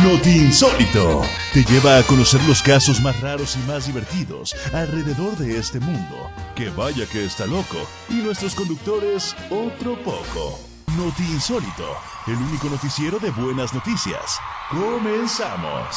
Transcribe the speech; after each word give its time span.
Noti 0.00 0.30
Insólito 0.30 1.22
te 1.52 1.62
lleva 1.64 1.98
a 1.98 2.02
conocer 2.02 2.40
los 2.48 2.62
casos 2.62 3.00
más 3.02 3.20
raros 3.20 3.56
y 3.56 3.70
más 3.70 3.86
divertidos 3.86 4.56
alrededor 4.72 5.36
de 5.36 5.58
este 5.58 5.80
mundo. 5.80 6.30
Que 6.56 6.70
vaya 6.70 7.04
que 7.06 7.24
está 7.24 7.46
loco. 7.46 7.76
Y 8.08 8.14
nuestros 8.14 8.54
conductores, 8.54 9.36
otro 9.50 9.96
poco. 10.02 10.58
Noti 10.96 11.22
Insólito, 11.24 11.94
el 12.26 12.36
único 12.36 12.68
noticiero 12.68 13.18
de 13.18 13.30
buenas 13.30 13.74
noticias. 13.74 14.40
Comenzamos. 14.70 15.96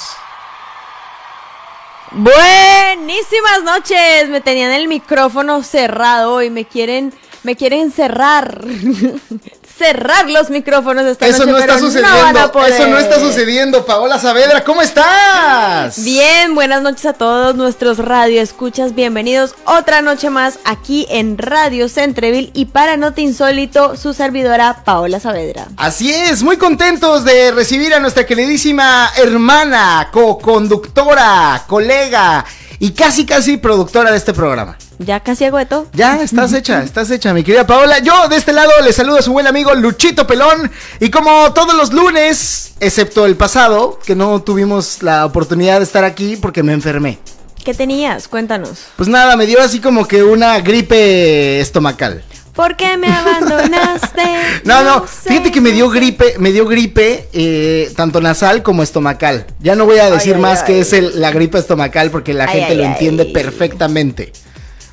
Buenísimas 2.11 3.63
noches. 3.63 4.29
Me 4.29 4.41
tenían 4.41 4.71
el 4.71 4.87
micrófono 4.87 5.63
cerrado 5.63 6.43
y 6.43 6.49
me 6.49 6.65
quieren, 6.65 7.13
me 7.43 7.55
quieren 7.55 7.91
cerrar. 7.91 8.61
cerrar 9.77 10.29
los 10.29 10.49
micrófonos 10.49 11.05
esta 11.05 11.27
eso 11.27 11.39
noche, 11.39 11.51
no 11.51 11.57
está 11.57 11.79
sucediendo. 11.79 12.51
No. 12.53 12.65
Eso 12.65 12.87
no 12.87 12.97
está 12.97 13.19
sucediendo. 13.19 13.85
Paola 13.85 14.19
Saavedra, 14.19 14.63
¿cómo 14.63 14.81
estás? 14.81 16.03
Bien, 16.03 16.55
buenas 16.55 16.81
noches 16.81 17.05
a 17.05 17.13
todos 17.13 17.55
nuestros 17.55 17.97
radio 17.97 18.41
escuchas. 18.41 18.95
Bienvenidos 18.95 19.55
otra 19.65 20.01
noche 20.01 20.29
más 20.29 20.59
aquí 20.63 21.05
en 21.09 21.37
Radio 21.37 21.89
Centreville 21.89 22.51
y 22.53 22.65
para 22.65 22.95
Noti 22.95 23.23
Insólito, 23.23 23.97
su 23.97 24.13
servidora 24.13 24.83
Paola 24.85 25.19
Saavedra. 25.19 25.67
Así 25.77 26.13
es, 26.13 26.41
muy 26.41 26.57
contentos 26.57 27.25
de 27.25 27.51
recibir 27.51 27.93
a 27.93 27.99
nuestra 27.99 28.25
queridísima 28.25 29.11
hermana, 29.17 30.09
co-conductora, 30.11 31.63
colega 31.67 32.45
y 32.79 32.91
casi 32.91 33.25
casi 33.25 33.57
productora 33.57 34.11
de 34.11 34.17
este 34.17 34.33
programa. 34.33 34.77
¿Ya 34.99 35.19
casi 35.19 35.45
agüeto? 35.45 35.87
Ya, 35.93 36.21
estás 36.21 36.53
hecha, 36.53 36.83
estás 36.83 37.09
hecha, 37.11 37.33
mi 37.33 37.43
querida 37.43 37.67
Paola. 37.67 37.99
Yo 37.99 38.27
de 38.27 38.37
este 38.37 38.53
lado 38.53 38.71
le 38.83 38.93
saludo 38.93 39.17
a 39.17 39.21
su 39.21 39.31
buen 39.33 39.47
amigo 39.47 39.73
Luchito 39.73 40.25
Pelón. 40.25 40.71
Y 40.99 41.09
como 41.09 41.51
todos 41.53 41.75
los 41.75 41.91
lunes, 41.93 42.73
excepto 42.79 43.25
el 43.25 43.35
pasado, 43.35 43.99
que 44.05 44.15
no 44.15 44.41
tuvimos 44.41 45.03
la 45.03 45.25
oportunidad 45.25 45.79
de 45.79 45.83
estar 45.83 46.03
aquí 46.03 46.37
porque 46.37 46.63
me 46.63 46.73
enfermé. 46.73 47.19
¿Qué 47.63 47.73
tenías? 47.73 48.27
Cuéntanos. 48.27 48.79
Pues 48.95 49.09
nada, 49.09 49.35
me 49.35 49.47
dio 49.47 49.59
así 49.61 49.79
como 49.79 50.07
que 50.07 50.23
una 50.23 50.59
gripe 50.59 51.59
estomacal. 51.59 52.23
¿Por 52.55 52.75
qué 52.77 52.97
me 52.97 53.07
abandonaste? 53.07 54.21
No, 54.63 54.83
no, 54.83 55.05
sé. 55.07 55.29
fíjate 55.29 55.51
que 55.51 55.61
me 55.61 55.71
dio 55.71 55.89
gripe, 55.89 56.35
me 56.39 56.51
dio 56.51 56.65
gripe 56.65 57.27
eh, 57.33 57.91
tanto 57.95 58.21
nasal 58.21 58.63
como 58.63 58.81
estomacal. 58.81 59.45
Ya 59.59 59.75
no 59.75 59.85
voy 59.85 59.99
a 59.99 60.09
decir 60.09 60.35
ay, 60.35 60.41
más 60.41 60.61
ay. 60.61 60.65
que 60.67 60.79
es 60.79 60.93
el- 60.93 61.19
la 61.21 61.31
gripe 61.31 61.57
estomacal 61.59 62.09
porque 62.11 62.33
la 62.33 62.47
gente 62.47 62.73
lo 62.75 62.83
entiende 62.83 63.25
perfectamente. 63.25 64.31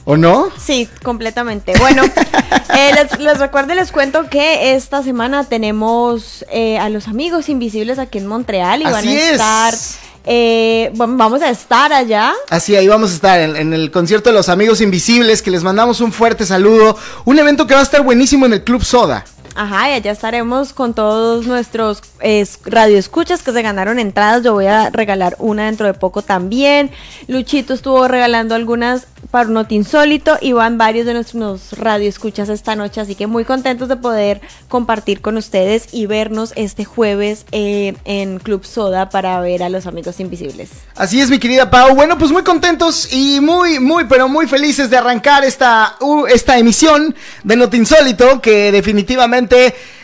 ¿O 0.05 0.17
no? 0.17 0.49
Sí, 0.61 0.89
completamente. 1.05 1.75
Bueno, 1.79 2.03
eh, 2.77 2.91
les, 2.95 3.19
les 3.21 3.39
recuerdo 3.39 3.73
y 3.73 3.77
les 3.77 3.93
cuento 3.93 4.29
que 4.29 4.75
esta 4.75 5.03
semana 5.05 5.45
tenemos 5.45 6.45
eh, 6.51 6.77
a 6.79 6.89
los 6.89 7.07
amigos 7.07 7.49
invisibles 7.49 8.01
aquí 8.01 8.19
en 8.19 8.27
Montreal 8.27 8.83
y 8.83 8.85
van 8.85 9.07
a 9.07 9.13
es. 9.13 9.99
Eh, 10.25 10.91
vam- 10.95 11.17
vamos 11.17 11.43
a 11.43 11.51
estar 11.51 11.93
allá. 11.93 12.33
Así, 12.51 12.77
ahí 12.77 12.87
vamos 12.89 13.11
a 13.11 13.15
estar 13.15 13.41
en 13.41 13.73
el 13.73 13.91
concierto 13.91 14.31
de 14.31 14.35
los 14.37 14.49
Amigos 14.49 14.81
Invisibles, 14.81 15.43
que 15.43 15.51
les 15.51 15.63
mandamos 15.63 16.01
un 16.01 16.13
fuerte 16.13 16.47
saludo. 16.47 16.97
Un 17.25 17.39
evento 17.39 17.67
que 17.67 17.75
va 17.75 17.81
a 17.81 17.85
estar 17.85 18.03
buenísimo 18.03 18.47
en 18.47 18.55
el 18.55 18.65
Club 18.65 18.85
Soda. 18.85 19.25
Ajá, 19.55 19.91
y 19.91 19.93
allá 19.93 20.11
estaremos 20.11 20.73
con 20.73 20.95
todos 20.95 21.47
nuestros 21.47 22.03
eh, 22.21 22.47
radioescuchas 22.65 23.43
que 23.43 23.53
se 23.53 23.63
ganaron 23.63 23.99
entradas. 23.99 24.43
Yo 24.43 24.55
voy 24.55 24.67
a 24.67 24.89
regalar 24.91 25.37
una 25.39 25.67
dentro 25.67 25.87
de 25.87 25.95
poco 25.95 26.23
también. 26.23 26.91
Luchito 27.29 27.75
estuvo 27.75 28.09
regalando 28.09 28.55
algunas 28.55 29.07
para 29.31 29.49
un 29.49 29.67
Insólito 29.71 30.37
y 30.41 30.53
van 30.53 30.77
varios 30.77 31.07
de 31.07 31.15
nuestros 31.15 31.73
radioescuchas 31.73 32.49
esta 32.49 32.77
noche. 32.77 33.01
Así 33.01 33.15
que 33.15 33.27
muy 33.27 33.45
contentos 33.45 33.89
de 33.89 33.97
poder 33.97 34.41
compartir 34.69 35.21
con 35.21 35.37
ustedes 35.37 35.89
y 35.93 36.07
vernos 36.07 36.53
este 36.57 36.85
jueves 36.85 37.47
eh, 37.53 37.95
en 38.05 38.39
Club 38.39 38.65
Soda 38.65 39.09
para 39.09 39.41
ver 39.41 39.63
a 39.63 39.69
los 39.69 39.87
amigos 39.87 40.21
invisibles. 40.21 40.71
Así 40.97 41.21
es, 41.21 41.31
mi 41.31 41.39
querida 41.39 41.71
Pau. 41.71 41.95
Bueno, 41.95 42.19
pues 42.19 42.31
muy 42.31 42.43
contentos 42.43 43.13
y 43.13 43.41
muy, 43.41 43.79
muy, 43.79 44.05
pero 44.05 44.29
muy 44.29 44.47
felices 44.47 44.91
de 44.91 44.97
arrancar 44.97 45.45
esta, 45.45 45.97
uh, 46.01 46.27
esta 46.27 46.59
emisión 46.59 47.15
de 47.45 47.57
Not 47.57 47.75
Insólito, 47.75 48.41
que 48.41 48.73
definitivamente 48.73 49.42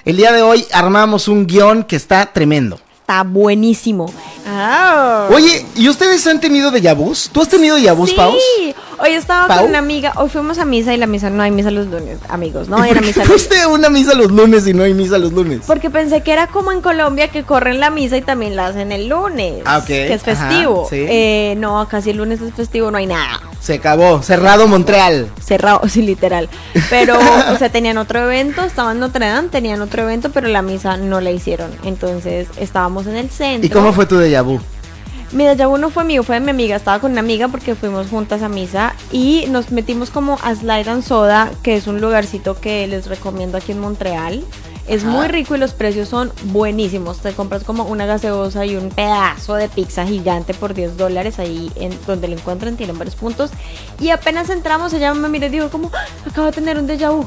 el 0.04 0.16
día 0.16 0.32
de 0.32 0.42
hoy 0.42 0.66
armamos 0.72 1.28
un 1.28 1.46
guion 1.46 1.84
que 1.84 1.96
está 1.96 2.32
tremendo. 2.32 2.80
Está 3.08 3.22
buenísimo. 3.22 4.12
Oye, 5.30 5.64
¿y 5.74 5.88
ustedes 5.88 6.26
han 6.26 6.40
tenido 6.40 6.70
déjà 6.70 6.94
vus? 6.94 7.30
¿Tú 7.32 7.40
has 7.40 7.48
tenido 7.48 7.78
vus, 7.96 8.10
sí. 8.10 8.16
Paus? 8.16 8.36
Hoy 8.98 9.12
estaba 9.12 9.46
¿Pau? 9.48 9.60
con 9.60 9.70
una 9.70 9.78
amiga. 9.78 10.12
Hoy 10.16 10.28
fuimos 10.28 10.58
a 10.58 10.66
misa 10.66 10.92
y 10.92 10.98
la 10.98 11.06
misa 11.06 11.30
no 11.30 11.42
hay 11.42 11.50
misa 11.50 11.70
los 11.70 11.86
lunes, 11.86 12.18
amigos. 12.28 12.68
No 12.68 12.84
¿Y 12.84 12.90
era 12.90 13.00
por 13.00 13.00
qué 13.00 13.06
misa 13.06 13.24
fuiste 13.24 13.58
a 13.62 13.68
una 13.68 13.88
misa 13.88 14.14
los 14.14 14.30
lunes 14.30 14.66
y 14.66 14.74
no 14.74 14.82
hay 14.82 14.92
misa 14.92 15.16
los 15.16 15.32
lunes? 15.32 15.62
Porque 15.66 15.88
pensé 15.88 16.22
que 16.22 16.32
era 16.32 16.48
como 16.48 16.70
en 16.70 16.82
Colombia 16.82 17.28
que 17.28 17.44
corren 17.44 17.80
la 17.80 17.88
misa 17.88 18.18
y 18.18 18.20
también 18.20 18.56
la 18.56 18.66
hacen 18.66 18.92
el 18.92 19.08
lunes. 19.08 19.62
Ah, 19.64 19.78
ok. 19.78 19.86
Que 19.86 20.12
es 20.12 20.28
Ajá, 20.28 20.48
festivo. 20.48 20.86
sí. 20.90 21.06
Eh, 21.08 21.54
no, 21.56 21.80
acá 21.80 22.02
sí 22.02 22.10
el 22.10 22.18
lunes 22.18 22.42
es 22.42 22.52
festivo, 22.52 22.90
no 22.90 22.98
hay 22.98 23.06
nada. 23.06 23.40
Se 23.60 23.74
acabó, 23.74 24.22
cerrado 24.22 24.68
Montreal. 24.68 25.28
Cerrado, 25.42 25.80
sí, 25.88 26.02
literal. 26.02 26.48
Pero, 26.90 27.18
o 27.52 27.56
sea, 27.56 27.68
tenían 27.72 27.98
otro 27.98 28.20
evento, 28.20 28.62
estaban 28.64 28.96
en 28.96 29.00
Notre 29.00 29.26
Dame, 29.26 29.48
tenían 29.48 29.80
otro 29.82 30.02
evento, 30.02 30.30
pero 30.30 30.48
la 30.48 30.62
misa 30.62 30.96
no 30.96 31.20
la 31.20 31.30
hicieron. 31.30 31.70
Entonces, 31.84 32.48
estábamos 32.58 32.97
en 33.06 33.16
el 33.16 33.30
centro. 33.30 33.66
¿Y 33.66 33.70
cómo 33.70 33.92
fue 33.92 34.06
tu 34.06 34.16
déjà 34.16 34.42
vu? 34.44 34.58
Mi 35.30 35.44
déjà 35.44 35.68
vu 35.68 35.76
no 35.76 35.90
fue 35.90 36.04
mío, 36.04 36.22
fue 36.22 36.36
de 36.36 36.40
mi 36.40 36.50
amiga. 36.50 36.76
Estaba 36.76 37.00
con 37.00 37.12
una 37.12 37.20
amiga 37.20 37.48
porque 37.48 37.74
fuimos 37.74 38.08
juntas 38.08 38.42
a 38.42 38.48
misa 38.48 38.94
y 39.12 39.44
nos 39.50 39.70
metimos 39.70 40.08
como 40.10 40.38
a 40.42 40.54
Slide 40.54 40.88
and 40.88 41.02
Soda, 41.02 41.50
que 41.62 41.76
es 41.76 41.86
un 41.86 42.00
lugarcito 42.00 42.58
que 42.58 42.86
les 42.86 43.06
recomiendo 43.06 43.58
aquí 43.58 43.72
en 43.72 43.78
Montreal. 43.80 44.42
Es 44.86 45.02
Ajá. 45.04 45.10
muy 45.12 45.28
rico 45.28 45.54
y 45.54 45.58
los 45.58 45.74
precios 45.74 46.08
son 46.08 46.32
buenísimos. 46.44 47.18
Te 47.18 47.32
compras 47.34 47.62
como 47.62 47.84
una 47.84 48.06
gaseosa 48.06 48.64
y 48.64 48.74
un 48.74 48.88
pedazo 48.88 49.54
de 49.56 49.68
pizza 49.68 50.06
gigante 50.06 50.54
por 50.54 50.72
10 50.72 50.96
dólares 50.96 51.38
ahí 51.38 51.70
en 51.76 51.92
donde 52.06 52.26
lo 52.28 52.34
encuentran, 52.36 52.78
tienen 52.78 52.96
varios 52.96 53.14
puntos. 53.14 53.50
Y 54.00 54.08
apenas 54.08 54.48
entramos, 54.48 54.94
ella 54.94 55.12
me 55.12 55.28
miró 55.28 55.44
y 55.44 55.50
dijo 55.50 55.68
como, 55.68 55.90
"Ah, 55.92 56.06
acabo 56.26 56.46
de 56.46 56.52
tener 56.54 56.78
un 56.78 56.88
déjà 56.88 57.10
vu. 57.14 57.26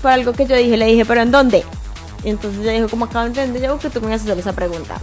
Fue 0.00 0.12
algo 0.12 0.32
que 0.34 0.46
yo 0.46 0.54
dije, 0.56 0.76
le 0.76 0.86
dije, 0.86 1.04
¿pero 1.04 1.20
en 1.22 1.32
dónde? 1.32 1.64
Y 2.24 2.30
entonces 2.30 2.60
ella 2.62 2.72
dijo, 2.72 2.88
como 2.88 3.06
acabo 3.06 3.28
de 3.28 3.48
déjà 3.48 3.72
vu, 3.72 3.78
que 3.78 3.90
tú 3.90 4.00
me 4.00 4.08
ibas 4.08 4.20
a 4.20 4.24
hacer 4.24 4.38
esa 4.38 4.52
pregunta. 4.52 4.98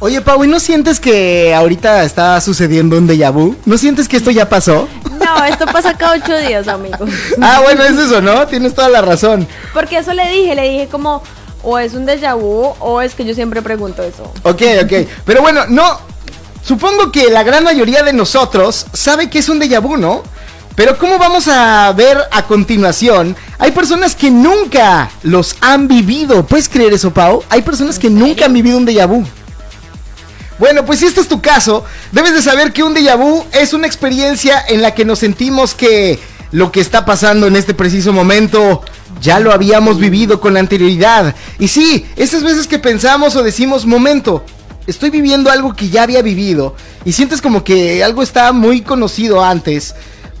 Oye, 0.00 0.20
Pau, 0.20 0.42
¿y 0.44 0.48
no 0.48 0.58
sientes 0.58 0.98
que 0.98 1.54
ahorita 1.54 2.04
está 2.04 2.40
sucediendo 2.40 2.98
un 2.98 3.08
déjà 3.08 3.30
vu? 3.32 3.56
¿No 3.64 3.78
sientes 3.78 4.08
que 4.08 4.16
esto 4.16 4.30
ya 4.30 4.48
pasó? 4.48 4.88
No, 5.24 5.44
esto 5.44 5.66
pasa 5.66 5.96
cada 5.96 6.16
ocho 6.16 6.36
días, 6.36 6.66
amigos. 6.66 7.08
ah, 7.40 7.60
bueno, 7.62 7.84
es 7.84 7.96
eso, 7.96 8.20
¿no? 8.20 8.46
Tienes 8.46 8.74
toda 8.74 8.88
la 8.88 9.02
razón. 9.02 9.46
Porque 9.72 9.98
eso 9.98 10.12
le 10.12 10.28
dije, 10.28 10.54
le 10.54 10.68
dije 10.68 10.88
como, 10.88 11.22
o 11.62 11.78
es 11.78 11.94
un 11.94 12.06
déjà 12.06 12.34
vu, 12.34 12.74
o 12.80 13.00
es 13.00 13.14
que 13.14 13.24
yo 13.24 13.34
siempre 13.34 13.62
pregunto 13.62 14.02
eso. 14.02 14.24
Ok, 14.42 14.62
ok. 14.82 15.08
Pero 15.24 15.42
bueno, 15.42 15.62
no. 15.68 15.98
Supongo 16.62 17.12
que 17.12 17.30
la 17.30 17.42
gran 17.42 17.62
mayoría 17.62 18.02
de 18.02 18.12
nosotros 18.12 18.86
sabe 18.92 19.30
que 19.30 19.38
es 19.38 19.48
un 19.48 19.60
déjà 19.60 19.80
vu, 19.80 19.96
¿no? 19.96 20.22
Pero 20.76 20.98
¿cómo 20.98 21.18
vamos 21.18 21.46
a 21.46 21.92
ver 21.92 22.18
a 22.32 22.42
continuación? 22.42 23.36
Hay 23.58 23.70
personas 23.70 24.16
que 24.16 24.30
nunca 24.30 25.08
los 25.22 25.56
han 25.60 25.86
vivido. 25.86 26.44
¿Puedes 26.44 26.68
creer 26.68 26.92
eso, 26.92 27.12
Pau? 27.12 27.44
Hay 27.48 27.62
personas 27.62 27.98
que 27.98 28.10
nunca 28.10 28.46
han 28.46 28.52
vivido 28.52 28.78
un 28.78 28.86
déjà 28.86 29.06
vu. 29.06 29.24
Bueno, 30.58 30.84
pues 30.84 30.98
si 30.98 31.06
este 31.06 31.20
es 31.20 31.28
tu 31.28 31.40
caso, 31.40 31.84
debes 32.10 32.34
de 32.34 32.42
saber 32.42 32.72
que 32.72 32.82
un 32.82 32.94
déjà 32.94 33.16
vu 33.16 33.44
es 33.52 33.72
una 33.72 33.86
experiencia 33.86 34.64
en 34.68 34.82
la 34.82 34.94
que 34.94 35.04
nos 35.04 35.20
sentimos 35.20 35.74
que 35.74 36.18
lo 36.50 36.72
que 36.72 36.80
está 36.80 37.04
pasando 37.04 37.46
en 37.46 37.56
este 37.56 37.74
preciso 37.74 38.12
momento 38.12 38.82
ya 39.20 39.38
lo 39.40 39.52
habíamos 39.52 39.98
vivido 39.98 40.40
con 40.40 40.56
anterioridad. 40.56 41.36
Y 41.60 41.68
sí, 41.68 42.06
esas 42.16 42.42
veces 42.42 42.66
que 42.66 42.80
pensamos 42.80 43.36
o 43.36 43.44
decimos, 43.44 43.86
momento, 43.86 44.44
estoy 44.88 45.10
viviendo 45.10 45.50
algo 45.50 45.74
que 45.74 45.88
ya 45.88 46.02
había 46.02 46.22
vivido 46.22 46.74
y 47.04 47.12
sientes 47.12 47.40
como 47.40 47.62
que 47.62 48.02
algo 48.02 48.22
está 48.22 48.52
muy 48.52 48.82
conocido 48.82 49.44
antes. 49.44 49.94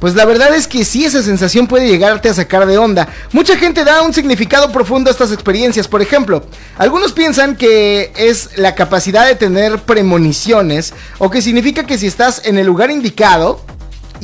Pues 0.04 0.16
la 0.16 0.26
verdad 0.26 0.54
es 0.54 0.68
que 0.68 0.84
sí, 0.84 1.06
esa 1.06 1.22
sensación 1.22 1.66
puede 1.66 1.88
llegarte 1.88 2.28
a 2.28 2.34
sacar 2.34 2.66
de 2.66 2.76
onda. 2.76 3.08
Mucha 3.32 3.56
gente 3.56 3.84
da 3.84 4.02
un 4.02 4.12
significado 4.12 4.70
profundo 4.70 5.08
a 5.08 5.12
estas 5.12 5.32
experiencias. 5.32 5.88
Por 5.88 6.02
ejemplo, 6.02 6.44
algunos 6.76 7.12
piensan 7.12 7.56
que 7.56 8.12
es 8.14 8.50
la 8.58 8.74
capacidad 8.74 9.26
de 9.26 9.34
tener 9.34 9.78
premoniciones 9.78 10.92
o 11.16 11.30
que 11.30 11.40
significa 11.40 11.86
que 11.86 11.96
si 11.96 12.06
estás 12.06 12.42
en 12.44 12.58
el 12.58 12.66
lugar 12.66 12.90
indicado 12.90 13.62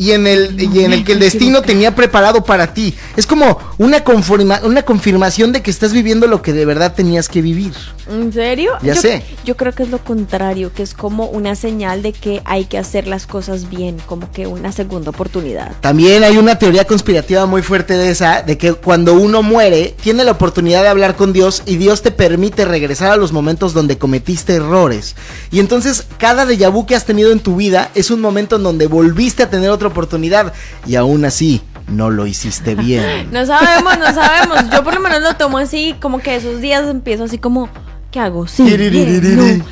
y 0.00 0.12
en 0.12 0.26
el, 0.26 0.58
y 0.58 0.82
en 0.82 0.94
el 0.94 1.04
que 1.04 1.12
el 1.12 1.18
destino 1.18 1.60
tenía 1.60 1.94
preparado 1.94 2.42
para 2.42 2.72
ti. 2.72 2.94
Es 3.18 3.26
como 3.26 3.58
una, 3.76 4.02
conforma- 4.02 4.62
una 4.64 4.80
confirmación 4.82 5.52
de 5.52 5.60
que 5.60 5.70
estás 5.70 5.92
viviendo 5.92 6.26
lo 6.26 6.40
que 6.40 6.54
de 6.54 6.64
verdad 6.64 6.94
tenías 6.94 7.28
que 7.28 7.42
vivir. 7.42 7.74
¿En 8.10 8.32
serio? 8.32 8.72
Ya 8.82 8.94
yo, 8.94 9.00
sé. 9.02 9.22
Yo 9.44 9.58
creo 9.58 9.72
que 9.74 9.82
es 9.82 9.90
lo 9.90 9.98
contrario, 9.98 10.72
que 10.74 10.82
es 10.82 10.94
como 10.94 11.26
una 11.26 11.54
señal 11.54 12.00
de 12.00 12.14
que 12.14 12.40
hay 12.46 12.64
que 12.64 12.78
hacer 12.78 13.06
las 13.06 13.26
cosas 13.26 13.68
bien, 13.68 13.98
como 14.06 14.32
que 14.32 14.46
una 14.46 14.72
segunda 14.72 15.10
oportunidad. 15.10 15.72
También 15.82 16.24
hay 16.24 16.38
una 16.38 16.58
teoría 16.58 16.86
conspirativa 16.86 17.44
muy 17.44 17.60
fuerte 17.60 17.92
de 17.94 18.10
esa, 18.10 18.40
de 18.42 18.56
que 18.56 18.72
cuando 18.72 19.12
uno 19.12 19.42
muere, 19.42 19.94
tiene 20.02 20.24
la 20.24 20.32
oportunidad 20.32 20.82
de 20.82 20.88
hablar 20.88 21.14
con 21.14 21.34
Dios 21.34 21.62
y 21.66 21.76
Dios 21.76 22.00
te 22.00 22.10
permite 22.10 22.64
regresar 22.64 23.10
a 23.12 23.16
los 23.16 23.32
momentos 23.32 23.74
donde 23.74 23.98
cometiste 23.98 24.54
errores. 24.54 25.14
Y 25.52 25.60
entonces 25.60 26.06
cada 26.16 26.46
déjà 26.46 26.72
vu 26.72 26.86
que 26.86 26.96
has 26.96 27.04
tenido 27.04 27.32
en 27.32 27.40
tu 27.40 27.56
vida 27.56 27.90
es 27.94 28.10
un 28.10 28.22
momento 28.22 28.56
en 28.56 28.62
donde 28.62 28.86
volviste 28.86 29.42
a 29.42 29.50
tener 29.50 29.68
otra 29.68 29.89
oportunidad 29.90 30.52
y 30.86 30.96
aún 30.96 31.24
así 31.24 31.62
no 31.88 32.10
lo 32.10 32.26
hiciste 32.26 32.74
bien. 32.74 33.28
No 33.32 33.44
sabemos, 33.46 33.98
no 33.98 34.12
sabemos. 34.14 34.70
Yo 34.72 34.82
por 34.82 34.94
lo 34.94 35.00
menos 35.00 35.22
lo 35.22 35.34
tomo 35.34 35.58
así, 35.58 35.94
como 36.00 36.20
que 36.20 36.36
esos 36.36 36.60
días 36.60 36.88
empiezo 36.88 37.24
así 37.24 37.38
como, 37.38 37.68
¿qué 38.10 38.20
hago? 38.20 38.46
Sí, 38.46 38.64
bien, 38.76 39.36
no. 39.36 39.64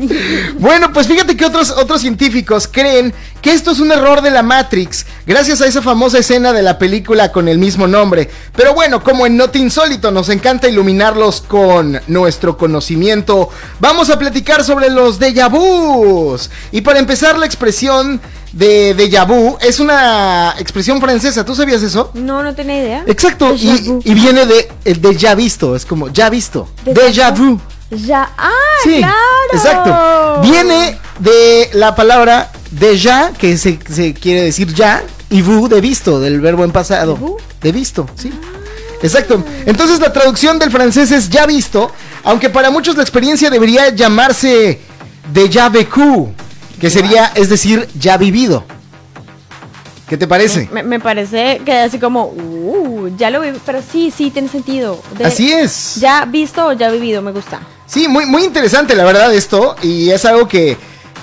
Bueno, 0.58 0.92
pues 0.92 1.06
fíjate 1.06 1.36
que 1.36 1.44
otros, 1.44 1.70
otros 1.70 2.00
científicos 2.00 2.68
creen 2.70 3.12
que 3.40 3.52
esto 3.52 3.70
es 3.70 3.80
un 3.80 3.90
error 3.90 4.20
de 4.20 4.30
la 4.30 4.42
Matrix, 4.42 5.06
gracias 5.26 5.60
a 5.60 5.66
esa 5.66 5.82
famosa 5.82 6.18
escena 6.18 6.52
de 6.52 6.62
la 6.62 6.78
película 6.78 7.32
con 7.32 7.48
el 7.48 7.58
mismo 7.58 7.86
nombre. 7.86 8.30
Pero 8.54 8.74
bueno, 8.74 9.02
como 9.02 9.26
en 9.26 9.36
Not 9.36 9.56
Insólito 9.56 10.10
nos 10.10 10.28
encanta 10.28 10.68
iluminarlos 10.68 11.40
con 11.40 12.00
nuestro 12.06 12.56
conocimiento, 12.56 13.48
vamos 13.78 14.10
a 14.10 14.18
platicar 14.18 14.62
sobre 14.62 14.90
los 14.90 15.18
déjà 15.18 15.48
vus. 15.48 16.50
Y 16.72 16.82
para 16.82 16.98
empezar, 16.98 17.38
la 17.38 17.46
expresión 17.46 18.20
de 18.52 18.94
déjà 18.96 19.24
vu 19.26 19.56
es 19.60 19.78
una 19.80 20.54
expresión 20.58 21.00
francesa, 21.00 21.44
¿tú 21.44 21.54
sabías 21.54 21.82
eso? 21.82 22.10
No, 22.14 22.42
no 22.42 22.54
tenía 22.54 22.78
idea. 22.82 23.04
Exacto, 23.06 23.54
y, 23.54 24.00
y 24.04 24.14
viene 24.14 24.46
de, 24.46 24.70
el 24.84 25.00
de 25.00 25.16
ya 25.16 25.34
visto, 25.34 25.76
es 25.76 25.84
como 25.86 26.08
ya 26.08 26.28
visto. 26.30 26.68
Déjà 26.84 27.30
vu. 27.34 27.58
Ya, 27.90 28.30
ah, 28.38 28.50
Sí, 28.84 28.98
claro. 28.98 29.16
exacto. 29.52 30.40
Viene 30.42 30.98
de 31.18 31.70
la 31.72 31.94
palabra 31.96 32.50
déjà, 32.70 33.32
que 33.36 33.58
se, 33.58 33.78
se 33.88 34.14
quiere 34.14 34.42
decir 34.42 34.72
ya, 34.74 35.02
y 35.28 35.42
vu 35.42 35.68
de 35.68 35.80
visto, 35.80 36.20
del 36.20 36.40
verbo 36.40 36.64
en 36.64 36.70
pasado. 36.72 37.16
¿Vu? 37.16 37.36
De 37.60 37.72
visto, 37.72 38.08
sí. 38.16 38.32
Exacto. 39.02 39.42
Entonces 39.66 39.98
la 39.98 40.12
traducción 40.12 40.58
del 40.58 40.70
francés 40.70 41.10
es 41.10 41.28
ya 41.30 41.46
visto, 41.46 41.90
aunque 42.22 42.48
para 42.50 42.70
muchos 42.70 42.96
la 42.96 43.02
experiencia 43.02 43.48
debería 43.50 43.88
llamarse 43.90 44.80
déjà 45.32 45.68
vécu, 45.70 46.32
que 46.80 46.90
sería, 46.90 47.26
es 47.34 47.48
decir, 47.48 47.88
ya 47.98 48.16
vivido. 48.16 48.64
¿Qué 50.08 50.16
te 50.16 50.26
parece? 50.26 50.68
Me, 50.72 50.82
me 50.82 50.98
parece 50.98 51.60
que 51.64 51.72
así 51.72 51.98
como, 52.00 52.24
uh, 52.26 53.10
ya 53.16 53.30
lo 53.30 53.40
vi, 53.42 53.50
pero 53.64 53.80
sí, 53.80 54.12
sí, 54.16 54.30
tiene 54.30 54.48
sentido. 54.48 55.00
De- 55.16 55.24
Así 55.26 55.52
es. 55.52 55.96
Ya 56.00 56.24
visto 56.24 56.66
o 56.66 56.72
ya 56.72 56.90
vivido, 56.90 57.22
me 57.22 57.30
gusta. 57.30 57.60
Sí, 57.86 58.08
muy, 58.08 58.26
muy 58.26 58.42
interesante 58.44 58.94
la 58.96 59.04
verdad 59.04 59.32
esto 59.32 59.76
y 59.82 60.10
es 60.10 60.24
algo 60.24 60.48
que, 60.48 60.76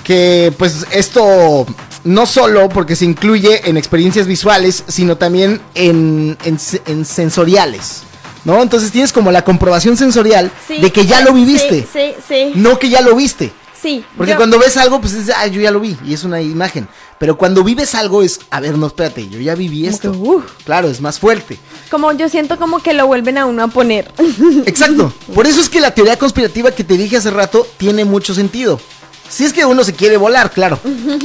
que 0.04 0.52
pues 0.58 0.86
esto 0.90 1.66
no 2.04 2.24
solo 2.26 2.68
porque 2.70 2.96
se 2.96 3.04
incluye 3.04 3.68
en 3.68 3.76
experiencias 3.76 4.26
visuales, 4.26 4.84
sino 4.88 5.16
también 5.16 5.60
en, 5.74 6.38
en, 6.44 6.58
se- 6.58 6.80
en 6.86 7.04
sensoriales, 7.04 8.04
¿no? 8.44 8.62
Entonces 8.62 8.90
tienes 8.90 9.12
como 9.12 9.30
la 9.32 9.44
comprobación 9.44 9.98
sensorial 9.98 10.50
Sí, 10.66 10.78
de 10.78 10.90
que 10.92 11.04
ya 11.04 11.18
sí, 11.18 11.24
lo 11.24 11.32
viviste, 11.34 11.82
Sí, 11.82 11.86
sí, 11.92 12.14
sí. 12.26 12.52
no 12.54 12.78
que 12.78 12.88
ya 12.88 13.02
lo 13.02 13.14
viste. 13.16 13.52
Sí, 13.80 14.04
Porque 14.16 14.32
yo- 14.32 14.36
cuando 14.36 14.58
ves 14.58 14.76
algo, 14.76 15.00
pues 15.00 15.12
es, 15.14 15.30
ah, 15.30 15.46
yo 15.46 15.60
ya 15.60 15.70
lo 15.70 15.78
vi 15.80 15.96
y 16.04 16.12
es 16.14 16.24
una 16.24 16.40
imagen. 16.40 16.88
Pero 17.18 17.36
cuando 17.38 17.62
vives 17.62 17.94
algo 17.94 18.22
es, 18.22 18.40
a 18.50 18.58
ver, 18.60 18.76
no, 18.76 18.88
espérate, 18.88 19.28
yo 19.28 19.38
ya 19.40 19.54
viví 19.54 19.86
esto. 19.86 20.10
que, 20.12 20.18
uh. 20.18 20.42
Claro, 20.64 20.88
es 20.88 21.00
más 21.00 21.18
fuerte. 21.20 21.58
Como 21.90 22.10
yo 22.12 22.28
siento 22.28 22.58
como 22.58 22.80
que 22.82 22.92
lo 22.92 23.06
vuelven 23.06 23.38
a 23.38 23.46
uno 23.46 23.62
a 23.64 23.68
poner. 23.68 24.10
Exacto. 24.66 25.12
Por 25.34 25.46
eso 25.46 25.60
es 25.60 25.68
que 25.68 25.80
la 25.80 25.92
teoría 25.92 26.18
conspirativa 26.18 26.70
que 26.72 26.82
te 26.84 26.96
dije 26.96 27.16
hace 27.16 27.30
rato 27.30 27.66
tiene 27.76 28.04
mucho 28.04 28.34
sentido. 28.34 28.80
Si 29.28 29.44
es 29.44 29.52
que 29.52 29.64
uno 29.64 29.84
se 29.84 29.92
quiere 29.94 30.16
volar, 30.16 30.50
claro. 30.50 30.78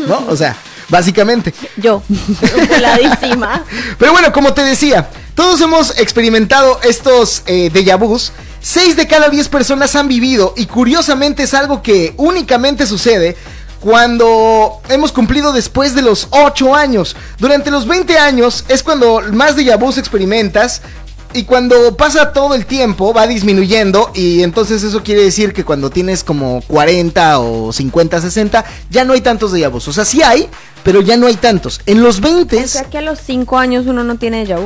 ¿No? 0.07 0.25
O 0.29 0.35
sea, 0.35 0.55
básicamente. 0.89 1.53
yo, 1.77 2.03
voladísima. 2.69 3.63
Pero 3.97 4.11
bueno, 4.11 4.31
como 4.31 4.53
te 4.53 4.63
decía, 4.63 5.09
todos 5.35 5.59
hemos 5.61 5.97
experimentado 5.97 6.79
estos 6.83 7.43
eh, 7.45 7.71
déjà 7.73 7.97
vus. 7.97 8.31
Seis 8.65 8.95
de 8.95 9.07
cada 9.07 9.27
diez 9.27 9.49
personas 9.49 9.93
han 9.97 10.07
vivido 10.07 10.53
y 10.55 10.67
curiosamente 10.67 11.43
es 11.43 11.53
algo 11.53 11.81
que 11.81 12.13
únicamente 12.15 12.87
sucede 12.87 13.35
cuando 13.81 14.79
hemos 14.87 15.11
cumplido 15.11 15.51
después 15.51 15.93
de 15.95 16.01
los 16.01 16.29
8 16.29 16.73
años. 16.73 17.13
Durante 17.39 17.69
los 17.71 17.85
20 17.85 18.17
años 18.17 18.63
es 18.69 18.81
cuando 18.81 19.21
más 19.33 19.57
déjà 19.57 19.77
vus 19.77 19.97
experimentas. 19.97 20.81
Y 21.33 21.43
cuando 21.43 21.97
pasa 21.97 22.31
todo 22.31 22.55
el 22.55 22.65
tiempo 22.65 23.13
va 23.13 23.27
disminuyendo 23.27 24.11
y 24.13 24.43
entonces 24.43 24.81
eso 24.83 25.03
quiere 25.03 25.23
decir 25.23 25.51
que 25.51 25.65
cuando 25.65 25.89
tienes 25.89 26.23
como 26.23 26.61
40 26.67 27.39
o 27.39 27.73
50, 27.73 28.21
60 28.21 28.63
ya 28.89 29.03
no 29.03 29.11
hay 29.11 29.19
tantos 29.19 29.51
déjà 29.51 29.69
vus. 29.69 29.89
O 29.89 29.93
sea, 29.93 30.05
sí 30.05 30.21
hay, 30.21 30.47
pero 30.83 31.01
ya 31.01 31.17
no 31.17 31.27
hay 31.27 31.35
tantos. 31.35 31.81
En 31.85 32.01
los 32.01 32.21
20 32.21 32.63
O 32.63 32.67
sea 32.67 32.83
que 32.85 32.99
a 32.99 33.01
los 33.01 33.19
5 33.19 33.57
años 33.57 33.87
uno 33.87 34.05
no 34.05 34.15
tiene 34.15 34.45
déjà. 34.45 34.57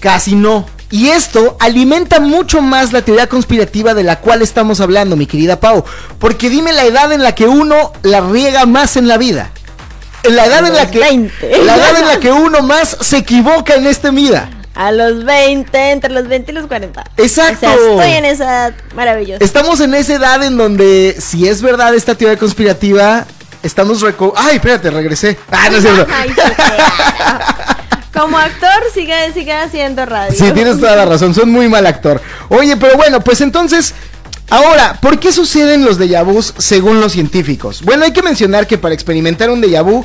Casi 0.00 0.34
no. 0.34 0.64
Y 0.92 1.08
esto 1.08 1.56
alimenta 1.58 2.20
mucho 2.20 2.60
más 2.60 2.92
la 2.92 3.00
teoría 3.00 3.26
conspirativa 3.26 3.94
de 3.94 4.02
la 4.02 4.20
cual 4.20 4.42
estamos 4.42 4.78
hablando, 4.82 5.16
mi 5.16 5.24
querida 5.24 5.58
Pau. 5.58 5.82
Porque 6.18 6.50
dime 6.50 6.74
la 6.74 6.84
edad 6.84 7.10
en 7.12 7.22
la 7.22 7.34
que 7.34 7.46
uno 7.46 7.94
la 8.02 8.20
riega 8.20 8.66
más 8.66 8.98
en 8.98 9.08
la 9.08 9.16
vida. 9.16 9.50
En 10.22 10.36
la 10.36 10.44
edad 10.44 10.66
en 10.66 10.74
la 10.74 10.90
que 10.90 10.98
20. 10.98 11.64
la 11.64 11.76
edad 11.76 11.98
en 11.98 12.06
la 12.08 12.16
que 12.20 12.30
uno 12.30 12.60
más 12.60 12.98
se 13.00 13.16
equivoca 13.16 13.74
en 13.74 13.86
este 13.86 14.10
vida. 14.10 14.50
A 14.74 14.92
los 14.92 15.24
20, 15.24 15.92
entre 15.92 16.10
los 16.10 16.28
20 16.28 16.52
y 16.52 16.54
los 16.54 16.66
40. 16.66 17.04
Exacto. 17.16 17.68
O 17.68 17.70
sea, 17.70 17.74
estoy 17.74 18.12
en 18.12 18.24
esa 18.26 18.44
edad 18.44 18.74
maravillosa. 18.94 19.42
Estamos 19.42 19.80
en 19.80 19.94
esa 19.94 20.16
edad 20.16 20.42
en 20.42 20.58
donde 20.58 21.16
si 21.18 21.48
es 21.48 21.62
verdad 21.62 21.94
esta 21.94 22.16
teoría 22.16 22.38
conspirativa, 22.38 23.24
estamos 23.62 24.02
reco 24.02 24.34
Ay, 24.36 24.56
espérate, 24.56 24.90
regresé. 24.90 25.38
Ah, 25.50 25.70
no 25.70 25.78
es 25.78 25.82
cierto. 25.84 26.06
Como 28.12 28.36
actor 28.38 28.68
sigue, 28.92 29.32
sigue 29.32 29.52
haciendo 29.52 30.04
radio. 30.06 30.34
Sí, 30.38 30.50
tienes 30.52 30.78
toda 30.78 30.96
la 30.96 31.04
razón, 31.06 31.34
son 31.34 31.50
muy 31.50 31.68
mal 31.68 31.86
actor. 31.86 32.20
Oye, 32.50 32.76
pero 32.76 32.96
bueno, 32.96 33.20
pues 33.20 33.40
entonces, 33.40 33.94
ahora, 34.50 34.98
¿por 35.00 35.18
qué 35.18 35.32
suceden 35.32 35.84
los 35.84 35.98
déjà 35.98 36.22
vus 36.24 36.52
según 36.58 37.00
los 37.00 37.12
científicos? 37.12 37.82
Bueno, 37.82 38.04
hay 38.04 38.12
que 38.12 38.22
mencionar 38.22 38.66
que 38.66 38.76
para 38.78 38.94
experimentar 38.94 39.48
un 39.50 39.62
déjà 39.62 39.82
vu 39.82 40.04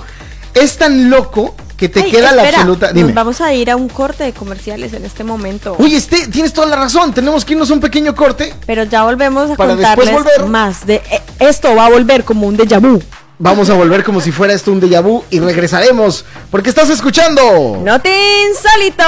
es 0.53 0.77
tan 0.77 1.09
loco 1.09 1.55
que 1.75 1.89
te 1.89 2.01
Ay, 2.01 2.09
queda 2.11 2.31
la 2.31 2.41
absoluta. 2.43 2.91
nos 2.91 3.13
vamos 3.13 3.39
a 3.39 3.53
ir 3.53 3.69
a 3.69 3.75
un 3.75 3.87
corte 3.87 4.23
de 4.23 4.33
comerciales 4.33 4.93
en 4.93 5.05
este 5.05 5.23
momento. 5.23 5.75
Oye, 5.77 5.95
este, 5.97 6.27
tienes 6.27 6.51
toda 6.53 6.65
la 6.67 6.75
razón, 6.75 7.13
tenemos 7.13 7.45
que 7.45 7.53
irnos 7.53 7.69
a 7.69 7.73
un 7.73 7.81
pequeño 7.81 8.15
corte. 8.15 8.53
Pero 8.65 8.83
ya 8.85 9.03
volvemos 9.03 9.51
a 9.51 9.55
Para 9.55 9.73
contarles 9.73 10.11
volver. 10.11 10.45
más 10.47 10.87
de 10.87 10.95
eh, 10.95 11.21
esto 11.39 11.75
va 11.75 11.85
a 11.85 11.89
volver 11.89 12.23
como 12.23 12.47
un 12.47 12.57
déjà 12.57 12.79
vu. 12.81 12.99
Vamos 13.39 13.69
a 13.69 13.75
volver 13.75 14.03
como 14.03 14.19
si 14.19 14.31
fuera 14.31 14.53
esto 14.53 14.71
un 14.71 14.79
déjà 14.81 14.99
vu 15.01 15.23
y 15.29 15.39
regresaremos, 15.39 16.25
porque 16.49 16.69
estás 16.69 16.89
escuchando. 16.89 17.79
¡No 17.83 18.01
te 18.01 18.09
insólito! 18.49 19.03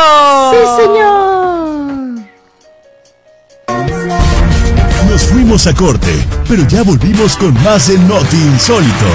Sí, 0.52 0.84
señor. 0.84 1.90
Nos 5.10 5.24
fuimos 5.24 5.66
a 5.66 5.74
corte, 5.74 6.14
pero 6.48 6.68
ya 6.68 6.84
volvimos 6.84 7.36
con 7.38 7.54
más 7.64 7.90
en 7.90 8.08
Noti 8.08 8.38
Insólito. 8.38 9.06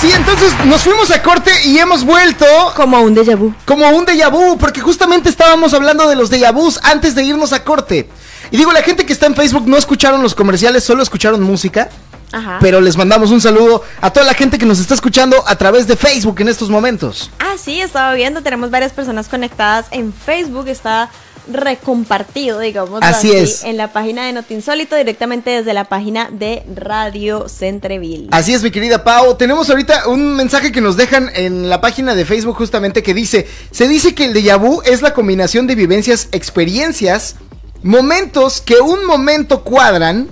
Sí, 0.00 0.10
entonces 0.16 0.54
nos 0.64 0.80
fuimos 0.80 1.10
a 1.10 1.20
corte 1.22 1.50
y 1.66 1.78
hemos 1.78 2.04
vuelto 2.04 2.46
Como 2.74 3.02
un 3.02 3.14
déjà 3.14 3.36
vu. 3.36 3.52
como 3.66 3.86
un 3.90 4.06
déjà 4.06 4.30
vu, 4.30 4.56
porque 4.56 4.80
justamente 4.80 5.28
estábamos 5.28 5.74
hablando 5.74 6.08
de 6.08 6.16
los 6.16 6.30
déjà 6.30 6.52
vus 6.52 6.80
antes 6.82 7.14
de 7.14 7.24
irnos 7.24 7.52
a 7.52 7.62
corte. 7.62 8.08
Y 8.50 8.56
digo, 8.56 8.72
la 8.72 8.82
gente 8.82 9.06
que 9.06 9.12
está 9.12 9.26
en 9.26 9.34
Facebook 9.34 9.66
no 9.66 9.76
escucharon 9.76 10.22
los 10.22 10.34
comerciales, 10.34 10.84
solo 10.84 11.02
escucharon 11.02 11.42
música. 11.42 11.88
Ajá. 12.32 12.58
Pero 12.60 12.80
les 12.80 12.96
mandamos 12.96 13.30
un 13.32 13.40
saludo 13.40 13.82
a 14.00 14.12
toda 14.12 14.24
la 14.24 14.34
gente 14.34 14.56
que 14.56 14.66
nos 14.66 14.78
está 14.78 14.94
escuchando 14.94 15.42
a 15.48 15.56
través 15.56 15.88
de 15.88 15.96
Facebook 15.96 16.40
en 16.40 16.48
estos 16.48 16.70
momentos. 16.70 17.30
Ah, 17.40 17.56
sí, 17.58 17.80
estaba 17.80 18.14
viendo, 18.14 18.40
tenemos 18.42 18.70
varias 18.70 18.92
personas 18.92 19.28
conectadas 19.28 19.86
en 19.90 20.12
Facebook, 20.12 20.68
está 20.68 21.10
recompartido, 21.52 22.60
digamos 22.60 23.00
Así 23.02 23.32
es. 23.32 23.64
en 23.64 23.76
la 23.76 23.92
página 23.92 24.26
de 24.26 24.32
Notinsólito, 24.32 24.96
directamente 24.96 25.50
desde 25.50 25.74
la 25.74 25.84
página 25.84 26.28
de 26.30 26.62
Radio 26.74 27.48
Centreville. 27.48 28.28
Así 28.30 28.52
es, 28.52 28.62
mi 28.62 28.70
querida 28.70 29.04
Pau. 29.04 29.36
Tenemos 29.36 29.68
ahorita 29.70 30.08
un 30.08 30.36
mensaje 30.36 30.72
que 30.72 30.80
nos 30.80 30.96
dejan 30.96 31.30
en 31.34 31.68
la 31.68 31.80
página 31.80 32.14
de 32.14 32.24
Facebook 32.24 32.56
justamente 32.56 33.02
que 33.02 33.14
dice, 33.14 33.48
se 33.70 33.88
dice 33.88 34.14
que 34.14 34.26
el 34.26 34.34
déjà 34.34 34.58
vu 34.58 34.82
es 34.84 35.02
la 35.02 35.14
combinación 35.14 35.66
de 35.66 35.74
vivencias, 35.74 36.28
experiencias, 36.32 37.36
momentos 37.82 38.60
que 38.60 38.76
un 38.80 39.04
momento 39.06 39.62
cuadran, 39.62 40.28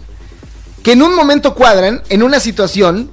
que 0.82 0.92
en 0.92 1.02
un 1.02 1.14
momento 1.14 1.54
cuadran 1.54 2.02
en 2.08 2.22
una 2.22 2.40
situación, 2.40 3.10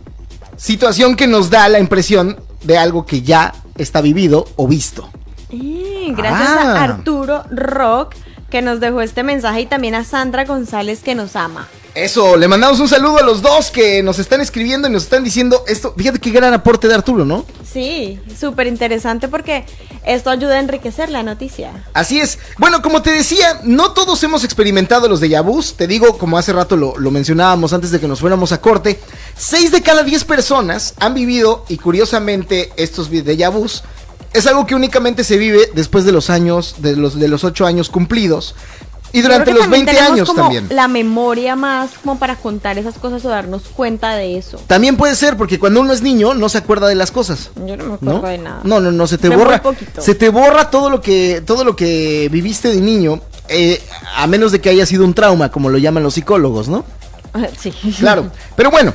situación 0.57 1.15
que 1.15 1.27
nos 1.27 1.49
da 1.49 1.67
la 1.69 1.79
impresión 1.79 2.37
de 2.63 2.77
algo 2.77 3.05
que 3.05 3.21
ya 3.21 3.53
está 3.77 4.01
vivido 4.01 4.47
o 4.55 4.67
visto. 4.67 5.09
Eh, 5.49 6.07
gracias 6.15 6.49
Ah. 6.49 6.73
a 6.79 6.83
Arturo 6.83 7.43
Rock 7.51 8.15
que 8.49 8.61
nos 8.61 8.79
dejó 8.79 9.01
este 9.01 9.23
mensaje 9.23 9.61
y 9.61 9.65
también 9.65 9.95
a 9.95 10.03
Sandra 10.03 10.45
González 10.45 11.01
que 11.03 11.15
nos 11.15 11.35
ama. 11.35 11.67
Eso, 11.95 12.35
le 12.35 12.49
mandamos 12.49 12.81
un 12.81 12.89
saludo 12.89 13.19
a 13.19 13.23
los 13.23 13.41
dos 13.41 13.71
que 13.71 14.03
nos 14.03 14.19
están 14.19 14.41
escribiendo 14.41 14.89
y 14.89 14.91
nos 14.91 15.03
están 15.03 15.23
diciendo 15.23 15.63
esto. 15.65 15.93
Fíjate 15.97 16.19
qué 16.19 16.29
gran 16.29 16.53
aporte 16.53 16.89
de 16.89 16.93
Arturo, 16.93 17.23
¿no? 17.23 17.45
Sí, 17.71 18.19
súper 18.37 18.67
interesante 18.67 19.29
porque 19.29 19.65
esto 20.05 20.29
ayuda 20.29 20.55
a 20.55 20.59
enriquecer 20.59 21.09
la 21.09 21.23
noticia. 21.23 21.85
Así 21.93 22.19
es. 22.19 22.37
Bueno, 22.57 22.81
como 22.81 23.01
te 23.01 23.11
decía, 23.11 23.61
no 23.63 23.93
todos 23.93 24.21
hemos 24.23 24.43
experimentado 24.43 25.07
los 25.07 25.21
déjà 25.21 25.41
vus. 25.41 25.75
Te 25.75 25.87
digo, 25.87 26.17
como 26.17 26.37
hace 26.37 26.51
rato 26.51 26.75
lo, 26.75 26.97
lo 26.97 27.11
mencionábamos 27.11 27.71
antes 27.71 27.91
de 27.91 28.01
que 28.01 28.09
nos 28.09 28.19
fuéramos 28.19 28.51
a 28.51 28.59
corte, 28.59 28.99
6 29.37 29.71
de 29.71 29.81
cada 29.81 30.03
10 30.03 30.25
personas 30.25 30.95
han 30.99 31.13
vivido, 31.13 31.63
y 31.69 31.77
curiosamente, 31.77 32.73
estos 32.75 33.09
déjà 33.09 33.49
vus 33.49 33.83
es 34.35 34.45
algo 34.47 34.65
que 34.65 34.75
únicamente 34.75 35.23
se 35.23 35.37
vive 35.37 35.69
después 35.73 36.03
de 36.03 36.11
los 36.11 36.29
años, 36.29 36.75
de 36.79 36.97
los, 36.97 37.17
de 37.17 37.29
los 37.29 37.45
8 37.45 37.65
años 37.65 37.89
cumplidos. 37.89 38.53
Y 39.11 39.21
durante 39.21 39.53
los 39.53 39.69
20 39.69 39.91
tenemos 39.91 40.11
años 40.11 40.27
como 40.27 40.41
también. 40.43 40.67
La 40.69 40.87
memoria 40.87 41.55
más 41.55 41.91
como 42.03 42.19
para 42.19 42.35
contar 42.35 42.77
esas 42.77 42.95
cosas 42.95 43.23
o 43.25 43.29
darnos 43.29 43.63
cuenta 43.75 44.15
de 44.15 44.37
eso. 44.37 44.59
También 44.67 44.97
puede 44.97 45.15
ser 45.15 45.37
porque 45.37 45.59
cuando 45.59 45.81
uno 45.81 45.93
es 45.93 46.01
niño 46.01 46.33
no 46.33 46.49
se 46.49 46.57
acuerda 46.57 46.87
de 46.87 46.95
las 46.95 47.11
cosas. 47.11 47.51
Yo 47.65 47.77
no 47.77 47.85
me 47.85 47.93
acuerdo 47.95 48.21
¿No? 48.21 48.27
de 48.27 48.37
nada. 48.37 48.61
no, 48.63 48.79
no, 48.79 48.91
no, 48.91 49.07
se 49.07 49.17
te 49.17 49.29
borra. 49.29 49.61
Se 49.99 50.15
te 50.15 50.29
borra 50.29 50.69
todo 50.69 50.89
lo 50.89 51.01
que, 51.01 51.41
todo 51.45 51.63
lo 51.63 51.75
que 51.75 52.27
viviste 52.31 52.69
de 52.69 52.81
niño, 52.81 53.21
eh, 53.47 53.81
a 54.15 54.27
menos 54.27 54.51
de 54.51 54.59
que 54.59 54.69
haya 54.69 54.85
sido 54.85 55.05
un 55.05 55.13
trauma, 55.13 55.49
como 55.49 55.69
lo 55.69 55.77
llaman 55.77 56.03
los 56.03 56.15
psicólogos, 56.15 56.67
¿no? 56.67 56.85
Sí. 57.59 57.71
Claro. 57.99 58.31
Pero 58.55 58.71
bueno. 58.71 58.93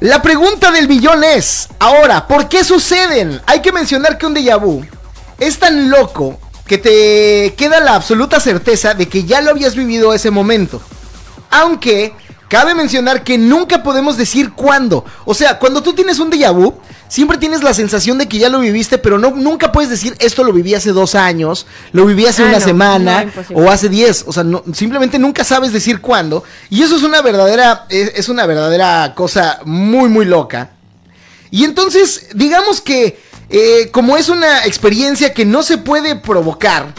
La 0.00 0.22
pregunta 0.22 0.70
del 0.70 0.88
millón 0.88 1.22
es, 1.24 1.68
ahora, 1.78 2.26
¿por 2.26 2.48
qué 2.48 2.64
suceden? 2.64 3.38
Hay 3.44 3.60
que 3.60 3.70
mencionar 3.70 4.16
que 4.16 4.24
un 4.24 4.34
déjà 4.34 4.58
vu 4.58 4.82
es 5.38 5.58
tan 5.58 5.90
loco 5.90 6.38
que 6.70 6.78
te 6.78 7.54
queda 7.56 7.80
la 7.80 7.96
absoluta 7.96 8.38
certeza 8.38 8.94
de 8.94 9.08
que 9.08 9.24
ya 9.24 9.40
lo 9.40 9.50
habías 9.50 9.74
vivido 9.74 10.14
ese 10.14 10.30
momento. 10.30 10.80
Aunque 11.50 12.14
cabe 12.48 12.76
mencionar 12.76 13.24
que 13.24 13.38
nunca 13.38 13.82
podemos 13.82 14.16
decir 14.16 14.52
cuándo. 14.52 15.04
O 15.24 15.34
sea, 15.34 15.58
cuando 15.58 15.82
tú 15.82 15.94
tienes 15.94 16.20
un 16.20 16.30
déjà 16.30 16.52
vu, 16.54 16.74
siempre 17.08 17.38
tienes 17.38 17.64
la 17.64 17.74
sensación 17.74 18.18
de 18.18 18.28
que 18.28 18.38
ya 18.38 18.48
lo 18.48 18.60
viviste, 18.60 18.98
pero 18.98 19.18
no, 19.18 19.30
nunca 19.30 19.72
puedes 19.72 19.90
decir 19.90 20.14
esto 20.20 20.44
lo 20.44 20.52
viví 20.52 20.72
hace 20.76 20.92
dos 20.92 21.16
años, 21.16 21.66
lo 21.90 22.06
viví 22.06 22.24
hace 22.26 22.44
Ah, 22.44 22.46
una 22.50 22.58
no, 22.60 22.64
semana 22.64 23.24
no, 23.24 23.32
o 23.64 23.68
hace 23.68 23.88
diez. 23.88 24.22
O 24.28 24.32
sea, 24.32 24.44
no- 24.44 24.62
simplemente 24.72 25.18
nunca 25.18 25.42
sabes 25.42 25.72
decir 25.72 26.00
cuándo. 26.00 26.44
Y 26.70 26.82
eso 26.82 26.94
es 26.96 27.02
una 27.02 27.20
verdadera, 27.20 27.86
es, 27.88 28.12
es 28.14 28.28
una 28.28 28.46
verdadera 28.46 29.12
cosa 29.16 29.58
muy, 29.64 30.08
muy 30.08 30.24
loca. 30.24 30.70
Y 31.50 31.64
entonces, 31.64 32.28
digamos 32.34 32.80
que 32.80 33.28
eh, 33.50 33.90
como 33.90 34.16
es 34.16 34.28
una 34.28 34.64
experiencia 34.64 35.34
que 35.34 35.44
no 35.44 35.62
se 35.62 35.78
puede 35.78 36.16
provocar, 36.16 36.94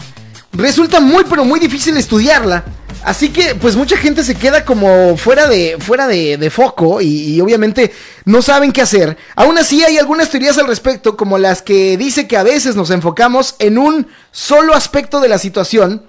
resulta 0.52 1.00
muy, 1.00 1.24
pero 1.28 1.44
muy 1.44 1.58
difícil 1.58 1.96
estudiarla. 1.96 2.64
Así 3.04 3.30
que, 3.30 3.56
pues 3.56 3.74
mucha 3.74 3.96
gente 3.96 4.22
se 4.22 4.36
queda 4.36 4.64
como 4.64 5.16
fuera 5.16 5.48
de, 5.48 5.76
fuera 5.80 6.06
de, 6.06 6.50
foco 6.50 7.00
y 7.00 7.40
obviamente 7.40 7.92
no 8.24 8.42
saben 8.42 8.70
qué 8.70 8.80
hacer. 8.80 9.16
Aún 9.34 9.58
así 9.58 9.82
hay 9.82 9.98
algunas 9.98 10.30
teorías 10.30 10.56
al 10.58 10.68
respecto, 10.68 11.16
como 11.16 11.36
las 11.36 11.62
que 11.62 11.96
dice 11.96 12.28
que 12.28 12.36
a 12.36 12.44
veces 12.44 12.76
nos 12.76 12.90
enfocamos 12.90 13.56
en 13.58 13.76
un 13.76 14.06
solo 14.30 14.74
aspecto 14.74 15.18
de 15.20 15.28
la 15.28 15.38
situación 15.38 16.04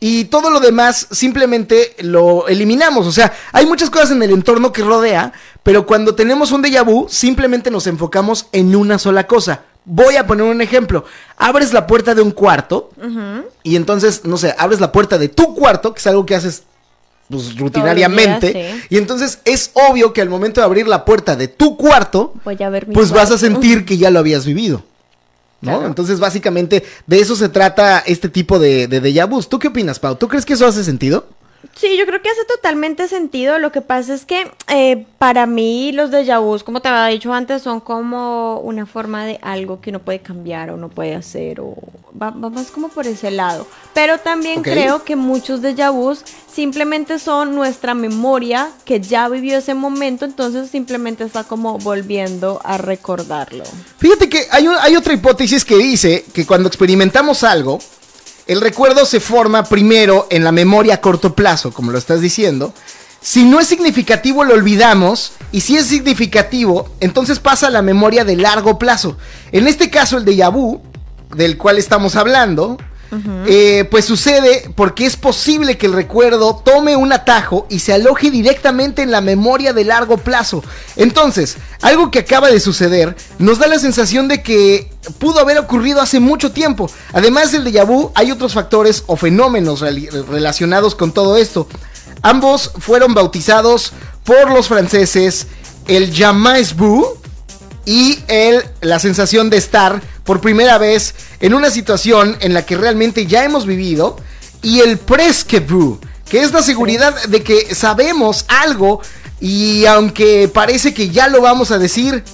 y 0.00 0.26
todo 0.26 0.50
lo 0.50 0.60
demás 0.60 1.06
simplemente 1.12 1.96
lo 2.00 2.46
eliminamos. 2.46 3.06
O 3.06 3.12
sea, 3.12 3.32
hay 3.52 3.64
muchas 3.64 3.88
cosas 3.88 4.10
en 4.10 4.22
el 4.22 4.32
entorno 4.32 4.70
que 4.70 4.82
rodea, 4.82 5.32
pero 5.62 5.86
cuando 5.86 6.14
tenemos 6.14 6.52
un 6.52 6.62
déjà 6.62 6.84
vu, 6.84 7.06
simplemente 7.08 7.70
nos 7.70 7.86
enfocamos 7.86 8.48
en 8.52 8.76
una 8.76 8.98
sola 8.98 9.26
cosa. 9.26 9.62
Voy 9.84 10.16
a 10.16 10.26
poner 10.26 10.46
un 10.46 10.60
ejemplo. 10.60 11.04
Abres 11.36 11.72
la 11.72 11.86
puerta 11.86 12.14
de 12.14 12.22
un 12.22 12.30
cuarto 12.30 12.90
y 13.62 13.76
entonces, 13.76 14.24
no 14.24 14.36
sé, 14.36 14.54
abres 14.58 14.80
la 14.80 14.92
puerta 14.92 15.18
de 15.18 15.28
tu 15.28 15.54
cuarto, 15.54 15.92
que 15.92 15.98
es 15.98 16.06
algo 16.06 16.24
que 16.24 16.34
haces 16.34 16.64
pues, 17.28 17.56
rutinariamente. 17.58 18.52
sí. 18.52 18.86
Y 18.90 18.96
entonces 18.98 19.40
es 19.44 19.70
obvio 19.74 20.12
que 20.12 20.20
al 20.20 20.28
momento 20.28 20.60
de 20.60 20.66
abrir 20.66 20.88
la 20.88 21.04
puerta 21.04 21.36
de 21.36 21.48
tu 21.48 21.76
cuarto, 21.76 22.34
Voy 22.44 22.62
a 22.62 22.70
ver 22.70 22.86
pues 22.92 23.10
vas 23.10 23.30
a 23.30 23.38
sentir 23.38 23.84
que 23.84 23.98
ya 23.98 24.10
lo 24.10 24.18
habías 24.18 24.46
vivido. 24.46 24.84
¿No? 25.60 25.72
Claro. 25.72 25.86
Entonces, 25.86 26.20
básicamente, 26.20 26.84
de 27.06 27.20
eso 27.20 27.36
se 27.36 27.48
trata 27.48 28.00
este 28.00 28.28
tipo 28.28 28.58
de, 28.58 28.86
de 28.86 29.00
déjà 29.00 29.26
vus. 29.26 29.48
¿Tú 29.48 29.58
qué 29.58 29.68
opinas, 29.68 29.98
Pau? 29.98 30.14
¿Tú 30.16 30.28
crees 30.28 30.44
que 30.44 30.52
eso 30.52 30.66
hace 30.66 30.84
sentido? 30.84 31.26
Sí, 31.74 31.96
yo 31.96 32.06
creo 32.06 32.22
que 32.22 32.28
hace 32.28 32.44
totalmente 32.44 33.08
sentido. 33.08 33.58
Lo 33.58 33.72
que 33.72 33.80
pasa 33.80 34.14
es 34.14 34.24
que 34.24 34.50
eh, 34.68 35.06
para 35.18 35.46
mí 35.46 35.92
los 35.92 36.10
déjà 36.10 36.40
vus, 36.40 36.62
como 36.62 36.80
te 36.80 36.88
había 36.88 37.06
dicho 37.06 37.32
antes, 37.32 37.62
son 37.62 37.80
como 37.80 38.60
una 38.60 38.86
forma 38.86 39.24
de 39.24 39.38
algo 39.42 39.80
que 39.80 39.90
uno 39.90 40.00
puede 40.00 40.20
cambiar 40.20 40.70
o 40.70 40.76
no 40.76 40.88
puede 40.88 41.14
hacer 41.14 41.60
o 41.60 41.74
va, 42.20 42.30
va 42.30 42.50
más 42.50 42.70
como 42.70 42.88
por 42.88 43.06
ese 43.06 43.30
lado. 43.30 43.66
Pero 43.92 44.18
también 44.18 44.62
creo 44.62 45.04
que 45.04 45.16
muchos 45.16 45.60
déjà 45.60 45.90
vus 45.90 46.24
simplemente 46.52 47.18
son 47.18 47.54
nuestra 47.54 47.94
memoria 47.94 48.70
que 48.84 49.00
ya 49.00 49.28
vivió 49.28 49.58
ese 49.58 49.74
momento, 49.74 50.24
entonces 50.24 50.70
simplemente 50.70 51.24
está 51.24 51.44
como 51.44 51.78
volviendo 51.78 52.60
a 52.64 52.78
recordarlo. 52.78 53.64
Fíjate 53.98 54.28
que 54.28 54.46
hay, 54.50 54.66
hay 54.80 54.96
otra 54.96 55.14
hipótesis 55.14 55.64
que 55.64 55.76
dice 55.76 56.24
que 56.32 56.46
cuando 56.46 56.68
experimentamos 56.68 57.42
algo, 57.42 57.78
el 58.46 58.60
recuerdo 58.60 59.06
se 59.06 59.20
forma 59.20 59.64
primero 59.64 60.26
en 60.30 60.44
la 60.44 60.52
memoria 60.52 60.94
a 60.94 61.00
corto 61.00 61.34
plazo, 61.34 61.72
como 61.72 61.90
lo 61.90 61.98
estás 61.98 62.20
diciendo. 62.20 62.74
Si 63.20 63.44
no 63.44 63.58
es 63.58 63.66
significativo, 63.66 64.44
lo 64.44 64.52
olvidamos. 64.52 65.32
Y 65.50 65.62
si 65.62 65.76
es 65.76 65.86
significativo, 65.86 66.90
entonces 67.00 67.38
pasa 67.38 67.68
a 67.68 67.70
la 67.70 67.80
memoria 67.80 68.24
de 68.24 68.36
largo 68.36 68.78
plazo. 68.78 69.16
En 69.50 69.66
este 69.66 69.88
caso, 69.88 70.18
el 70.18 70.26
déjà 70.26 70.52
vu, 70.52 70.82
del 71.34 71.56
cual 71.56 71.78
estamos 71.78 72.16
hablando, 72.16 72.76
eh, 73.46 73.84
pues 73.90 74.04
sucede 74.04 74.70
porque 74.74 75.06
es 75.06 75.16
posible 75.16 75.78
que 75.78 75.86
el 75.86 75.92
recuerdo 75.92 76.62
tome 76.64 76.96
un 76.96 77.12
atajo 77.12 77.66
y 77.68 77.80
se 77.80 77.92
aloje 77.92 78.30
directamente 78.30 79.02
en 79.02 79.10
la 79.10 79.20
memoria 79.20 79.72
de 79.72 79.84
largo 79.84 80.16
plazo. 80.18 80.62
Entonces, 80.96 81.56
algo 81.82 82.10
que 82.10 82.20
acaba 82.20 82.50
de 82.50 82.60
suceder 82.60 83.16
nos 83.38 83.58
da 83.58 83.66
la 83.66 83.78
sensación 83.78 84.28
de 84.28 84.42
que 84.42 84.90
pudo 85.18 85.40
haber 85.40 85.58
ocurrido 85.58 86.00
hace 86.00 86.20
mucho 86.20 86.52
tiempo. 86.52 86.90
Además 87.12 87.52
del 87.52 87.64
déjà 87.64 87.86
vu, 87.86 88.10
hay 88.14 88.30
otros 88.30 88.54
factores 88.54 89.04
o 89.06 89.16
fenómenos 89.16 89.80
relacionados 89.80 90.94
con 90.94 91.12
todo 91.12 91.36
esto. 91.36 91.68
Ambos 92.22 92.70
fueron 92.78 93.14
bautizados 93.14 93.92
por 94.24 94.50
los 94.50 94.68
franceses 94.68 95.46
el 95.86 96.12
jamais 96.14 96.74
vu 96.74 97.06
y 97.84 98.18
el, 98.28 98.64
la 98.80 98.98
sensación 98.98 99.50
de 99.50 99.58
estar 99.58 100.02
por 100.24 100.40
primera 100.40 100.78
vez 100.78 101.14
en 101.40 101.54
una 101.54 101.70
situación 101.70 102.36
en 102.40 102.54
la 102.54 102.66
que 102.66 102.76
realmente 102.76 103.26
ya 103.26 103.44
hemos 103.44 103.66
vivido 103.66 104.16
y 104.62 104.80
el 104.80 104.98
presque 104.98 105.64
que 106.28 106.42
es 106.42 106.52
la 106.52 106.62
seguridad 106.62 107.24
de 107.24 107.42
que 107.42 107.74
sabemos 107.74 108.46
algo 108.48 109.00
y 109.40 109.84
aunque 109.84 110.48
parece 110.48 110.94
que 110.94 111.10
ya 111.10 111.28
lo 111.28 111.42
vamos 111.42 111.70
a 111.70 111.78
decir, 111.78 112.24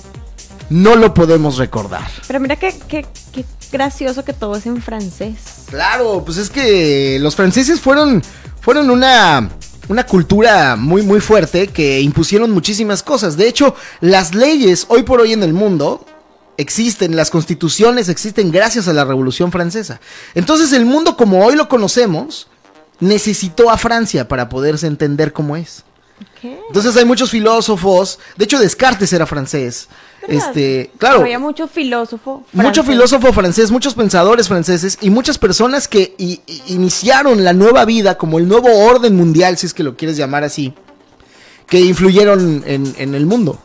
no 0.68 0.94
lo 0.94 1.12
podemos 1.12 1.58
recordar. 1.58 2.08
Pero 2.26 2.38
mira 2.38 2.56
qué, 2.56 2.72
qué, 2.88 3.04
qué 3.32 3.44
gracioso 3.72 4.24
que 4.24 4.32
todo 4.32 4.56
es 4.56 4.66
en 4.66 4.80
francés. 4.80 5.64
Claro, 5.68 6.22
pues 6.24 6.38
es 6.38 6.50
que 6.50 7.18
los 7.20 7.34
franceses 7.34 7.80
fueron, 7.80 8.22
fueron 8.60 8.90
una, 8.90 9.50
una 9.88 10.06
cultura 10.06 10.76
muy, 10.76 11.02
muy 11.02 11.20
fuerte 11.20 11.66
que 11.66 12.00
impusieron 12.00 12.52
muchísimas 12.52 13.02
cosas. 13.02 13.36
De 13.36 13.48
hecho, 13.48 13.74
las 14.00 14.34
leyes 14.34 14.86
hoy 14.88 15.02
por 15.02 15.20
hoy 15.20 15.32
en 15.32 15.42
el 15.42 15.52
mundo 15.52 16.06
existen, 16.60 17.16
las 17.16 17.30
constituciones 17.30 18.08
existen 18.08 18.52
gracias 18.52 18.86
a 18.88 18.92
la 18.92 19.04
Revolución 19.04 19.50
Francesa. 19.50 20.00
Entonces 20.34 20.72
el 20.72 20.84
mundo 20.84 21.16
como 21.16 21.44
hoy 21.44 21.56
lo 21.56 21.68
conocemos 21.68 22.48
necesitó 23.00 23.70
a 23.70 23.78
Francia 23.78 24.28
para 24.28 24.48
poderse 24.48 24.86
entender 24.86 25.32
cómo 25.32 25.56
es. 25.56 25.84
Entonces 26.42 26.96
hay 26.96 27.04
muchos 27.04 27.30
filósofos, 27.30 28.18
de 28.36 28.44
hecho 28.44 28.58
Descartes 28.58 29.12
era 29.12 29.26
francés. 29.26 29.88
¿Verdad? 30.22 30.48
Este, 30.48 30.90
claro. 30.98 31.20
Había 31.20 31.38
mucho 31.38 31.66
filósofo. 31.66 32.44
Mucho 32.52 32.82
francés. 32.82 32.84
filósofo 32.92 33.32
francés, 33.32 33.70
muchos 33.70 33.94
pensadores 33.94 34.48
franceses 34.48 34.98
y 35.00 35.08
muchas 35.08 35.38
personas 35.38 35.88
que 35.88 36.14
i- 36.18 36.40
iniciaron 36.66 37.42
la 37.42 37.54
nueva 37.54 37.86
vida 37.86 38.18
como 38.18 38.38
el 38.38 38.46
nuevo 38.48 38.68
orden 38.84 39.16
mundial, 39.16 39.56
si 39.56 39.66
es 39.66 39.72
que 39.74 39.82
lo 39.82 39.96
quieres 39.96 40.18
llamar 40.18 40.44
así, 40.44 40.74
que 41.66 41.80
influyeron 41.80 42.62
en, 42.66 42.94
en 42.98 43.14
el 43.14 43.24
mundo. 43.24 43.58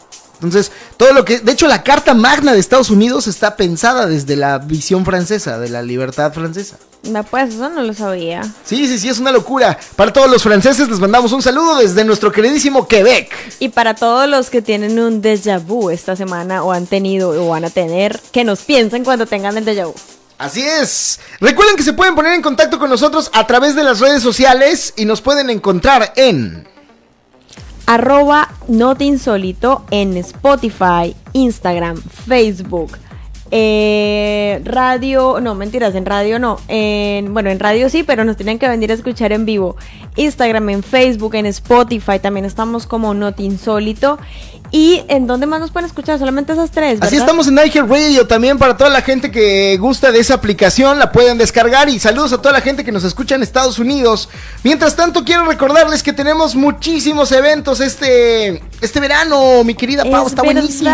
Entonces, 0.45 0.71
todo 0.97 1.13
lo 1.13 1.25
que... 1.25 1.39
De 1.39 1.51
hecho, 1.51 1.67
la 1.67 1.83
Carta 1.83 2.13
Magna 2.13 2.53
de 2.53 2.59
Estados 2.59 2.89
Unidos 2.89 3.27
está 3.27 3.55
pensada 3.55 4.07
desde 4.07 4.35
la 4.35 4.57
visión 4.59 5.05
francesa, 5.05 5.59
de 5.59 5.69
la 5.69 5.81
libertad 5.81 6.33
francesa. 6.33 6.77
No, 7.03 7.23
pues 7.23 7.53
eso 7.53 7.69
no 7.69 7.81
lo 7.83 7.93
sabía. 7.93 8.41
Sí, 8.63 8.87
sí, 8.87 8.97
sí, 8.97 9.09
es 9.09 9.19
una 9.19 9.31
locura. 9.31 9.77
Para 9.95 10.11
todos 10.11 10.29
los 10.29 10.41
franceses 10.41 10.89
les 10.89 10.99
mandamos 10.99 11.31
un 11.31 11.41
saludo 11.41 11.77
desde 11.77 12.03
nuestro 12.03 12.31
queridísimo 12.31 12.87
Quebec. 12.87 13.31
Y 13.59 13.69
para 13.69 13.93
todos 13.93 14.27
los 14.27 14.49
que 14.49 14.61
tienen 14.61 14.99
un 14.99 15.21
déjà 15.21 15.63
vu 15.63 15.89
esta 15.89 16.15
semana 16.15 16.63
o 16.63 16.71
han 16.71 16.87
tenido 16.87 17.29
o 17.29 17.49
van 17.49 17.65
a 17.65 17.69
tener, 17.69 18.19
que 18.31 18.43
nos 18.43 18.61
piensen 18.61 19.03
cuando 19.03 19.25
tengan 19.25 19.57
el 19.57 19.65
déjà 19.65 19.85
vu. 19.85 19.93
Así 20.37 20.63
es. 20.63 21.19
Recuerden 21.39 21.75
que 21.75 21.83
se 21.83 21.93
pueden 21.93 22.15
poner 22.15 22.33
en 22.33 22.41
contacto 22.41 22.79
con 22.79 22.89
nosotros 22.89 23.29
a 23.33 23.47
través 23.47 23.75
de 23.75 23.83
las 23.83 23.99
redes 23.99 24.21
sociales 24.21 24.93
y 24.97 25.05
nos 25.05 25.21
pueden 25.21 25.49
encontrar 25.49 26.11
en... 26.15 26.67
Arroba 27.87 28.49
Not 28.67 29.01
Insólito 29.01 29.85
en 29.91 30.17
Spotify, 30.17 31.15
Instagram, 31.33 31.97
Facebook, 31.97 32.97
eh, 33.51 34.61
radio, 34.63 35.39
no, 35.39 35.55
mentiras, 35.55 35.93
en 35.95 36.05
radio 36.05 36.39
no, 36.39 36.59
en, 36.67 37.33
bueno, 37.33 37.49
en 37.49 37.59
radio 37.59 37.89
sí, 37.89 38.03
pero 38.03 38.25
nos 38.25 38.37
tienen 38.37 38.59
que 38.59 38.67
venir 38.67 38.91
a 38.91 38.95
escuchar 38.95 39.31
en 39.31 39.45
vivo. 39.45 39.75
Instagram, 40.15 40.69
en 40.69 40.83
Facebook, 40.83 41.35
en 41.35 41.45
Spotify, 41.45 42.19
también 42.19 42.45
estamos 42.45 42.87
como 42.87 43.13
Not 43.13 43.39
Insólito. 43.39 44.17
¿Y 44.71 45.03
en 45.07 45.27
dónde 45.27 45.45
más 45.45 45.59
nos 45.59 45.71
pueden 45.71 45.85
escuchar? 45.85 46.17
Solamente 46.17 46.53
esas 46.53 46.71
tres, 46.71 46.93
¿verdad? 46.93 47.07
Así 47.07 47.17
estamos 47.17 47.47
en 47.47 47.55
Radio 47.55 48.27
también 48.27 48.57
para 48.57 48.75
toda 48.75 48.89
la 48.89 49.01
gente 49.01 49.31
que 49.31 49.77
gusta 49.77 50.11
de 50.11 50.19
esa 50.19 50.33
aplicación, 50.33 50.97
la 50.97 51.11
pueden 51.11 51.37
descargar 51.37 51.87
y 51.87 51.99
saludos 51.99 52.33
a 52.33 52.41
toda 52.41 52.53
la 52.53 52.61
gente 52.61 52.83
que 52.83 52.91
nos 52.91 53.03
escucha 53.03 53.35
en 53.35 53.43
Estados 53.43 53.79
Unidos. 53.79 54.27
Mientras 54.63 54.95
tanto, 54.95 55.23
quiero 55.23 55.45
recordarles 55.45 56.01
que 56.01 56.13
tenemos 56.13 56.55
muchísimos 56.55 57.31
eventos 57.31 57.79
este, 57.79 58.61
este 58.81 58.99
verano, 58.99 59.63
mi 59.63 59.75
querida 59.75 60.03
Pau, 60.03 60.25
es 60.25 60.31
está 60.31 60.41
verdad, 60.41 60.61
buenísimo. 60.61 60.89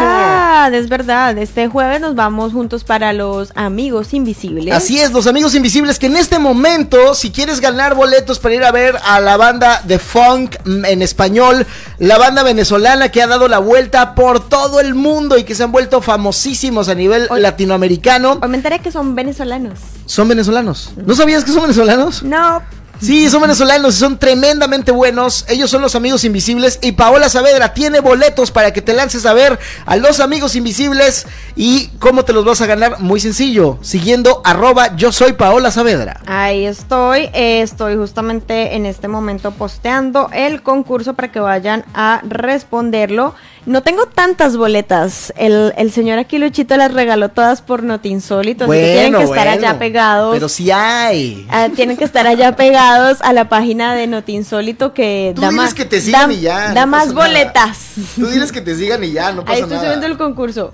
Es 0.74 0.90
verdad, 0.90 1.38
este 1.38 1.68
jueves 1.68 2.02
nos 2.02 2.14
vamos 2.16 2.41
juntos 2.50 2.84
para 2.84 3.14
los 3.14 3.52
Amigos 3.56 4.14
Invisibles. 4.14 4.74
Así 4.74 5.00
es, 5.00 5.12
los 5.12 5.28
amigos 5.28 5.54
invisibles 5.54 6.00
que 6.00 6.08
en 6.08 6.18
este 6.18 6.40
momento, 6.40 7.14
si 7.14 7.30
quieres 7.32 7.60
ganar 7.60 7.94
boletos 7.94 8.40
para 8.40 8.56
ir 8.56 8.64
a 8.64 8.72
ver 8.72 8.96
a 9.06 9.20
la 9.20 9.38
banda 9.38 9.82
de 9.86 10.00
funk 10.00 10.56
en 10.66 11.02
español, 11.02 11.68
la 12.00 12.18
banda 12.18 12.42
venezolana 12.44 13.10
que 13.10 13.22
ha 13.22 13.28
dado 13.28 13.48
la 13.48 13.60
vuelta 13.60 14.16
por 14.16 14.48
todo 14.50 14.80
el 14.80 14.96
mundo 14.96 15.38
y 15.38 15.44
que 15.44 15.54
se 15.54 15.64
han 15.64 15.72
vuelto 15.72 16.02
famosísimos 16.02 16.88
a 16.90 16.96
nivel 16.96 17.28
latinoamericano, 17.38 18.40
Hoy 18.42 18.50
me 18.50 18.58
enteré 18.58 18.80
que 18.80 18.92
son 18.92 19.14
venezolanos. 19.14 19.80
son 20.06 20.28
venezolanos. 20.28 20.92
¿No 21.06 21.14
sabías 21.16 21.44
que 21.44 21.52
son 21.52 21.64
venezolanos? 21.64 22.24
No, 22.24 22.62
Sí, 23.02 23.30
son 23.32 23.42
venezolanos 23.42 23.96
y 23.96 24.00
son 24.00 24.20
tremendamente 24.20 24.92
buenos. 24.92 25.44
Ellos 25.50 25.72
son 25.72 25.82
los 25.82 25.96
amigos 25.96 26.24
invisibles 26.24 26.78
y 26.84 26.92
Paola 26.92 27.30
Saavedra 27.30 27.74
tiene 27.74 28.00
boletos 28.00 28.52
para 28.52 28.72
que 28.74 28.82
te 28.84 28.94
lances 28.94 29.26
a 29.26 29.34
ver 29.34 29.58
a 29.88 29.96
los 29.96 30.20
amigos 30.20 30.56
invisibles. 30.56 31.26
¿Y 31.56 31.88
cómo 32.00 32.24
te 32.24 32.32
los 32.32 32.46
vas 32.46 32.62
a 32.62 32.68
ganar? 32.68 33.00
Muy 33.00 33.20
sencillo, 33.20 33.80
siguiendo 33.82 34.42
arroba 34.46 34.96
yo 34.96 35.12
soy 35.12 35.34
Paola 35.34 35.72
Saavedra. 35.72 36.22
ahí 36.28 36.66
estoy. 36.66 37.30
eh, 37.34 37.62
estoy 37.62 37.96
justamente 37.96 38.76
en 38.76 38.86
este 38.86 39.08
momento 39.08 39.50
posteando 39.52 40.30
el 40.32 40.62
concurso 40.62 41.16
para 41.16 41.32
que 41.32 41.40
vayan 41.40 41.84
a 41.96 42.22
responderlo. 42.28 43.34
No 43.66 43.84
tengo 43.84 44.08
tantas 44.08 44.58
boletas. 44.58 45.34
El, 45.38 45.74
el 45.78 45.92
señor 45.92 46.18
aquí 46.20 46.38
Luchito 46.40 46.76
las 46.78 46.94
regaló 46.94 47.30
todas 47.30 47.62
por 47.62 47.84
Notinsólito. 47.84 48.66
así 48.66 48.74
que 48.74 48.94
tienen 48.94 49.14
que 49.16 49.24
estar 49.24 49.48
bueno, 49.48 49.52
allá 49.52 49.80
pegados. 49.80 50.34
Pero 50.34 50.50
sí 50.50 50.72
hay. 50.72 51.46
Ah, 51.50 51.70
tienen 51.76 51.96
que 51.98 52.04
estar 52.04 52.26
allá 52.26 52.56
pegados 52.56 52.91
a 53.22 53.34
la 53.34 53.48
página 53.50 53.96
de 53.96 54.08
Notinsólito 54.08 54.94
que 54.94 55.32
Tú 55.36 55.42
da 55.42 55.50
diles 55.50 55.64
más, 55.64 55.74
que 55.74 55.86
te 55.86 56.02
sigan 56.02 56.30
da, 56.30 56.34
y 56.34 56.42
ya, 56.42 56.74
da 56.74 56.86
no 56.86 56.92
más 56.92 57.08
nada. 57.14 57.28
boletas. 57.28 57.94
Tú 58.16 58.28
diles 58.28 58.52
que 58.52 58.62
te 58.62 58.76
sigan 58.76 59.04
y 59.04 59.12
ya, 59.12 59.32
no 59.32 59.42
pasa 59.44 59.54
Ahí 59.56 59.62
estoy 59.62 59.76
nada. 59.78 59.88
subiendo 59.88 60.08
el 60.08 60.18
concurso. 60.18 60.74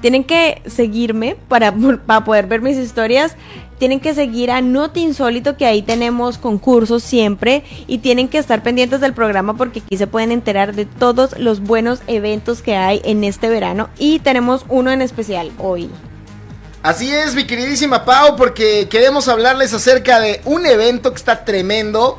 Tienen 0.00 0.24
que 0.24 0.62
seguirme 0.66 1.36
para, 1.48 1.72
para 2.06 2.24
poder 2.24 2.46
ver 2.46 2.60
mis 2.62 2.76
historias. 2.76 3.36
Tienen 3.78 4.00
que 4.00 4.14
seguir 4.14 4.50
a 4.50 4.62
Noti 4.62 5.02
Insólito, 5.02 5.58
que 5.58 5.66
ahí 5.66 5.82
tenemos 5.82 6.38
concursos 6.38 7.02
siempre. 7.02 7.62
Y 7.86 7.98
tienen 7.98 8.28
que 8.28 8.38
estar 8.38 8.62
pendientes 8.62 9.00
del 9.00 9.12
programa 9.12 9.54
porque 9.56 9.80
aquí 9.80 9.96
se 9.98 10.06
pueden 10.06 10.32
enterar 10.32 10.74
de 10.74 10.86
todos 10.86 11.38
los 11.38 11.60
buenos 11.60 12.00
eventos 12.06 12.62
que 12.62 12.74
hay 12.74 13.02
en 13.04 13.22
este 13.22 13.48
verano. 13.48 13.88
Y 13.98 14.18
tenemos 14.20 14.64
uno 14.68 14.90
en 14.90 15.02
especial 15.02 15.50
hoy. 15.58 15.90
Así 16.82 17.12
es, 17.12 17.34
mi 17.34 17.44
queridísima 17.44 18.04
Pau, 18.04 18.36
porque 18.36 18.88
queremos 18.88 19.26
hablarles 19.28 19.72
acerca 19.72 20.20
de 20.20 20.40
un 20.44 20.66
evento 20.66 21.10
que 21.10 21.16
está 21.16 21.44
tremendo. 21.44 22.18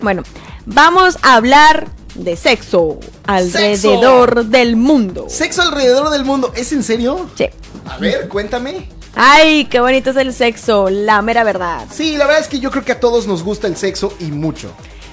Bueno, 0.01 0.23
vamos 0.69 1.17
a 1.21 1.35
hablar 1.35 1.87
de 2.15 2.35
sexo 2.35 2.99
alrededor 3.25 4.45
del 4.45 4.75
mundo. 4.75 5.25
Sexo 5.29 5.61
alrededor 5.61 6.09
del 6.09 6.25
mundo, 6.25 6.51
¿es 6.55 6.71
en 6.71 6.83
serio? 6.83 7.29
Sí. 7.35 7.47
A 7.85 7.97
ver, 7.97 8.27
cuéntame. 8.27 8.89
Ay, 9.15 9.65
qué 9.65 9.79
bonito 9.79 10.11
es 10.11 10.17
el 10.17 10.33
sexo, 10.33 10.89
la 10.89 11.21
mera 11.21 11.43
verdad. 11.43 11.87
Sí, 11.91 12.15
la 12.17 12.25
verdad 12.25 12.41
es 12.41 12.47
que 12.47 12.59
yo 12.59 12.71
creo 12.71 12.85
que 12.85 12.91
a 12.91 12.99
todos 12.99 13.27
nos 13.27 13.43
gusta 13.43 13.67
el 13.67 13.75
sexo 13.75 14.13
y 14.19 14.25
mucho. 14.25 14.71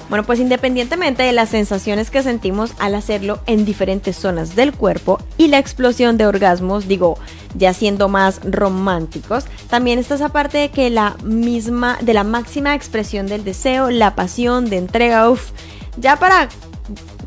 Bueno, 0.09 0.25
pues 0.25 0.39
independientemente 0.39 1.25
de 1.25 1.33
las 1.33 1.49
sensaciones 1.49 2.11
que 2.11 2.23
sentimos 2.23 2.73
al 2.79 2.95
hacerlo 2.95 3.41
en 3.47 3.65
diferentes 3.65 4.17
zonas 4.17 4.55
del 4.55 4.73
cuerpo 4.73 5.19
y 5.37 5.49
la 5.49 5.59
explosión 5.59 6.17
de 6.17 6.27
orgasmos, 6.27 6.87
digo, 6.87 7.19
ya 7.57 7.75
siendo 7.75 8.09
más 8.09 8.41
románticos, 8.45 9.45
también 9.69 9.99
está 9.99 10.15
esa 10.15 10.29
parte 10.29 10.59
de 10.59 10.71
que 10.71 10.91
la 10.91 11.17
misma, 11.25 11.99
de 12.03 12.15
la 12.15 12.23
máxima 12.23 12.75
expresión 12.75 13.27
del 13.27 13.43
deseo, 13.43 13.91
la 13.91 14.15
pasión, 14.15 14.71
de 14.71 14.77
entrega, 14.77 15.29
uff, 15.29 15.51
ya 15.97 16.17
para, 16.21 16.49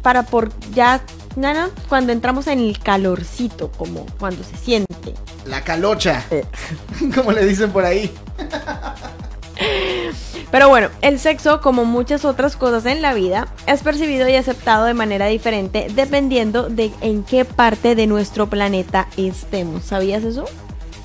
para 0.01 0.23
por, 0.23 0.51
ya, 0.73 1.01
no, 1.35 1.53
no, 1.53 1.69
cuando 1.89 2.13
entramos 2.13 2.47
en 2.47 2.59
el 2.59 2.79
calorcito, 2.79 3.71
como 3.73 4.05
cuando 4.19 4.43
se 4.43 4.55
siente. 4.55 5.15
La 5.45 5.63
calocha, 5.63 6.23
Eh. 6.31 6.45
como 7.15 7.33
le 7.33 7.45
dicen 7.45 7.71
por 7.71 7.83
ahí. 7.83 8.09
Pero 10.51 10.67
bueno, 10.67 10.89
el 11.01 11.19
sexo, 11.19 11.61
como 11.61 11.85
muchas 11.85 12.25
otras 12.25 12.55
cosas 12.55 12.85
en 12.85 13.01
la 13.01 13.13
vida, 13.13 13.47
es 13.67 13.81
percibido 13.81 14.27
y 14.27 14.35
aceptado 14.35 14.85
de 14.85 14.93
manera 14.93 15.27
diferente 15.27 15.87
dependiendo 15.93 16.69
de 16.69 16.91
en 17.01 17.23
qué 17.23 17.45
parte 17.45 17.95
de 17.95 18.07
nuestro 18.07 18.49
planeta 18.49 19.07
estemos. 19.15 19.85
¿Sabías 19.85 20.23
eso? 20.23 20.45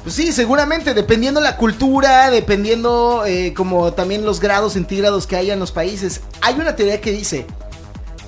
Pues 0.02 0.16
sí, 0.16 0.32
seguramente, 0.32 0.92
dependiendo 0.92 1.40
la 1.40 1.56
cultura, 1.56 2.30
dependiendo 2.30 3.24
eh, 3.26 3.54
como 3.54 3.92
también 3.92 4.24
los 4.24 4.40
grados 4.40 4.74
centígrados 4.74 5.26
que 5.26 5.36
haya 5.36 5.54
en 5.54 5.60
los 5.60 5.72
países. 5.72 6.20
Hay 6.42 6.54
una 6.54 6.76
teoría 6.76 7.00
que 7.00 7.10
dice 7.10 7.46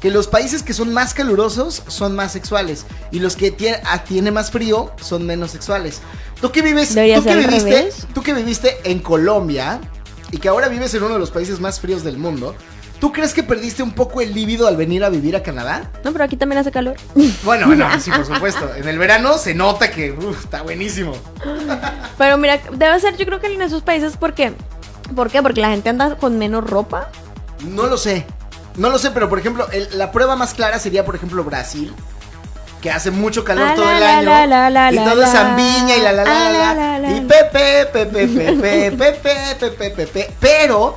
que 0.00 0.10
los 0.10 0.26
países 0.26 0.62
que 0.62 0.72
son 0.72 0.92
más 0.92 1.14
calurosos 1.14 1.82
son 1.86 2.14
más 2.14 2.32
sexuales 2.32 2.86
y 3.10 3.20
los 3.20 3.36
que 3.36 3.54
ah, 3.84 4.04
tiene 4.04 4.30
más 4.30 4.50
frío 4.50 4.92
son 5.00 5.24
menos 5.26 5.50
sexuales. 5.50 6.00
Tú 6.40 6.50
que 6.52 6.62
vives, 6.62 6.90
tú 6.90 7.24
que 7.24 7.36
viviste, 7.36 7.88
tú 8.14 8.22
que 8.22 8.34
viviste 8.34 8.76
en 8.84 8.98
Colombia 9.00 9.80
y 10.32 10.38
que 10.38 10.48
ahora 10.48 10.68
vives 10.68 10.92
en 10.94 11.02
uno 11.02 11.14
de 11.14 11.20
los 11.20 11.30
países 11.30 11.60
más 11.60 11.80
fríos 11.80 12.02
del 12.04 12.18
mundo, 12.18 12.54
¿tú 13.00 13.12
crees 13.12 13.32
que 13.34 13.42
perdiste 13.42 13.82
un 13.82 13.92
poco 13.92 14.20
el 14.20 14.34
líbido 14.34 14.66
al 14.66 14.76
venir 14.76 15.04
a 15.04 15.08
vivir 15.08 15.36
a 15.36 15.42
Canadá? 15.42 15.90
No, 16.04 16.12
pero 16.12 16.24
aquí 16.24 16.36
también 16.36 16.58
hace 16.58 16.70
calor. 16.72 16.96
Bueno, 17.44 17.66
bueno, 17.66 17.88
sí, 18.00 18.10
por 18.10 18.26
supuesto. 18.26 18.74
En 18.74 18.88
el 18.88 18.98
verano 18.98 19.38
se 19.38 19.54
nota 19.54 19.90
que 19.90 20.12
uf, 20.12 20.44
está 20.44 20.62
buenísimo. 20.62 21.12
Pero 22.18 22.38
mira, 22.38 22.58
debe 22.72 22.98
ser 23.00 23.16
yo 23.16 23.26
creo 23.26 23.40
que 23.40 23.46
en 23.52 23.60
esos 23.62 23.82
países 23.82 24.16
porque... 24.18 24.52
¿Por 25.14 25.30
qué? 25.30 25.40
Porque 25.42 25.60
la 25.60 25.68
gente 25.70 25.88
anda 25.90 26.16
con 26.16 26.36
menos 26.38 26.68
ropa. 26.68 27.08
No 27.64 27.86
lo 27.86 27.96
sé. 27.96 28.26
No 28.76 28.90
lo 28.90 28.98
sé, 28.98 29.10
pero 29.12 29.28
por 29.28 29.38
ejemplo, 29.38 29.66
el- 29.70 29.88
la 29.96 30.10
prueba 30.12 30.34
más 30.36 30.52
clara 30.52 30.78
sería, 30.80 31.04
por 31.04 31.14
ejemplo, 31.14 31.44
Brasil. 31.44 31.94
Que 32.86 32.92
hace 32.92 33.10
mucho 33.10 33.42
calor 33.42 33.66
Ah, 33.66 33.74
todo 33.74 33.90
el 33.90 34.00
año. 34.72 34.92
y 34.92 35.04
todo 35.04 35.24
es 35.24 35.30
zambiña 35.32 35.96
y 35.96 36.02
la 36.02 36.12
la 36.12 36.22
la 36.22 36.30
Ah, 36.30 36.52
la, 36.52 36.52
la, 36.52 36.74
la. 36.74 36.74
la, 36.74 36.98
la. 37.00 37.16
Y 37.16 37.20
pepe, 37.22 37.86
pepe, 37.92 38.28
pepe, 38.28 38.92
pepe, 38.92 39.54
pepe, 39.58 39.90
pepe. 39.90 40.30
Pero 40.38 40.96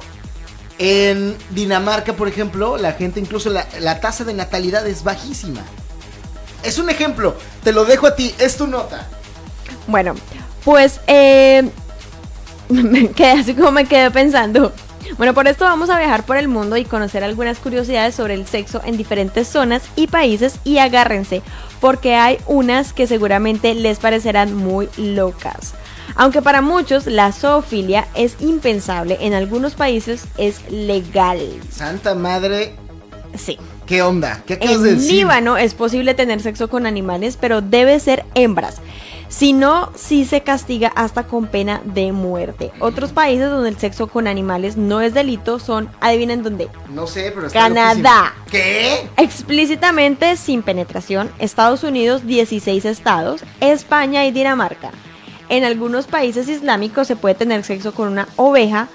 en 0.78 1.36
Dinamarca, 1.50 2.14
por 2.14 2.28
ejemplo, 2.28 2.78
la 2.78 2.92
gente, 2.94 3.20
incluso 3.20 3.50
la, 3.50 3.66
la 3.80 4.00
tasa 4.00 4.24
de 4.24 4.36
natalidad 4.36 4.86
es 4.86 5.04
bajísima. 5.04 5.62
Es 6.62 6.78
un 6.78 6.92
ejemplo, 6.92 7.36
te 7.64 7.72
lo 7.72 7.86
dejo 7.86 8.06
a 8.06 8.16
ti, 8.16 8.36
es 8.38 8.56
tu 8.56 8.68
nota. 8.68 9.08
Bueno, 9.88 10.14
pues 10.64 11.00
eh, 11.08 11.68
me 12.70 13.10
quedé 13.10 13.32
así 13.32 13.56
como 13.56 13.72
me 13.72 13.86
quedé 13.86 14.12
pensando. 14.12 14.72
Bueno, 15.18 15.34
por 15.34 15.48
esto 15.48 15.66
vamos 15.66 15.90
a 15.90 15.98
viajar 15.98 16.24
por 16.24 16.38
el 16.38 16.48
mundo 16.48 16.78
y 16.78 16.86
conocer 16.86 17.24
algunas 17.24 17.58
curiosidades 17.58 18.14
sobre 18.14 18.36
el 18.36 18.46
sexo 18.46 18.80
en 18.86 18.96
diferentes 18.96 19.48
zonas 19.48 19.82
y 19.96 20.06
países 20.06 20.60
y 20.64 20.78
agárrense, 20.78 21.42
porque 21.80 22.16
hay 22.16 22.38
unas 22.48 22.94
que 22.94 23.08
seguramente 23.08 23.74
les 23.76 24.00
parecerán 24.00 24.56
muy 24.56 24.90
locas. 24.98 25.74
Aunque 26.16 26.42
para 26.42 26.62
muchos 26.62 27.06
la 27.06 27.32
zoofilia 27.32 28.08
es 28.16 28.36
impensable, 28.40 29.18
en 29.22 29.34
algunos 29.34 29.76
países 29.76 30.26
es 30.38 30.70
legal. 30.72 31.40
Santa 31.72 32.16
madre, 32.16 32.74
Sí. 33.36 33.58
¿qué 33.86 34.02
onda? 34.02 34.42
¿Qué 34.46 34.56
acabas 34.56 34.78
En 34.78 34.84
de 34.84 34.96
decir? 34.96 35.12
Líbano 35.14 35.58
es 35.58 35.76
posible 35.76 36.16
tener 36.16 36.42
sexo 36.42 36.68
con 36.68 36.86
animales, 36.88 37.38
pero 37.40 37.62
debe 37.62 38.00
ser 38.00 38.26
hembras. 38.34 38.78
Si 39.30 39.54
no, 39.54 39.92
sí 39.96 40.26
se 40.26 40.42
castiga 40.42 40.92
hasta 40.96 41.28
con 41.28 41.46
pena 41.48 41.82
de 41.86 42.12
muerte. 42.12 42.72
Otros 42.80 43.12
países 43.14 43.50
donde 43.50 43.70
el 43.70 43.78
sexo 43.78 44.08
con 44.08 44.28
animales 44.28 44.76
no 44.76 45.02
es 45.02 45.14
delito 45.14 45.60
son, 45.60 45.88
adivinen 46.02 46.42
dónde, 46.42 46.68
No 46.90 47.06
sé, 47.06 47.32
pero 47.34 47.46
está 47.48 47.60
Canadá. 47.60 48.34
loquísimo. 48.46 48.46
¿Qué? 48.52 49.08
explícitamente 49.18 50.36
sin 50.36 50.64
penetración, 50.64 51.30
Estados 51.38 51.84
Unidos 51.84 52.26
16 52.26 52.86
estados, 52.86 53.44
España 53.60 54.26
y 54.26 54.32
Dinamarca. 54.32 54.90
En 55.48 55.64
algunos 55.64 56.08
países 56.08 56.48
islámicos 56.50 57.08
se 57.08 57.16
puede 57.16 57.36
tener 57.36 57.64
sexo 57.64 57.94
con 57.94 58.08
una 58.08 58.28
oveja, 58.36 58.88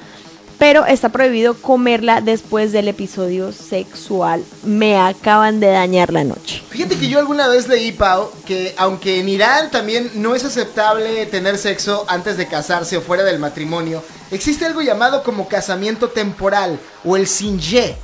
pero 0.59 0.87
está 0.87 1.09
prohibido 1.09 1.55
comerla 1.55 2.21
después 2.21 2.73
del 2.73 2.89
episodio 2.89 3.53
sexual. 3.53 4.45
Me 4.63 4.97
acaban 4.97 5.61
de 5.61 5.69
dañar 5.69 6.13
la 6.13 6.25
noche. 6.25 6.63
Fíjate 6.69 6.97
que 6.97 7.09
yo 7.09 7.19
alguna 7.19 7.49
vez 7.49 7.69
leí, 7.69 7.93
Pau, 7.93 8.31
que 8.47 8.75
aunque 8.77 9.21
en 9.21 9.29
Irán 9.29 9.71
también 9.71 10.11
no 10.15 10.35
es 10.35 10.45
aceptable 10.45 11.27
tener 11.27 11.59
sexo 11.59 12.05
antes 12.09 12.37
de 12.37 12.47
casarse 12.47 12.97
o 12.97 13.01
fuera 13.01 13.25
del 13.25 13.39
matrimonio, 13.39 14.03
existe 14.31 14.65
algo 14.65 14.83
llamado 14.83 15.23
como 15.23 15.49
casamiento 15.49 16.09
temporal 16.09 16.79
o 17.05 17.17
el 17.17 17.27
sinje. 17.27 17.97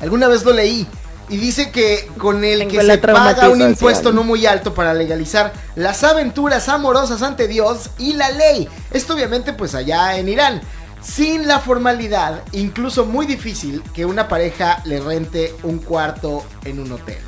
Alguna 0.00 0.28
vez 0.28 0.44
lo 0.44 0.52
leí. 0.52 0.86
Y 1.28 1.38
dice 1.38 1.70
que 1.70 2.10
con 2.18 2.44
el 2.44 2.58
Tengo 2.58 2.72
que 2.72 2.82
se 2.84 2.98
paga 2.98 3.48
un 3.48 3.62
impuesto 3.62 4.12
no 4.12 4.22
muy 4.22 4.44
alto 4.44 4.74
para 4.74 4.92
legalizar 4.92 5.52
las 5.76 6.04
aventuras 6.04 6.68
amorosas 6.68 7.22
ante 7.22 7.48
Dios 7.48 7.88
y 7.96 8.12
la 8.14 8.30
ley. 8.30 8.68
Esto 8.90 9.14
obviamente 9.14 9.54
pues 9.54 9.74
allá 9.74 10.18
en 10.18 10.28
Irán. 10.28 10.60
Sin 11.02 11.48
la 11.48 11.58
formalidad, 11.58 12.42
incluso 12.52 13.04
muy 13.04 13.26
difícil 13.26 13.82
que 13.94 14.06
una 14.06 14.28
pareja 14.28 14.80
le 14.84 15.00
rente 15.00 15.54
un 15.64 15.78
cuarto 15.78 16.44
en 16.64 16.78
un 16.80 16.92
hotel. 16.92 17.18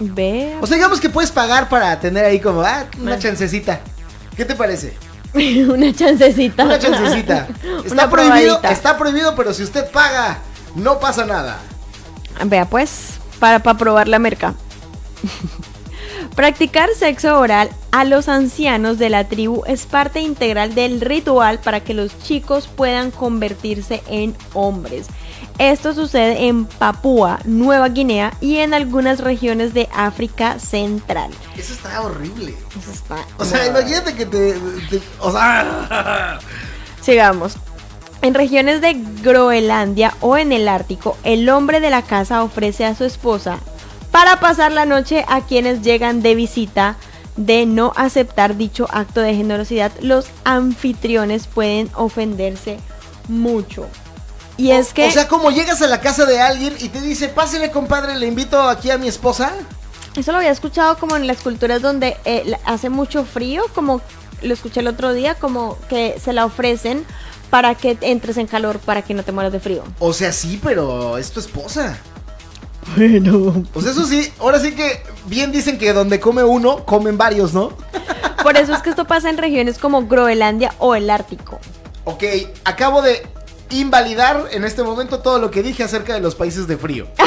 Ve. 0.00 0.56
O 0.60 0.66
sea, 0.66 0.76
digamos 0.76 1.00
que 1.00 1.10
puedes 1.10 1.32
pagar 1.32 1.68
para 1.68 1.98
tener 1.98 2.24
ahí 2.24 2.38
como, 2.38 2.62
ah, 2.62 2.84
una 3.00 3.18
chancecita. 3.18 3.80
¿Qué 4.36 4.44
te 4.44 4.54
parece? 4.54 4.94
una 5.34 5.92
chancecita. 5.92 6.64
Una 6.64 6.78
chancecita. 6.78 7.48
Está 7.84 7.92
Una 7.94 8.10
prohibido, 8.10 8.54
probadita. 8.60 8.70
está 8.72 8.96
prohibido, 8.96 9.34
pero 9.34 9.52
si 9.52 9.62
usted 9.64 9.90
paga, 9.90 10.38
no 10.76 11.00
pasa 11.00 11.26
nada. 11.26 11.58
Vea 12.44 12.64
pues, 12.66 13.14
para, 13.40 13.58
para 13.58 13.76
probar 13.76 14.06
la 14.06 14.18
merca. 14.20 14.54
Practicar 16.34 16.90
sexo 16.96 17.38
oral 17.38 17.68
a 17.90 18.04
los 18.04 18.28
ancianos 18.28 18.98
de 18.98 19.08
la 19.10 19.24
tribu 19.24 19.64
es 19.66 19.86
parte 19.86 20.20
integral 20.20 20.74
del 20.74 21.00
ritual 21.00 21.58
para 21.58 21.80
que 21.80 21.94
los 21.94 22.16
chicos 22.22 22.68
puedan 22.68 23.10
convertirse 23.10 24.02
en 24.08 24.36
hombres. 24.54 25.06
Esto 25.58 25.92
sucede 25.94 26.46
en 26.46 26.66
Papúa, 26.66 27.40
Nueva 27.44 27.88
Guinea 27.88 28.32
y 28.40 28.58
en 28.58 28.72
algunas 28.72 29.18
regiones 29.18 29.74
de 29.74 29.88
África 29.92 30.60
Central. 30.60 31.32
Eso 31.56 31.72
está 31.72 32.00
horrible. 32.02 32.54
Eso 32.80 32.92
está 32.92 33.16
O 33.38 33.44
sea, 33.44 33.66
imagínate 33.66 34.14
que 34.14 34.24
te, 34.24 34.52
te- 34.88 35.02
o 35.18 35.32
sea, 35.32 36.38
Sigamos. 37.02 37.56
En 38.22 38.34
regiones 38.34 38.80
de 38.80 38.94
Groenlandia 39.22 40.14
o 40.20 40.36
en 40.36 40.52
el 40.52 40.68
Ártico, 40.68 41.16
el 41.24 41.48
hombre 41.48 41.80
de 41.80 41.90
la 41.90 42.02
casa 42.02 42.42
ofrece 42.44 42.84
a 42.84 42.94
su 42.94 43.04
esposa 43.04 43.58
para 44.10 44.40
pasar 44.40 44.72
la 44.72 44.84
noche 44.84 45.24
a 45.28 45.42
quienes 45.42 45.82
llegan 45.82 46.22
de 46.22 46.34
visita. 46.34 46.96
De 47.36 47.66
no 47.66 47.92
aceptar 47.94 48.56
dicho 48.56 48.88
acto 48.90 49.20
de 49.20 49.32
generosidad, 49.32 49.92
los 50.00 50.26
anfitriones 50.42 51.46
pueden 51.46 51.88
ofenderse 51.94 52.80
mucho. 53.28 53.86
Y 54.56 54.72
es 54.72 54.92
que 54.92 55.06
o 55.06 55.10
sea, 55.12 55.28
como 55.28 55.52
llegas 55.52 55.80
a 55.80 55.86
la 55.86 56.00
casa 56.00 56.26
de 56.26 56.40
alguien 56.40 56.74
y 56.80 56.88
te 56.88 57.00
dice, 57.00 57.28
pásele 57.28 57.70
compadre, 57.70 58.16
le 58.16 58.26
invito 58.26 58.60
aquí 58.60 58.90
a 58.90 58.98
mi 58.98 59.06
esposa. 59.06 59.52
eso 60.16 60.32
lo 60.32 60.38
había 60.38 60.50
escuchado 60.50 60.98
como 60.98 61.14
en 61.14 61.28
las 61.28 61.38
culturas 61.38 61.80
donde 61.80 62.16
eh, 62.24 62.56
hace 62.64 62.90
mucho 62.90 63.24
frío, 63.24 63.62
como 63.72 64.00
lo 64.42 64.52
escuché 64.52 64.80
el 64.80 64.88
otro 64.88 65.12
día, 65.12 65.36
como 65.36 65.78
que 65.88 66.18
se 66.22 66.32
la 66.32 66.44
ofrecen 66.44 67.06
para 67.50 67.76
que 67.76 67.96
entres 68.00 68.36
en 68.36 68.48
calor, 68.48 68.80
para 68.80 69.02
que 69.02 69.14
no 69.14 69.22
te 69.22 69.30
mueras 69.30 69.52
de 69.52 69.60
frío. 69.60 69.84
O 70.00 70.12
sea, 70.12 70.32
sí, 70.32 70.60
pero 70.60 71.18
es 71.18 71.30
tu 71.30 71.38
esposa. 71.38 71.96
Bueno, 72.96 73.64
Pues 73.72 73.86
eso 73.86 74.06
sí, 74.06 74.32
ahora 74.38 74.58
sí 74.60 74.74
que 74.74 75.02
bien 75.26 75.52
dicen 75.52 75.78
que 75.78 75.92
donde 75.92 76.20
come 76.20 76.42
uno, 76.44 76.84
comen 76.84 77.16
varios, 77.18 77.52
¿no? 77.54 77.72
Por 78.42 78.56
eso 78.56 78.74
es 78.74 78.82
que 78.82 78.90
esto 78.90 79.04
pasa 79.04 79.30
en 79.30 79.36
regiones 79.36 79.78
como 79.78 80.06
Groenlandia 80.06 80.74
o 80.78 80.94
el 80.94 81.10
Ártico. 81.10 81.58
Ok, 82.04 82.24
acabo 82.64 83.02
de 83.02 83.26
invalidar 83.70 84.46
en 84.50 84.64
este 84.64 84.82
momento 84.82 85.20
todo 85.20 85.38
lo 85.38 85.50
que 85.50 85.62
dije 85.62 85.82
acerca 85.82 86.14
de 86.14 86.20
los 86.20 86.34
países 86.34 86.66
de 86.66 86.76
frío. 86.78 87.06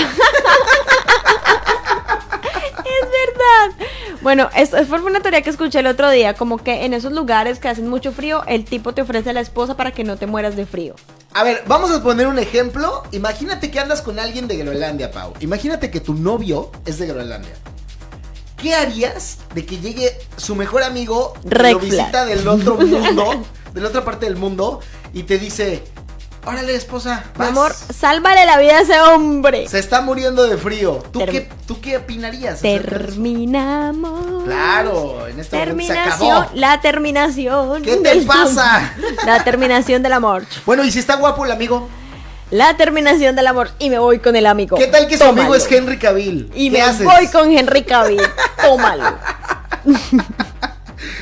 Es 2.84 3.08
verdad. 3.12 3.88
Bueno, 4.21 4.49
fue 4.88 5.01
una 5.01 5.19
teoría 5.19 5.41
que 5.41 5.49
escuché 5.49 5.79
el 5.79 5.88
otro 5.88 6.10
día, 6.12 6.36
como 6.36 6.60
que 6.60 6.86
en 6.86 6.93
esos 6.93 7.12
lugares 7.12 7.57
que 7.57 7.69
hacen 7.69 7.89
mucho 7.89 8.12
frío, 8.12 8.43
el 8.45 8.65
tipo 8.65 8.93
te 8.93 9.01
ofrece 9.01 9.31
a 9.31 9.34
la 9.34 9.41
esposa 9.41 9.75
para 9.75 9.91
que 9.91 10.03
no 10.03 10.15
te 10.17 10.27
mueras 10.27 10.55
de 10.55 10.67
frío. 10.67 10.95
A 11.34 11.43
ver, 11.43 11.63
vamos 11.65 11.91
a 11.91 12.03
poner 12.03 12.27
un 12.27 12.38
ejemplo. 12.38 13.03
Imagínate 13.12 13.71
que 13.71 13.79
andas 13.79 14.01
con 14.01 14.19
alguien 14.19 14.47
de 14.47 14.57
Groenlandia, 14.57 15.12
Pau. 15.12 15.34
Imagínate 15.39 15.89
que 15.89 15.99
tu 15.99 16.13
novio 16.13 16.71
es 16.86 16.99
de 16.99 17.07
Groenlandia. 17.07 17.53
¿Qué 18.57 18.75
harías 18.75 19.39
de 19.55 19.65
que 19.65 19.79
llegue 19.79 20.15
su 20.38 20.55
mejor 20.55 20.84
amigo 20.84 21.34
que 21.49 21.71
lo 21.71 21.79
visita 21.79 22.25
del 22.25 22.47
otro 22.47 22.75
mundo, 22.75 23.43
de 23.73 23.81
la 23.81 23.88
otra 23.88 24.05
parte 24.05 24.27
del 24.27 24.36
mundo, 24.36 24.81
y 25.13 25.23
te 25.23 25.39
dice, 25.39 25.84
órale 26.45 26.75
esposa, 26.75 27.23
Mi 27.36 27.39
vas. 27.39 27.47
amor, 27.49 27.73
sálvale 27.73 28.45
la 28.45 28.58
vida 28.60 28.77
a 28.77 28.82
ese 28.82 28.99
hombre. 29.01 29.67
se 29.67 29.80
está 29.80 30.01
muriendo 30.01 30.47
de 30.47 30.58
frío. 30.58 31.04
¿Tú, 31.12 31.19
Term- 31.19 31.32
qué, 31.32 31.49
¿tú 31.67 31.80
qué 31.82 31.97
opinarías? 31.97 32.62
Terminamos. 32.62 34.43
Claro, 34.45 35.27
en 35.27 35.39
este 35.39 35.56
momento 35.58 35.84
se 35.84 35.93
Terminación, 35.93 36.38
acabó. 36.38 36.49
la 36.56 36.82
terminación. 36.82 37.82
¿Qué 37.84 37.97
te 37.97 38.21
pasa? 38.21 38.93
La 39.25 39.43
terminación 39.43 40.01
del 40.04 40.13
amor. 40.13 40.43
Bueno, 40.65 40.84
y 40.84 40.91
si 40.91 40.99
está 40.99 41.15
guapo 41.15 41.45
el 41.45 41.51
amigo, 41.51 41.88
La 42.49 42.75
terminación 42.75 43.34
del 43.36 43.47
amor. 43.47 43.69
Y 43.80 43.89
me 43.89 43.97
voy 43.97 44.19
con 44.19 44.36
el 44.36 44.45
amigo. 44.45 44.75
¿qué 44.77 44.88
tal 44.88 45.08
que 45.08 45.17
su 45.17 45.23
amigo 45.23 45.56
es 45.56 45.71
Henry 45.71 45.97
Cavill? 45.97 46.51
Y 46.54 46.69
¿Qué 46.69 46.77
me 46.77 46.82
haces? 46.82 47.06
voy 47.06 47.27
con 47.27 47.49
Henry 47.49 47.84
Cavill. 47.84 48.21
Tómalo. 48.62 49.06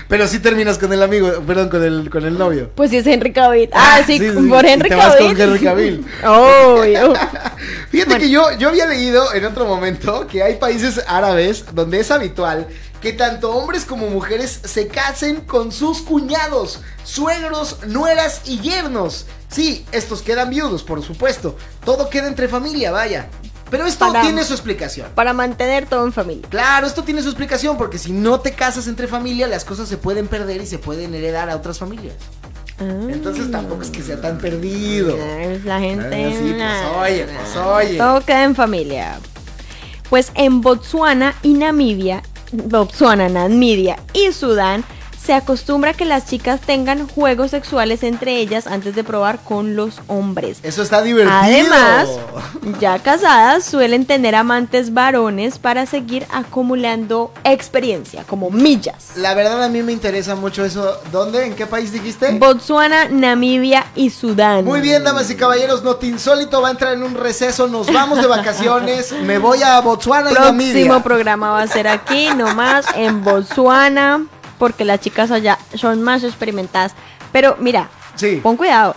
Pero 0.10 0.28
sí 0.28 0.40
terminas 0.40 0.80
con 0.80 0.92
el 0.92 1.04
amigo, 1.04 1.32
perdón, 1.46 1.70
con 1.70 1.84
el, 1.84 2.10
con 2.10 2.26
el 2.26 2.36
novio. 2.36 2.72
Pues 2.74 2.90
sí 2.90 2.98
es 2.98 3.06
Henry 3.06 3.32
Cavill. 3.32 3.70
Ah, 3.72 4.02
sí, 4.06 4.20
por 4.50 4.66
y 4.66 4.70
Henry 4.70 4.90
te 4.90 4.96
vas 4.96 5.16
Cavill. 5.16 5.28
con 5.28 5.42
Henry 5.42 5.60
Cavill. 5.60 6.06
Obvio. 6.26 7.14
Fíjate 7.92 8.18
que 8.18 8.30
yo, 8.32 8.52
yo 8.58 8.70
había 8.70 8.88
leído 8.88 9.32
en 9.36 9.46
otro 9.46 9.66
momento 9.66 10.26
que 10.26 10.42
hay 10.42 10.56
países 10.56 11.00
árabes 11.08 11.64
donde 11.74 12.00
es 12.00 12.10
habitual 12.10 12.68
que 13.02 13.14
tanto 13.14 13.52
hombres 13.52 13.86
como 13.86 14.08
mujeres 14.08 14.60
se 14.64 14.88
casen 14.88 15.42
con 15.42 15.72
sus 15.72 16.02
cuñados, 16.02 16.82
suegros, 17.04 17.78
nueras 17.88 18.42
y 18.46 18.60
yernos. 18.60 19.28
Sí, 19.48 19.86
estos 19.92 20.24
quedan 20.24 20.50
viudos, 20.50 20.84
por 20.84 21.04
supuesto. 21.04 21.56
Todo 21.86 22.10
queda 22.10 22.28
entre 22.28 22.48
familia, 22.48 22.92
vaya. 22.92 23.30
Pero 23.70 23.86
esto 23.86 24.08
Para- 24.08 24.22
tiene 24.22 24.44
su 24.44 24.54
explicación. 24.54 25.08
Para 25.16 25.34
mantener 25.34 25.86
todo 25.86 26.06
en 26.06 26.12
familia. 26.14 26.48
Claro, 26.50 26.88
esto 26.88 27.04
tiene 27.04 27.22
su 27.22 27.30
explicación 27.30 27.78
porque 27.78 27.98
si 27.98 28.12
no 28.12 28.40
te 28.40 28.54
casas 28.54 28.88
entre 28.88 29.08
familia, 29.08 29.48
las 29.48 29.64
cosas 29.66 29.88
se 29.88 29.98
pueden 29.98 30.28
perder 30.28 30.62
y 30.62 30.66
se 30.66 30.80
pueden 30.80 31.14
heredar 31.14 31.50
a 31.50 31.56
otras 31.56 31.78
familias. 31.78 32.16
Entonces 32.80 33.52
tampoco 33.52 33.82
es 33.82 33.90
que 33.90 34.02
sea 34.02 34.22
tan 34.22 34.38
perdido. 34.38 35.18
Ay, 35.38 35.62
La 35.66 35.80
gente. 35.80 36.26
Ah, 36.26 36.32
sí, 36.32 36.54
pues, 36.58 37.12
oye, 37.12 37.26
pues, 37.26 37.56
oye. 37.58 37.98
Todo 37.98 38.22
queda 38.22 38.44
en 38.46 38.56
familia. 38.56 39.20
Pues 40.10 40.32
en 40.36 40.62
Botsuana 40.62 41.36
y 41.44 41.54
Namibia, 41.54 42.24
Botsuana, 42.54 43.28
Namibia 43.30 43.98
y 44.14 44.32
Sudán 44.32 44.84
se 45.24 45.34
acostumbra 45.34 45.94
que 45.94 46.06
las 46.06 46.26
chicas 46.26 46.62
tengan 46.62 47.08
juegos 47.08 47.52
sexuales 47.52 48.04
entre 48.04 48.38
ellas 48.38 48.68
antes 48.68 48.96
de 48.96 49.04
probar 49.04 49.40
con 49.40 49.76
los 49.76 50.00
hombres. 50.08 50.60
Eso 50.64 50.82
está 50.82 51.02
divertido. 51.02 51.38
Además, 51.40 52.10
ya 52.80 53.00
casadas 53.00 53.64
suelen 53.66 54.06
tener 54.06 54.36
amantes 54.36 54.94
varones 54.94 55.60
para 55.60 55.86
seguir 55.86 56.26
acumulando 56.32 57.32
experiencia, 57.44 58.24
como 58.24 58.50
millas. 58.50 59.12
La 59.18 59.34
verdad 59.34 59.64
a 59.64 59.70
mí 59.70 59.84
me 59.84 59.92
interesa 59.92 60.36
mucho 60.36 60.64
eso. 60.64 61.00
¿Dónde? 61.12 61.46
¿En 61.46 61.56
qué 61.56 61.68
país 61.68 61.92
dijiste? 61.92 62.32
Botsuana, 62.38 63.10
Namibia 63.10 63.86
y 63.96 64.10
Sudán. 64.10 64.66
Muy 64.66 64.82
bien, 64.82 65.04
damas 65.04 65.30
y 65.30 65.36
caballeros, 65.36 65.84
Noti 65.84 66.08
Insólito 66.08 66.62
va 66.62 66.70
a 66.70 66.72
entrar 66.72 66.94
en 66.94 67.04
un 67.04 67.16
receso, 67.16 67.68
nos 67.68 67.92
vamos 67.92 68.22
de 68.22 68.28
vacaciones, 68.28 69.12
me 69.24 69.38
voy 69.38 69.62
a 69.64 69.80
Botswana 69.82 70.32
y 70.32 70.34
Namibia. 70.34 70.74
Próximo 70.74 71.04
programa 71.04 71.52
va 71.52 71.62
a 71.62 71.68
ser 71.68 71.88
aquí, 71.88 72.30
nomás 72.36 72.86
en 72.96 73.24
Botsuana, 73.24 74.26
porque 74.60 74.86
las 74.86 75.00
chicas 75.00 75.32
allá 75.32 75.58
son 75.74 76.04
más 76.04 76.24
experimentadas. 76.24 76.92
Pero 77.32 77.56
mira, 77.60 77.90
Sí. 78.16 78.40
pon 78.44 78.58
cuidado. 78.58 78.96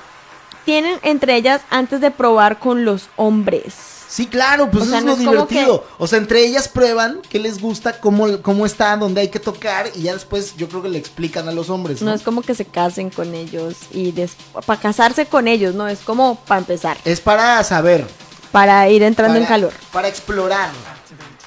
Tienen 0.66 0.98
entre 1.02 1.34
ellas 1.36 1.62
antes 1.70 2.00
de 2.00 2.10
probar 2.10 2.58
con 2.58 2.84
los 2.84 3.08
hombres. 3.16 3.74
Sí, 4.08 4.26
claro, 4.26 4.70
pues 4.70 4.84
O 4.84 4.86
sea, 4.88 4.98
eso 4.98 5.06
no 5.06 5.12
es 5.14 5.18
lo 5.20 5.30
divertido. 5.30 5.86
O 5.96 6.06
sea, 6.06 6.18
entre 6.18 6.44
ellas 6.44 6.68
prueban 6.68 7.22
qué 7.30 7.38
les 7.38 7.58
gusta, 7.60 7.98
cómo, 7.98 8.42
cómo 8.42 8.66
está, 8.66 8.94
dónde 8.98 9.22
hay 9.22 9.28
que 9.28 9.40
tocar 9.40 9.86
y 9.94 10.02
ya 10.02 10.12
después 10.12 10.54
yo 10.56 10.68
creo 10.68 10.82
que 10.82 10.90
le 10.90 10.98
explican 10.98 11.48
a 11.48 11.52
los 11.52 11.70
hombres. 11.70 12.02
¿no? 12.02 12.10
No 12.10 12.14
es 12.14 12.20
como 12.22 12.42
que 12.42 12.54
se 12.54 12.66
casen 12.66 13.08
con 13.08 13.34
ellos 13.34 13.74
y 13.90 14.12
para 14.66 14.78
casarse 14.80 15.24
con 15.24 15.48
ellos, 15.48 15.74
no, 15.74 15.88
es 15.88 16.00
como 16.00 16.34
para 16.36 16.58
empezar, 16.60 16.98
Es 17.06 17.20
para 17.20 17.64
saber. 17.64 18.06
para 18.52 18.86
ir 18.90 19.02
entrando 19.02 19.38
en 19.38 19.44
para- 19.44 19.54
calor. 19.54 19.72
Para 19.92 20.08
explorar. 20.08 20.68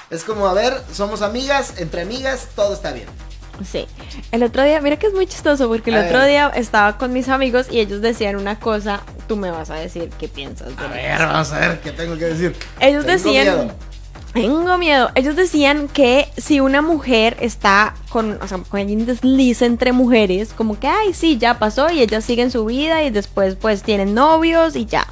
Es 0.09 0.23
como, 0.23 0.47
a 0.47 0.53
ver, 0.53 0.81
somos 0.91 1.21
amigas, 1.21 1.73
entre 1.77 2.01
amigas, 2.01 2.47
todo 2.55 2.73
está 2.73 2.91
bien. 2.91 3.07
Sí. 3.63 3.85
El 4.31 4.43
otro 4.43 4.63
día, 4.63 4.81
mira 4.81 4.97
que 4.97 5.07
es 5.07 5.13
muy 5.13 5.27
chistoso 5.27 5.67
porque 5.67 5.89
el 5.91 5.97
A 5.97 6.05
otro 6.05 6.19
ver. 6.19 6.27
día 6.29 6.51
estaba 6.55 6.97
con 6.97 7.13
mis 7.13 7.29
amigos 7.29 7.67
y 7.71 7.79
ellos 7.79 8.01
decían 8.01 8.35
una 8.35 8.59
cosa, 8.59 9.01
tú 9.27 9.37
me 9.37 9.51
vas 9.51 9.69
a 9.69 9.75
decir 9.75 10.09
qué 10.19 10.27
piensas. 10.27 10.69
A 10.77 10.83
de 10.83 10.87
ver, 10.89 11.19
vamos 11.19 11.51
a 11.53 11.59
ver 11.59 11.79
qué 11.79 11.91
tengo 11.91 12.17
que 12.17 12.25
decir. 12.25 12.55
Ellos 12.79 13.05
Tengo 13.05 13.17
decían, 13.17 13.45
miedo. 13.45 13.71
tengo 14.33 14.77
miedo. 14.77 15.09
Ellos 15.15 15.35
decían 15.37 15.87
que 15.87 16.27
si 16.35 16.59
una 16.59 16.81
mujer 16.81 17.37
está 17.39 17.93
con, 18.09 18.37
o 18.41 18.47
sea, 18.47 18.57
con 18.67 18.81
un 18.81 19.05
desliz 19.05 19.61
entre 19.61 19.93
mujeres, 19.93 20.51
como 20.53 20.77
que, 20.79 20.87
ay, 20.87 21.13
sí, 21.13 21.37
ya 21.37 21.57
pasó 21.57 21.89
y 21.89 22.01
ellas 22.01 22.25
siguen 22.25 22.51
su 22.51 22.65
vida 22.65 23.03
y 23.03 23.09
después 23.09 23.55
pues 23.55 23.83
tienen 23.83 24.13
novios 24.13 24.75
y 24.75 24.85
ya. 24.85 25.07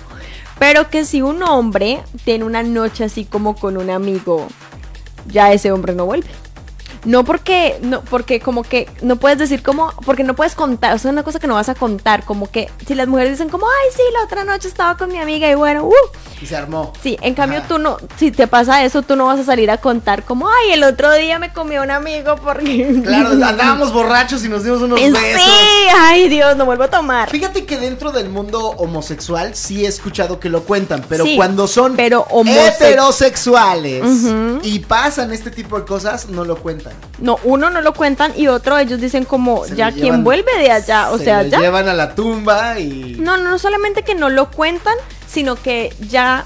Pero 0.60 0.90
que 0.90 1.06
si 1.06 1.22
un 1.22 1.42
hombre 1.44 2.00
tiene 2.26 2.44
una 2.46 2.62
noche 2.64 3.06
así 3.06 3.26
como 3.26 3.56
con 3.56 3.78
un 3.78 3.90
amigo, 3.90 4.48
ya 5.28 5.52
ese 5.54 5.72
hombre 5.72 5.94
no 5.94 6.06
vuelve. 6.06 6.28
No 7.06 7.24
porque, 7.26 7.78
no, 7.82 8.02
porque 8.02 8.40
como 8.40 8.64
que 8.64 8.90
no 9.02 9.18
puedes 9.18 9.38
decir 9.38 9.62
como, 9.62 9.92
porque 10.06 10.24
no 10.24 10.36
puedes 10.36 10.56
contar, 10.56 10.94
o 10.94 10.98
sea, 10.98 11.12
una 11.12 11.24
cosa 11.24 11.40
que 11.40 11.48
no 11.48 11.56
vas 11.56 11.68
a 11.70 11.76
contar, 11.76 12.24
como 12.24 12.50
que 12.50 12.70
si 12.88 12.96
las 12.96 13.08
mujeres 13.08 13.32
dicen 13.32 13.50
como, 13.50 13.66
ay, 13.68 13.90
sí, 13.96 14.02
la 14.14 14.24
otra 14.24 14.44
noche 14.46 14.68
estaba 14.70 14.96
con 14.98 15.12
mi 15.12 15.20
amiga 15.20 15.50
y 15.50 15.56
bueno, 15.56 15.84
uh, 15.86 15.94
Y 16.42 16.46
se 16.46 16.56
armó. 16.56 16.94
Sí, 17.02 17.18
en 17.22 17.34
cambio 17.34 17.60
Ajá. 17.60 17.68
tú 17.68 17.78
no, 17.78 17.98
si 18.18 18.32
te 18.32 18.48
pasa 18.48 18.84
eso, 18.86 19.02
tú 19.02 19.16
no 19.18 19.26
vas 19.26 19.40
a 19.40 19.44
salir 19.44 19.70
a 19.70 19.78
contar 19.78 20.24
como, 20.24 20.48
ay, 20.48 20.72
el 20.74 20.84
otro 20.84 21.12
día 21.14 21.40
me 21.40 21.52
comió 21.52 21.82
un 21.84 21.92
amigo 21.92 22.36
porque... 22.44 23.02
Claro, 23.04 23.30
andábamos 23.32 23.92
borrachos 23.92 24.44
y 24.46 24.50
nos 24.50 24.64
dimos 24.64 24.82
unos 24.82 25.00
besos. 25.00 25.20
Sí, 25.20 25.88
ay 26.00 26.30
Dios, 26.30 26.56
no 26.56 26.66
vuelvo 26.66 26.84
a 26.86 26.90
tomar. 26.90 27.30
Fíjate 27.30 27.66
que 27.66 27.78
dentro 27.78 28.12
del 28.12 28.30
mundo 28.30 28.70
homosexual 28.78 29.56
sí 29.56 29.86
he 29.86 29.88
escuchado 29.90 30.40
que 30.40 30.50
lo 30.50 30.64
cuentan, 30.64 31.04
pero 31.10 31.26
Sí, 31.26 31.36
cuando 31.36 31.68
son 31.68 31.96
pero 31.98 32.26
homose- 32.30 32.72
heterosexuales 32.78 34.04
y 34.64 34.80
pasan 34.80 35.32
este 35.34 35.52
tipo 35.52 35.78
de 35.80 35.86
cosas, 35.86 36.30
no 36.30 36.46
lo 36.46 36.56
cuentan. 36.58 36.93
No, 37.20 37.40
uno 37.44 37.70
no 37.70 37.82
lo 37.82 37.94
cuentan 37.94 38.34
y 38.36 38.48
otro 38.48 38.78
ellos 38.78 39.00
dicen 39.00 39.24
como, 39.26 39.66
Se 39.66 39.76
ya 39.76 39.92
quien 39.92 40.24
vuelve 40.24 40.52
de 40.58 40.72
allá, 40.72 41.12
o 41.12 41.18
se 41.18 41.26
sea, 41.26 41.44
lo 41.44 41.50
ya. 41.50 41.60
llevan 41.60 41.88
a 41.88 41.94
la 41.94 42.16
tumba 42.16 42.80
y 42.80 43.16
No, 43.20 43.38
no, 43.38 43.52
no 43.52 43.60
solamente 43.60 44.04
que 44.04 44.16
no 44.16 44.30
lo 44.30 44.50
cuentan, 44.52 44.96
sino 45.30 45.56
que 45.56 45.96
ya, 46.10 46.44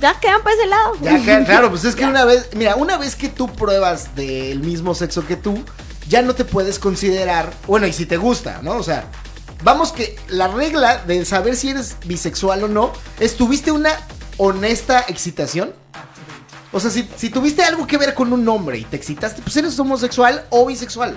ya 0.00 0.14
quedan 0.20 0.42
para 0.42 0.54
ese 0.56 0.66
lado. 0.66 0.92
ya 1.00 1.18
que- 1.22 1.44
claro, 1.46 1.70
pues 1.70 1.84
es 1.84 1.96
que 1.96 2.04
una 2.04 2.24
vez, 2.24 2.48
mira, 2.54 2.76
una 2.76 2.98
vez 2.98 3.16
que 3.16 3.28
tú 3.28 3.48
pruebas 3.52 4.14
del 4.14 4.60
mismo 4.60 4.94
sexo 4.94 5.26
que 5.26 5.36
tú, 5.36 5.64
ya 6.08 6.22
no 6.22 6.34
te 6.34 6.44
puedes 6.44 6.78
considerar, 6.78 7.52
bueno, 7.66 7.86
y 7.86 7.92
si 7.92 8.04
te 8.04 8.16
gusta, 8.18 8.60
¿no? 8.62 8.72
O 8.72 8.82
sea, 8.82 9.04
vamos 9.64 9.90
que 9.92 10.16
la 10.28 10.48
regla 10.48 10.98
de 11.06 11.24
saber 11.24 11.56
si 11.56 11.70
eres 11.70 11.96
bisexual 12.04 12.64
o 12.64 12.68
no 12.68 12.92
es 13.20 13.36
tuviste 13.36 13.72
una 13.72 13.90
honesta 14.36 15.04
excitación. 15.08 15.72
O 16.72 16.78
sea, 16.78 16.90
si, 16.90 17.08
si 17.16 17.30
tuviste 17.30 17.62
algo 17.62 17.86
que 17.86 17.98
ver 17.98 18.14
con 18.14 18.32
un 18.32 18.48
hombre 18.48 18.78
y 18.78 18.84
te 18.84 18.96
excitaste, 18.96 19.42
pues 19.42 19.56
eres 19.56 19.78
homosexual 19.78 20.44
o 20.50 20.66
bisexual. 20.66 21.16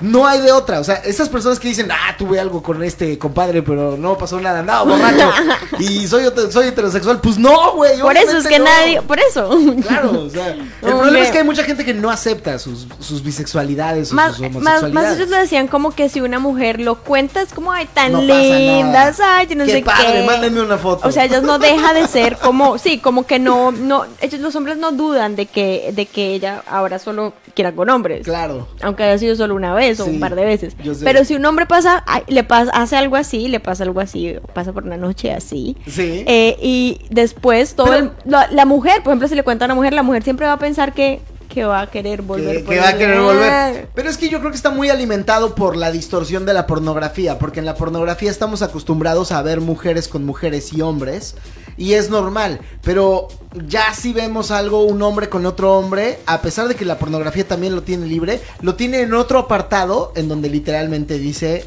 No 0.00 0.26
hay 0.26 0.40
de 0.40 0.50
otra. 0.50 0.80
O 0.80 0.84
sea, 0.84 0.96
esas 0.96 1.28
personas 1.28 1.60
que 1.60 1.68
dicen, 1.68 1.88
ah, 1.92 2.16
tuve 2.18 2.40
algo 2.40 2.62
con 2.62 2.82
este 2.82 3.16
compadre, 3.18 3.62
pero 3.62 3.96
no 3.96 4.18
pasó 4.18 4.40
nada, 4.40 4.58
andaba 4.58 4.82
borracho. 4.84 5.30
y 5.78 6.06
soy, 6.08 6.24
soy 6.50 6.66
heterosexual. 6.68 7.20
Pues 7.20 7.38
no, 7.38 7.72
güey. 7.74 8.00
Por 8.00 8.16
eso 8.16 8.36
es 8.38 8.46
que 8.46 8.58
no. 8.58 8.64
nadie, 8.64 9.00
por 9.02 9.18
eso. 9.20 9.48
Claro, 9.86 10.22
o 10.24 10.28
sea, 10.30 10.48
el 10.48 10.60
Hombre. 10.82 10.90
problema 10.98 11.18
es 11.20 11.30
que 11.30 11.38
hay 11.38 11.44
mucha 11.44 11.62
gente 11.62 11.84
que 11.84 11.94
no 11.94 12.10
acepta 12.10 12.58
sus, 12.58 12.86
sus 12.98 13.22
bisexualidades 13.22 14.10
o 14.10 14.14
Más, 14.16 14.32
sus 14.32 14.40
más, 14.40 14.48
homosexualidades. 14.50 14.94
más 15.10 15.16
ellos 15.16 15.28
lo 15.30 15.36
decían 15.36 15.68
como 15.68 15.94
que 15.94 16.08
si 16.08 16.20
una 16.20 16.40
mujer 16.40 16.80
lo 16.80 16.96
cuenta 16.96 17.40
es 17.40 17.52
como, 17.52 17.70
ay, 17.70 17.86
tan 17.94 18.12
No 18.12 18.20
lindas, 18.20 19.20
ay, 19.20 19.46
yo 19.46 19.54
no 19.54 19.64
Qué 19.64 19.72
sé 19.72 19.82
padre, 19.82 20.20
qué. 20.20 20.26
mándenme 20.26 20.60
una 20.60 20.76
foto. 20.76 21.06
O 21.06 21.12
sea, 21.12 21.24
ellas 21.24 21.44
no 21.44 21.58
deja 21.60 21.94
de 21.94 22.08
ser 22.08 22.36
como, 22.38 22.78
sí, 22.78 22.98
como 22.98 23.26
que 23.26 23.38
no, 23.38 23.70
no, 23.70 24.06
ellos 24.20 24.40
los 24.40 24.56
hombres 24.56 24.76
no 24.76 24.90
dudan 24.90 25.36
de 25.36 25.46
que, 25.46 25.92
de 25.94 26.06
que 26.06 26.34
ella 26.34 26.62
ahora 26.66 26.98
solo 26.98 27.32
quiera 27.54 27.72
con 27.72 27.88
hombres. 27.90 28.24
Claro. 28.24 28.66
Aunque 28.82 29.04
haya 29.04 29.18
sido 29.18 29.36
solo 29.36 29.54
una 29.54 29.72
vez 29.72 29.83
o 29.92 30.04
Sí, 30.04 30.10
un 30.10 30.20
par 30.20 30.34
de 30.34 30.44
veces. 30.44 30.74
Pero 31.02 31.24
si 31.24 31.34
un 31.34 31.44
hombre 31.44 31.66
pasa, 31.66 32.04
le 32.28 32.44
pasa, 32.44 32.70
hace 32.72 32.96
algo 32.96 33.16
así, 33.16 33.48
le 33.48 33.60
pasa 33.60 33.84
algo 33.84 34.00
así, 34.00 34.36
o 34.36 34.40
pasa 34.48 34.72
por 34.72 34.84
una 34.84 34.96
noche 34.96 35.32
así. 35.32 35.76
Sí. 35.86 36.24
eh, 36.26 36.56
y 36.60 37.00
después 37.10 37.74
todo 37.74 37.86
Pero- 37.86 37.98
el- 37.98 38.10
la, 38.24 38.48
la 38.50 38.64
mujer, 38.64 39.02
por 39.02 39.12
ejemplo, 39.12 39.28
si 39.28 39.34
le 39.34 39.42
cuenta 39.42 39.64
a 39.64 39.66
una 39.66 39.74
mujer, 39.74 39.92
la 39.92 40.02
mujer 40.02 40.22
siempre 40.22 40.46
va 40.46 40.52
a 40.54 40.58
pensar 40.58 40.92
que, 40.94 41.20
que 41.48 41.64
va 41.64 41.82
a 41.82 41.86
querer 41.90 42.22
volver. 42.22 42.56
que, 42.58 42.62
por 42.64 42.74
que 42.74 42.80
va 42.80 42.88
a 42.88 42.96
querer 42.96 43.20
volver. 43.20 43.88
Pero 43.94 44.08
es 44.10 44.16
que 44.16 44.28
yo 44.28 44.38
creo 44.40 44.50
que 44.50 44.56
está 44.56 44.70
muy 44.70 44.88
alimentado 44.90 45.54
por 45.54 45.76
la 45.76 45.92
distorsión 45.92 46.46
de 46.46 46.52
la 46.54 46.66
pornografía, 46.66 47.38
porque 47.38 47.60
en 47.60 47.66
la 47.66 47.74
pornografía 47.76 48.30
estamos 48.30 48.62
acostumbrados 48.62 49.30
a 49.30 49.40
ver 49.42 49.60
mujeres 49.60 50.08
con 50.08 50.24
mujeres 50.24 50.72
y 50.72 50.80
hombres, 50.82 51.36
y 51.76 51.94
es 51.94 52.10
normal, 52.10 52.60
pero 52.82 53.28
ya 53.66 53.94
si 53.94 54.12
vemos 54.12 54.50
algo, 54.50 54.82
un 54.84 55.00
hombre 55.02 55.28
con 55.28 55.46
otro 55.46 55.76
hombre, 55.78 56.18
a 56.26 56.40
pesar 56.42 56.68
de 56.68 56.74
que 56.74 56.84
la 56.84 56.98
pornografía 56.98 57.46
también 57.46 57.74
lo 57.74 57.82
tiene 57.82 58.06
libre, 58.06 58.40
lo 58.60 58.74
tiene 58.74 59.00
en 59.00 59.14
otro 59.14 59.38
apartado 59.38 60.12
en 60.16 60.28
donde 60.28 60.50
literalmente 60.50 61.18
dice 61.18 61.66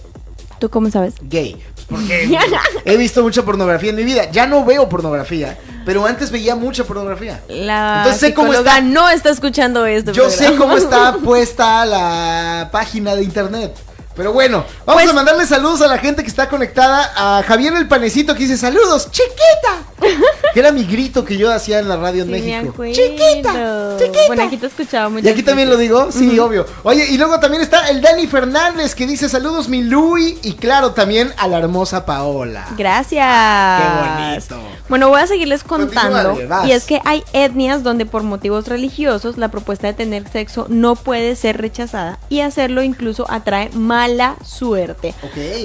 ¿Tú 0.60 0.70
cómo 0.70 0.90
sabes? 0.90 1.14
gay. 1.22 1.58
Porque 1.88 2.28
he 2.86 2.98
visto 2.98 3.22
mucha 3.24 3.44
pornografía 3.44 3.92
en 3.92 3.96
mi 3.96 4.04
vida. 4.04 4.30
Ya 4.32 4.46
no 4.46 4.66
veo 4.66 4.90
pornografía, 4.90 5.58
pero 5.86 6.06
antes 6.06 6.32
veía 6.32 6.56
mucha 6.56 6.84
pornografía. 6.84 7.42
La 7.48 8.00
Entonces 8.00 8.20
sé 8.20 8.34
cómo 8.34 8.54
está. 8.54 8.82
no 8.82 9.10
está 9.10 9.30
escuchando 9.30 9.86
esto. 9.86 10.12
Yo 10.12 10.30
sé 10.30 10.56
cómo 10.58 10.76
está 10.76 11.14
puesta 11.24 11.86
la 11.86 12.70
página 12.72 13.16
de 13.16 13.24
internet. 13.24 13.74
Pero 14.18 14.34
bueno, 14.34 14.66
vamos 14.86 15.04
Pues- 15.04 15.10
a 15.10 15.14
mandarle 15.14 15.46
saludos 15.46 15.82
a 15.82 15.88
la 15.88 15.98
gente 16.00 16.24
que 16.24 16.30
está 16.30 16.50
conectada. 16.50 17.12
A 17.16 17.44
Javier 17.44 17.74
el 17.76 17.88
Panecito 17.88 18.34
que 18.34 18.42
dice 18.44 18.58
saludos, 18.58 19.10
chiquita. 19.12 19.86
que 20.54 20.60
era 20.60 20.72
mi 20.72 20.84
grito 20.84 21.24
que 21.24 21.38
yo 21.38 21.52
hacía 21.52 21.80
en 21.80 21.88
la 21.88 21.98
radio 21.98 22.24
en 22.24 22.28
Sí, 22.28 22.34
me 22.34 22.40
México. 22.40 22.72
acuerdo. 22.74 22.94
Chiquita, 22.94 23.96
chiquita. 24.00 24.20
Bueno, 24.28 24.44
aquí 24.44 24.58
te 24.58 24.68
escuchaba 24.68 25.10
mucho. 25.10 25.26
Y 25.26 25.30
aquí 25.30 25.44
también 25.44 25.70
lo 25.70 25.78
digo, 25.78 26.12
sí, 26.12 26.38
obvio. 26.40 26.66
Oye, 26.84 27.06
y 27.10 27.18
luego 27.18 27.40
también 27.40 27.62
está 27.64 27.90
el 27.90 28.02
Dani 28.02 28.28
Fernández 28.28 28.96
que 28.96 29.06
dice 29.06 29.30
saludos 29.30 29.70
mi 29.70 29.84
Louis 29.84 30.36
y 30.44 30.54
claro 30.54 30.92
también 30.92 31.34
a 31.38 31.48
la 31.48 31.60
hermosa 31.60 32.06
Paola. 32.06 32.68
Gracias. 32.78 33.82
Qué 33.82 34.56
bonito. 34.56 34.78
Bueno, 34.90 35.10
voy 35.10 35.22
a 35.22 35.28
seguirles 35.28 35.64
contando. 35.64 36.30
Continúale. 36.32 36.68
Y 36.68 36.72
es 36.72 36.86
que 36.86 37.02
hay 37.06 37.24
etnias 37.34 37.84
donde 37.84 38.06
por 38.06 38.24
motivos 38.24 38.68
religiosos 38.68 39.38
la 39.38 39.50
propuesta 39.50 39.88
de 39.88 39.94
tener 39.94 40.28
sexo 40.32 40.66
no 40.70 40.96
puede 40.96 41.36
ser 41.36 41.58
rechazada 41.58 42.20
y 42.30 42.42
hacerlo 42.42 42.82
incluso 42.84 43.30
atrae 43.30 43.70
mala 44.08 44.38
suerte. 44.44 45.14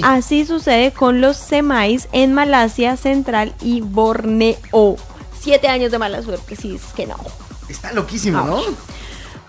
Así 0.02 0.44
sucede 0.44 0.92
con 0.92 1.20
los 1.20 1.36
semáis 1.36 2.08
en 2.12 2.34
Malasia 2.34 2.96
Central 2.96 3.54
y 3.60 3.80
Borneo. 3.80 4.96
Siete 5.40 5.68
años 5.68 5.92
de 5.92 5.98
mala 5.98 6.22
suerte, 6.22 6.56
si 6.56 6.70
dices 6.72 6.92
que 6.92 7.06
no. 7.06 7.16
Está 7.68 7.92
loquísimo, 7.92 8.42
¿no? 8.42 8.60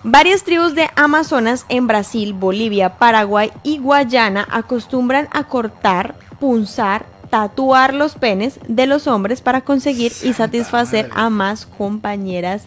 Varias 0.04 0.44
tribus 0.44 0.74
de 0.74 0.88
Amazonas 0.96 1.64
en 1.68 1.86
Brasil, 1.86 2.34
Bolivia, 2.34 2.98
Paraguay 2.98 3.50
y 3.62 3.78
Guayana 3.78 4.46
acostumbran 4.50 5.28
a 5.32 5.44
cortar, 5.44 6.14
punzar, 6.38 7.06
tatuar 7.30 7.94
los 7.94 8.14
penes 8.14 8.60
de 8.68 8.86
los 8.86 9.06
hombres 9.06 9.40
para 9.40 9.62
conseguir 9.62 10.12
y 10.22 10.34
satisfacer 10.34 11.08
madre. 11.08 11.22
a 11.22 11.30
más 11.30 11.66
compañeras 11.66 12.64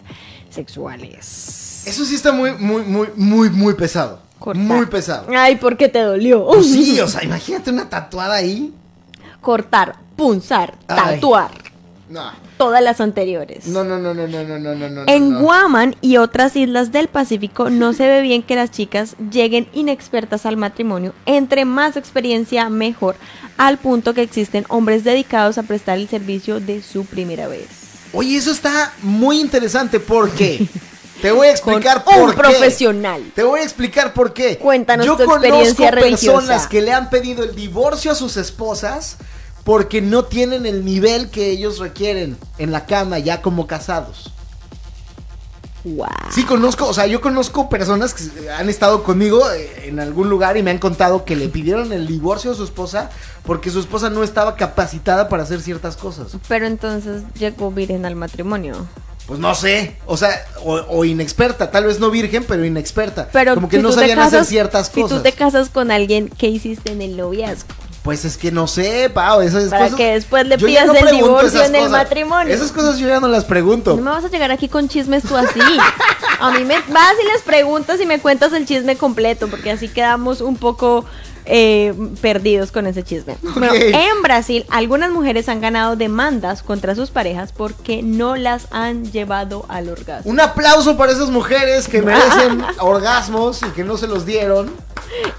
sexuales. 0.50 1.84
Eso 1.86 2.04
sí 2.04 2.16
está 2.16 2.32
muy, 2.32 2.52
muy, 2.52 2.82
muy, 2.82 3.08
muy, 3.16 3.50
muy 3.50 3.74
pesado. 3.74 4.27
Muy 4.54 4.86
pesado. 4.86 5.26
Ay, 5.36 5.56
porque 5.56 5.88
te 5.88 6.00
dolió. 6.00 6.46
Pues 6.46 6.70
sí, 6.70 7.00
o 7.02 7.08
sea, 7.08 7.24
imagínate 7.24 7.70
una 7.70 7.88
tatuada 7.88 8.36
ahí. 8.36 8.72
Cortar, 9.40 9.96
punzar, 10.16 10.74
tatuar. 10.86 11.50
No. 12.08 12.22
Todas 12.56 12.82
las 12.82 13.00
anteriores. 13.00 13.66
No, 13.66 13.84
no, 13.84 13.98
no, 13.98 14.14
no, 14.14 14.26
no, 14.26 14.44
no, 14.44 14.58
no, 14.58 14.88
no. 14.88 15.04
En 15.06 15.30
no. 15.30 15.40
Guaman 15.40 15.94
y 16.00 16.16
otras 16.16 16.56
islas 16.56 16.90
del 16.90 17.08
Pacífico 17.08 17.70
no 17.70 17.92
se 17.92 18.08
ve 18.08 18.22
bien 18.22 18.42
que 18.42 18.56
las 18.56 18.70
chicas 18.70 19.14
lleguen 19.30 19.68
inexpertas 19.74 20.46
al 20.46 20.56
matrimonio. 20.56 21.14
Entre 21.26 21.64
más 21.64 21.96
experiencia, 21.96 22.68
mejor. 22.68 23.14
Al 23.58 23.78
punto 23.78 24.14
que 24.14 24.22
existen 24.22 24.64
hombres 24.68 25.04
dedicados 25.04 25.58
a 25.58 25.62
prestar 25.62 25.98
el 25.98 26.08
servicio 26.08 26.60
de 26.60 26.82
su 26.82 27.04
primera 27.04 27.46
vez. 27.46 27.68
Oye, 28.12 28.36
eso 28.36 28.50
está 28.50 28.92
muy 29.02 29.38
interesante 29.40 30.00
porque 30.00 30.66
te 31.20 31.32
voy 31.32 31.48
a 31.48 31.50
explicar 31.50 32.04
Con 32.04 32.14
por 32.14 32.22
un 32.24 32.30
qué. 32.30 32.36
profesional. 32.36 33.32
Te 33.34 33.42
voy 33.42 33.60
a 33.60 33.62
explicar 33.64 34.12
por 34.12 34.32
qué. 34.32 34.58
Cuéntanos 34.58 35.04
Yo 35.06 35.16
tu 35.16 35.24
experiencia 35.24 35.90
conozco 35.90 36.10
personas 36.10 36.42
religiosa. 36.46 36.68
que 36.68 36.82
le 36.82 36.92
han 36.92 37.10
pedido 37.10 37.44
el 37.44 37.54
divorcio 37.54 38.12
a 38.12 38.14
sus 38.14 38.36
esposas 38.36 39.16
porque 39.64 40.00
no 40.00 40.24
tienen 40.24 40.64
el 40.66 40.84
nivel 40.84 41.30
que 41.30 41.50
ellos 41.50 41.78
requieren 41.78 42.36
en 42.58 42.72
la 42.72 42.86
cama 42.86 43.18
ya 43.18 43.42
como 43.42 43.66
casados. 43.66 44.32
Wow. 45.84 46.06
Sí, 46.30 46.44
conozco, 46.44 46.86
o 46.86 46.92
sea, 46.92 47.06
yo 47.06 47.20
conozco 47.20 47.68
personas 47.68 48.12
que 48.12 48.50
han 48.50 48.68
estado 48.68 49.04
conmigo 49.04 49.48
eh, 49.52 49.84
en 49.86 50.00
algún 50.00 50.28
lugar 50.28 50.56
y 50.56 50.62
me 50.62 50.70
han 50.70 50.78
contado 50.78 51.24
que 51.24 51.36
le 51.36 51.48
pidieron 51.48 51.92
el 51.92 52.06
divorcio 52.06 52.50
a 52.50 52.54
su 52.54 52.64
esposa 52.64 53.10
porque 53.44 53.70
su 53.70 53.78
esposa 53.80 54.10
no 54.10 54.22
estaba 54.24 54.56
capacitada 54.56 55.28
para 55.28 55.44
hacer 55.44 55.60
ciertas 55.60 55.96
cosas. 55.96 56.32
Pero 56.48 56.66
entonces 56.66 57.22
llegó 57.38 57.70
virgen 57.70 58.04
al 58.06 58.16
matrimonio. 58.16 58.86
Pues 59.28 59.38
no 59.38 59.54
sé, 59.54 59.96
o 60.06 60.16
sea, 60.16 60.30
o, 60.64 60.72
o 60.88 61.04
inexperta, 61.04 61.70
tal 61.70 61.84
vez 61.84 62.00
no 62.00 62.10
virgen, 62.10 62.44
pero 62.48 62.64
inexperta. 62.64 63.28
Pero 63.30 63.54
Como 63.54 63.68
que 63.68 63.76
si 63.76 63.82
no 63.82 63.92
sabían 63.92 64.18
hacer 64.20 64.44
ciertas 64.46 64.86
Si 64.88 65.02
cosas. 65.02 65.18
tú 65.18 65.22
te 65.22 65.32
casas 65.32 65.68
con 65.68 65.90
alguien, 65.90 66.30
¿qué 66.30 66.48
hiciste 66.48 66.92
en 66.92 67.02
el 67.02 67.14
noviazgo? 67.16 67.68
Pues 68.02 68.24
es 68.24 68.38
que 68.38 68.50
no 68.50 68.66
sé, 68.66 69.10
Pau, 69.12 69.42
esas 69.42 69.68
Para 69.68 69.82
cosas. 69.84 69.96
que 69.98 70.12
después 70.14 70.46
le 70.46 70.56
pidas 70.56 70.86
no 70.86 70.94
el 70.94 71.14
divorcio 71.14 71.62
en 71.62 71.74
el 71.74 71.90
matrimonio. 71.90 72.54
Esas 72.54 72.72
cosas 72.72 72.98
yo 72.98 73.06
ya 73.06 73.20
no 73.20 73.28
las 73.28 73.44
pregunto. 73.44 73.96
No 73.96 74.02
me 74.02 74.10
vas 74.12 74.24
a 74.24 74.28
llegar 74.30 74.50
aquí 74.50 74.66
con 74.68 74.88
chismes 74.88 75.24
tú 75.24 75.36
así. 75.36 75.60
A 76.40 76.50
mí 76.52 76.64
me 76.64 76.76
vas 76.88 77.14
y 77.22 77.26
les 77.30 77.42
preguntas 77.42 78.00
y 78.00 78.06
me 78.06 78.18
cuentas 78.20 78.54
el 78.54 78.64
chisme 78.64 78.96
completo, 78.96 79.48
porque 79.48 79.70
así 79.72 79.88
quedamos 79.88 80.40
un 80.40 80.56
poco 80.56 81.04
eh, 81.50 81.94
perdidos 82.20 82.70
con 82.72 82.86
ese 82.86 83.02
chisme. 83.02 83.36
Bueno, 83.42 83.72
en 83.74 84.22
Brasil, 84.22 84.66
algunas 84.68 85.10
mujeres 85.10 85.48
han 85.48 85.60
ganado 85.60 85.96
demandas 85.96 86.62
contra 86.62 86.94
sus 86.94 87.10
parejas 87.10 87.52
porque 87.52 88.02
no 88.02 88.36
las 88.36 88.68
han 88.70 89.10
llevado 89.10 89.64
al 89.68 89.88
orgasmo. 89.88 90.30
Un 90.30 90.40
aplauso 90.40 90.96
para 90.96 91.12
esas 91.12 91.30
mujeres 91.30 91.88
que 91.88 92.02
merecen 92.02 92.62
orgasmos 92.80 93.62
y 93.62 93.70
que 93.70 93.82
no 93.82 93.96
se 93.96 94.06
los 94.06 94.26
dieron. 94.26 94.70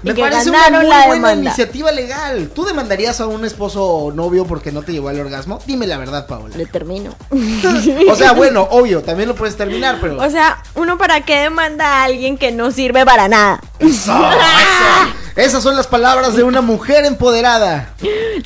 Me 0.02 0.14
parece 0.14 0.50
una 0.50 0.68
muy 0.68 0.86
buena 0.86 1.06
demanda. 1.06 1.34
iniciativa 1.34 1.92
legal. 1.92 2.50
¿Tú 2.52 2.64
demandarías 2.64 3.20
a 3.20 3.26
un 3.26 3.44
esposo 3.44 3.84
o 3.84 4.12
novio 4.12 4.44
porque 4.44 4.72
no 4.72 4.82
te 4.82 4.92
llevó 4.92 5.10
al 5.10 5.20
orgasmo? 5.20 5.60
Dime 5.64 5.86
la 5.86 5.96
verdad, 5.96 6.26
Paola. 6.26 6.56
Le 6.56 6.66
termino. 6.66 7.14
O 8.10 8.16
sea, 8.16 8.32
bueno, 8.32 8.66
obvio, 8.70 9.02
también 9.02 9.28
lo 9.28 9.34
puedes 9.34 9.56
terminar, 9.56 9.98
pero. 10.00 10.20
O 10.20 10.30
sea, 10.30 10.62
uno 10.74 10.98
para 10.98 11.20
qué 11.22 11.42
demanda 11.42 11.86
a 11.86 12.04
alguien 12.04 12.36
que 12.36 12.50
no 12.50 12.72
sirve 12.72 13.04
para 13.04 13.28
nada. 13.28 13.60
Eso, 13.78 14.12
eso. 14.12 14.12
Esas 15.40 15.62
son 15.62 15.74
las 15.74 15.86
palabras 15.86 16.36
de 16.36 16.42
una 16.42 16.60
mujer 16.60 17.06
empoderada. 17.06 17.94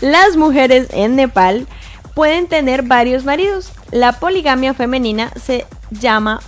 Las 0.00 0.36
mujeres 0.36 0.86
en 0.90 1.16
Nepal 1.16 1.66
pueden 2.14 2.46
tener 2.46 2.82
varios 2.84 3.24
maridos. 3.24 3.72
La 3.90 4.12
poligamia 4.20 4.74
femenina 4.74 5.32
se 5.44 5.66
llama 5.90 6.40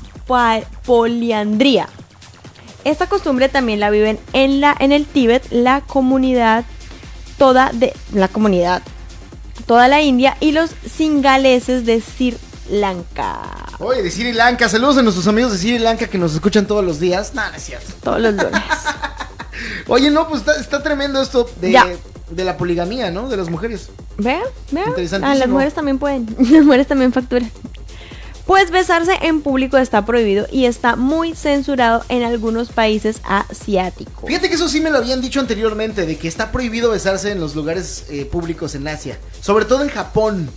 poliandría. 0.84 1.88
Esta 2.84 3.08
costumbre 3.08 3.48
también 3.48 3.80
la 3.80 3.90
viven 3.90 4.20
en 4.34 4.60
la 4.60 4.76
en 4.78 4.92
el 4.92 5.04
Tíbet, 5.06 5.44
la 5.50 5.80
comunidad 5.80 6.64
toda 7.38 7.72
de 7.72 7.92
la 8.12 8.28
comunidad 8.28 8.82
toda 9.66 9.88
la 9.88 10.00
India 10.00 10.36
y 10.38 10.52
los 10.52 10.70
singaleses 10.88 11.84
de 11.84 12.00
Sri 12.00 12.36
Lanka. 12.70 13.42
Oye, 13.80 14.00
de 14.00 14.12
Sri 14.12 14.32
Lanka, 14.32 14.68
saludos 14.68 14.98
a 14.98 15.02
nuestros 15.02 15.26
amigos 15.26 15.50
de 15.50 15.58
Sri 15.58 15.80
Lanka 15.80 16.06
que 16.06 16.18
nos 16.18 16.34
escuchan 16.34 16.66
todos 16.66 16.84
los 16.84 17.00
días. 17.00 17.34
Nada, 17.34 17.50
no 17.50 17.56
es 17.56 17.64
cierto. 17.64 17.92
Todos 18.00 18.20
los 18.20 18.34
lunes. 18.34 18.62
Oye, 19.88 20.10
no, 20.10 20.28
pues 20.28 20.40
está, 20.40 20.56
está 20.60 20.82
tremendo 20.82 21.20
esto 21.20 21.48
de, 21.60 21.70
Ya. 21.72 21.86
de 22.30 22.44
la 22.44 22.56
poligamía, 22.56 23.10
¿no? 23.10 23.28
De 23.28 23.36
las 23.36 23.48
mujeres. 23.50 23.88
Vean. 24.18 24.42
Interesantísimo. 24.70 25.26
Ah, 25.26 25.34
las 25.34 25.48
mujeres 25.48 25.74
también 25.74 25.98
pueden. 25.98 26.26
Las 26.50 26.64
mujeres 26.64 26.86
también 26.86 27.12
facturan. 27.12 27.50
Pues 28.46 28.70
besarse 28.70 29.10
en 29.22 29.42
público 29.42 29.76
está 29.76 30.06
prohibido 30.06 30.46
y 30.52 30.66
está 30.66 30.94
muy 30.94 31.34
censurado 31.34 32.04
en 32.08 32.22
algunos 32.22 32.68
países 32.70 33.20
asiáticos. 33.24 34.24
Fíjate 34.24 34.48
que 34.48 34.54
eso 34.54 34.68
sí 34.68 34.80
me 34.80 34.90
lo 34.90 34.98
habían 34.98 35.20
dicho 35.20 35.40
anteriormente, 35.40 36.06
de 36.06 36.16
que 36.16 36.28
está 36.28 36.52
prohibido 36.52 36.92
besarse 36.92 37.32
en 37.32 37.40
los 37.40 37.56
lugares 37.56 38.04
eh, 38.08 38.24
públicos 38.24 38.76
en 38.76 38.86
Asia. 38.86 39.18
Sobre 39.40 39.64
todo 39.64 39.82
en 39.82 39.88
Japón. 39.88 40.48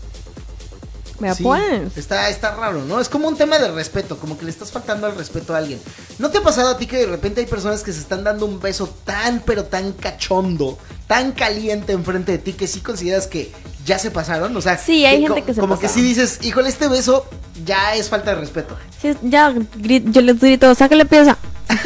Vea 1.19 1.36
Sí, 1.36 1.43
pues. 1.43 1.97
Está, 1.97 2.29
está 2.29 2.55
raro, 2.55 2.84
¿no? 2.86 2.99
Es 2.99 3.10
como 3.10 3.27
un 3.27 3.36
tema 3.38 3.60
de 3.60 3.69
respeto, 3.71 4.17
como 4.17 4.38
que 4.38 4.45
le 4.45 4.51
estás 4.51 4.71
faltando 4.71 5.08
al 5.08 5.15
respeto 5.15 5.53
a 5.53 5.58
alguien. 5.58 5.79
¿No 6.17 6.29
te 6.29 6.38
ha 6.38 6.41
pasado 6.41 6.69
a 6.69 6.77
ti 6.77 6.86
que 6.88 6.97
de 6.97 7.05
repente 7.05 7.41
hay 7.41 7.47
personas 7.47 7.84
que 7.84 7.91
se 7.91 7.99
están 7.99 8.23
dando 8.23 8.45
un 8.45 8.60
beso 8.60 8.88
tan, 9.03 9.41
pero 9.45 9.65
tan 9.65 9.93
cachondo, 9.93 10.77
tan 11.08 11.32
caliente 11.34 11.93
enfrente 11.93 12.34
de 12.34 12.38
ti 12.38 12.53
que 12.53 12.67
sí 12.67 12.82
consideras 12.82 13.27
que 13.27 13.51
ya 13.86 13.99
se 13.99 14.12
pasaron? 14.12 14.55
O 14.55 14.62
sea, 14.62 14.77
Sí, 14.77 15.05
hay 15.05 15.21
gente 15.21 15.43
que 15.43 15.53
se 15.53 15.62
Como 15.62 15.77
que 15.79 15.88
sí 15.89 16.01
dices, 16.01 16.39
híjole, 16.41 16.69
este 16.69 16.88
beso 16.88 17.25
ya 17.65 17.95
es 17.95 18.10
falta 18.10 18.32
de 18.32 18.41
respeto. 18.41 18.77
Sí, 19.01 19.13
ya, 19.23 19.53
yo 19.82 20.21
les 20.21 20.39
grito, 20.39 20.73
sácale 20.75 21.05
pieza. 21.05 21.38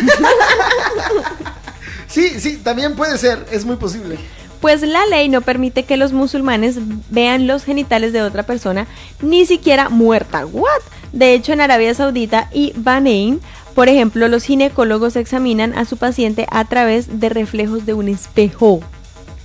Sí, 2.14 2.40
sí, 2.40 2.58
también 2.58 2.96
puede 2.96 3.18
ser, 3.18 3.44
es 3.50 3.66
muy 3.66 3.76
posible. 3.78 4.20
Pues 4.64 4.82
la 4.82 5.06
ley 5.08 5.28
no 5.28 5.42
permite 5.42 5.84
que 5.84 5.98
los 5.98 6.14
musulmanes 6.14 6.78
vean 7.10 7.48
los 7.48 7.66
genitales 7.66 8.14
de 8.14 8.22
otra 8.22 8.44
persona, 8.44 8.88
ni 9.22 9.46
siquiera 9.46 9.90
muerta. 9.90 10.46
¿What? 10.46 10.80
De 11.12 11.34
hecho, 11.34 11.52
en 11.52 11.60
Arabia 11.60 11.94
Saudita 11.94 12.50
y 12.54 12.72
Bahrein, 12.78 13.42
por 13.76 13.90
ejemplo, 13.90 14.30
los 14.30 14.46
ginecólogos 14.46 15.18
examinan 15.18 15.78
a 15.78 15.84
su 15.84 15.98
paciente 15.98 16.48
a 16.50 16.64
través 16.64 17.20
de 17.20 17.28
reflejos 17.28 17.86
de 17.86 17.94
un 17.94 18.08
espejo. 18.08 18.80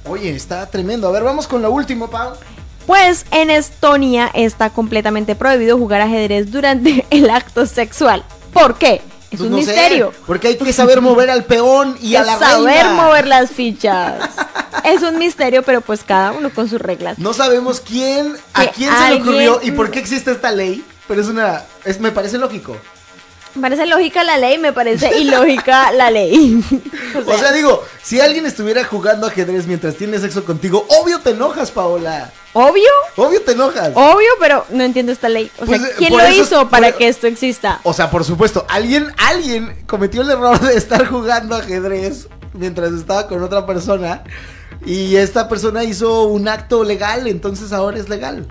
Oye, 0.08 0.30
está 0.30 0.64
tremendo. 0.70 1.08
A 1.08 1.10
ver, 1.10 1.24
vamos 1.24 1.48
con 1.48 1.62
lo 1.62 1.72
último, 1.72 2.08
Pau. 2.08 2.34
Pues 2.86 3.26
en 3.32 3.50
Estonia 3.50 4.30
está 4.34 4.70
completamente 4.70 5.34
prohibido 5.34 5.78
jugar 5.78 6.00
ajedrez 6.00 6.52
durante 6.52 7.04
el 7.10 7.28
acto 7.28 7.66
sexual. 7.66 8.22
¿Por 8.52 8.78
qué? 8.78 9.02
Es 9.30 9.38
Pues 9.38 9.40
un 9.42 9.50
no 9.50 9.58
sé, 9.62 9.66
misterio. 9.66 10.12
porque 10.26 10.48
hay 10.48 10.56
que 10.56 10.72
saber 10.72 11.00
mover 11.02 11.28
al 11.30 11.44
peón 11.44 11.96
y 12.00 12.16
a 12.16 12.22
la 12.24 12.38
saber 12.38 12.74
reina. 12.86 12.92
mover 12.94 13.26
las 13.26 13.50
fichas. 13.50 14.14
es 14.84 15.02
un 15.02 15.18
misterio, 15.18 15.62
pero 15.62 15.80
pues 15.82 16.02
cada 16.02 16.32
uno 16.32 16.50
con 16.50 16.68
sus 16.68 16.80
reglas. 16.80 17.18
No 17.18 17.34
sabemos 17.34 17.80
quién, 17.80 18.34
a 18.54 18.66
quién 18.68 18.90
se 18.96 19.08
le 19.10 19.20
ocurrió 19.20 19.60
y 19.62 19.70
por 19.72 19.90
qué 19.90 19.98
existe 19.98 20.30
esta 20.32 20.50
ley, 20.50 20.82
pero 21.06 21.20
es 21.20 21.26
una, 21.28 21.62
es, 21.84 22.00
me 22.00 22.10
parece 22.10 22.38
lógico. 22.38 22.76
Me 23.54 23.62
parece 23.62 23.86
lógica 23.86 24.22
la 24.24 24.36
ley, 24.38 24.56
me 24.58 24.72
parece 24.72 25.18
ilógica 25.18 25.90
la 25.92 26.10
ley. 26.10 26.62
O 27.26 27.36
sea, 27.36 27.50
digo, 27.52 27.82
si 28.02 28.20
alguien 28.20 28.46
estuviera 28.46 28.84
jugando 28.84 29.26
ajedrez 29.26 29.66
mientras 29.66 29.96
tiene 29.96 30.18
sexo 30.18 30.44
contigo, 30.44 30.86
obvio 31.02 31.18
te 31.20 31.30
enojas, 31.30 31.70
Paola. 31.70 32.30
Obvio, 32.58 32.90
Obvio 33.16 33.42
te 33.42 33.52
enojas. 33.52 33.90
obvio, 33.94 34.28
pero 34.40 34.64
no 34.70 34.82
entiendo 34.84 35.12
esta 35.12 35.28
ley. 35.28 35.50
O 35.60 35.66
Pues, 35.66 35.80
sea, 35.80 35.90
eh, 35.90 35.94
¿quién 35.98 36.16
lo 36.16 36.28
hizo 36.30 36.68
para 36.68 36.88
por- 36.88 36.98
que 36.98 37.08
esto 37.08 37.26
exista? 37.26 37.80
O 37.84 37.92
sea, 37.92 38.10
por 38.10 38.24
supuesto, 38.24 38.64
alguien, 38.68 39.12
alguien 39.18 39.76
cometió 39.86 40.22
el 40.22 40.30
error 40.30 40.58
de 40.60 40.76
estar 40.76 41.06
jugando 41.06 41.56
ajedrez 41.56 42.28
mientras 42.52 42.92
estaba 42.92 43.26
con 43.28 43.42
otra 43.42 43.66
persona 43.66 44.22
y 44.84 45.16
esta 45.16 45.48
persona 45.48 45.84
hizo 45.84 46.24
un 46.24 46.48
acto 46.48 46.84
legal, 46.84 47.26
entonces 47.26 47.72
ahora 47.72 47.98
es 47.98 48.08
legal. 48.08 48.46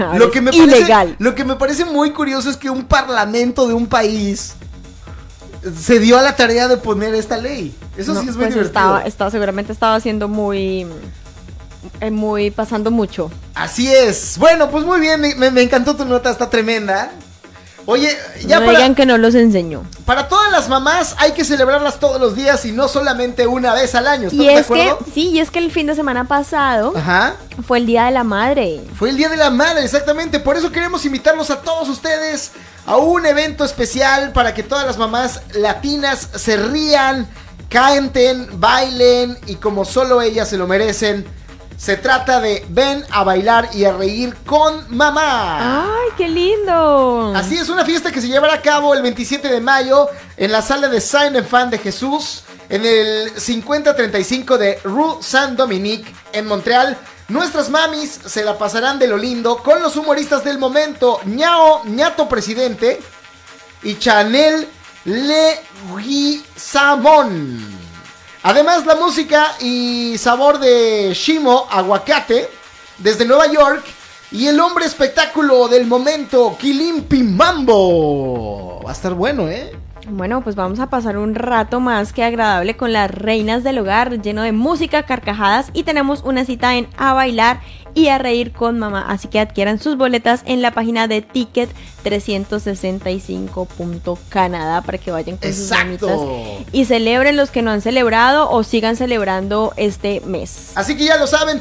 Ahora 0.00 0.18
Lo 0.18 0.26
es 0.26 0.30
que, 0.32 0.40
me 0.40 0.52
parece, 0.52 0.78
ilegal. 0.78 1.16
lo 1.18 1.34
que 1.34 1.44
me 1.44 1.56
parece 1.56 1.84
muy 1.84 2.12
curioso 2.12 2.48
es 2.50 2.56
que 2.56 2.70
un 2.70 2.84
parlamento 2.84 3.66
de 3.66 3.74
un 3.74 3.86
país 3.86 4.54
se 5.80 5.98
dio 5.98 6.18
a 6.18 6.22
la 6.22 6.34
tarea 6.36 6.68
de 6.68 6.76
poner 6.76 7.14
esta 7.14 7.36
ley. 7.36 7.74
Eso 7.96 8.14
No, 8.14 8.20
sí 8.20 8.28
es 8.28 8.34
muy 8.36 8.44
pues 8.44 8.54
divertido. 8.54 8.64
estaba, 8.66 9.02
estaba, 9.02 9.30
seguramente 9.30 9.72
estaba 9.72 9.94
haciendo 9.96 10.28
muy, 10.28 10.86
muy 12.10 12.50
pasando 12.50 12.90
mucho. 12.90 13.30
Así 13.54 13.92
es. 13.92 14.36
Bueno, 14.38 14.70
pues 14.70 14.84
muy 14.84 15.00
bien, 15.00 15.20
me, 15.20 15.62
encantó 15.62 15.96
tu 15.96 16.04
nota, 16.04 16.30
está 16.30 16.48
tremenda. 16.50 17.12
Oye, 17.84 18.16
ya 18.46 18.60
no 18.60 18.66
para, 18.66 18.78
digan 18.78 18.94
que 18.94 19.06
no 19.06 19.18
los 19.18 19.34
enseñó. 19.34 19.82
para 20.04 20.28
todas 20.28 20.52
las 20.52 20.68
mamás 20.68 21.16
hay 21.18 21.32
que 21.32 21.44
celebrarlas 21.44 21.98
todos 21.98 22.20
los 22.20 22.36
días 22.36 22.64
y 22.64 22.70
no 22.70 22.86
solamente 22.86 23.48
una 23.48 23.74
vez 23.74 23.96
al 23.96 24.06
año. 24.06 24.28
¿Estás 24.28 24.40
Y 24.40 24.46
de 24.46 24.54
es 24.54 24.66
que, 24.68 24.82
acuerdo? 24.82 24.98
sí, 25.12 25.30
y 25.30 25.40
es 25.40 25.50
que 25.50 25.58
el 25.58 25.72
fin 25.72 25.88
de 25.88 25.96
semana 25.96 26.22
pasado 26.28 26.92
Ajá. 26.96 27.34
fue 27.66 27.78
el 27.78 27.86
Día 27.86 28.04
de 28.04 28.12
la 28.12 28.22
Madre. 28.22 28.80
Fue 28.96 29.10
el 29.10 29.16
Día 29.16 29.28
de 29.28 29.36
la 29.36 29.50
Madre, 29.50 29.82
exactamente. 29.84 30.38
Por 30.38 30.56
eso 30.56 30.70
queremos 30.70 31.04
invitarlos 31.04 31.50
a 31.50 31.60
todos 31.62 31.88
ustedes 31.88 32.52
a 32.86 32.98
un 32.98 33.26
evento 33.26 33.64
especial 33.64 34.30
para 34.30 34.54
que 34.54 34.62
todas 34.62 34.86
las 34.86 34.96
mamás 34.96 35.40
latinas 35.54 36.28
se 36.36 36.56
rían, 36.56 37.28
canten, 37.68 38.60
bailen 38.60 39.36
y 39.48 39.56
como 39.56 39.84
solo 39.84 40.22
ellas 40.22 40.48
se 40.48 40.56
lo 40.56 40.68
merecen. 40.68 41.26
Se 41.76 41.96
trata 41.96 42.40
de 42.40 42.64
ven 42.68 43.04
a 43.10 43.24
bailar 43.24 43.70
y 43.74 43.84
a 43.84 43.92
reír 43.92 44.36
con 44.46 44.86
mamá. 44.94 45.84
¡Ay, 45.84 46.10
qué 46.16 46.28
lindo! 46.28 47.32
Así 47.34 47.56
es, 47.56 47.68
una 47.68 47.84
fiesta 47.84 48.12
que 48.12 48.20
se 48.20 48.28
llevará 48.28 48.54
a 48.54 48.62
cabo 48.62 48.94
el 48.94 49.02
27 49.02 49.48
de 49.48 49.60
mayo 49.60 50.08
en 50.36 50.52
la 50.52 50.62
sala 50.62 50.86
de 50.88 51.00
Saint 51.00 51.44
Fan 51.44 51.70
de 51.70 51.78
Jesús, 51.78 52.44
en 52.68 52.86
el 52.86 53.32
5035 53.36 54.58
de 54.58 54.78
Rue 54.84 55.16
Saint-Dominique, 55.20 56.14
en 56.32 56.46
Montreal. 56.46 56.96
Nuestras 57.28 57.68
mamis 57.70 58.20
se 58.26 58.44
la 58.44 58.58
pasarán 58.58 58.98
de 58.98 59.06
lo 59.08 59.16
lindo 59.16 59.56
con 59.58 59.80
los 59.82 59.96
humoristas 59.96 60.44
del 60.44 60.58
momento, 60.58 61.20
ñao, 61.24 61.82
ñato 61.84 62.28
presidente 62.28 63.00
y 63.82 63.98
Chanel 63.98 64.68
Leguizamón. 65.04 67.81
Además, 68.44 68.86
la 68.86 68.96
música 68.96 69.54
y 69.60 70.18
sabor 70.18 70.58
de 70.58 71.12
Shimo 71.14 71.68
Aguacate 71.70 72.48
desde 72.98 73.24
Nueva 73.24 73.46
York 73.46 73.84
y 74.32 74.48
el 74.48 74.58
hombre 74.58 74.84
espectáculo 74.84 75.68
del 75.68 75.86
momento, 75.86 76.56
Kilimpi 76.58 77.22
Mambo. 77.22 78.82
Va 78.84 78.90
a 78.90 78.94
estar 78.94 79.14
bueno, 79.14 79.48
¿eh? 79.48 79.72
Bueno, 80.08 80.42
pues 80.42 80.56
vamos 80.56 80.80
a 80.80 80.90
pasar 80.90 81.16
un 81.16 81.34
rato 81.34 81.80
más 81.80 82.12
que 82.12 82.24
agradable 82.24 82.76
con 82.76 82.92
las 82.92 83.10
reinas 83.10 83.64
del 83.64 83.78
hogar, 83.78 84.20
lleno 84.20 84.42
de 84.42 84.52
música, 84.52 85.04
carcajadas 85.04 85.70
y 85.72 85.84
tenemos 85.84 86.22
una 86.24 86.44
cita 86.44 86.76
en 86.76 86.88
A 86.96 87.12
Bailar 87.12 87.60
y 87.94 88.08
a 88.08 88.18
reír 88.18 88.52
con 88.52 88.78
mamá. 88.78 89.06
Así 89.08 89.28
que 89.28 89.40
adquieran 89.40 89.78
sus 89.78 89.96
boletas 89.96 90.42
en 90.46 90.60
la 90.62 90.70
página 90.72 91.08
de 91.08 91.20
Ticket 91.22 91.70
365.canadá 92.04 94.82
para 94.82 94.98
que 94.98 95.10
vayan 95.10 95.36
con 95.36 95.48
Exacto. 95.48 96.08
sus 96.08 96.20
y 96.72 96.84
celebren 96.84 97.36
los 97.36 97.50
que 97.50 97.62
no 97.62 97.70
han 97.70 97.80
celebrado 97.80 98.50
o 98.50 98.64
sigan 98.64 98.96
celebrando 98.96 99.72
este 99.76 100.20
mes. 100.22 100.72
Así 100.74 100.96
que 100.96 101.04
ya 101.04 101.16
lo 101.16 101.28
saben, 101.28 101.60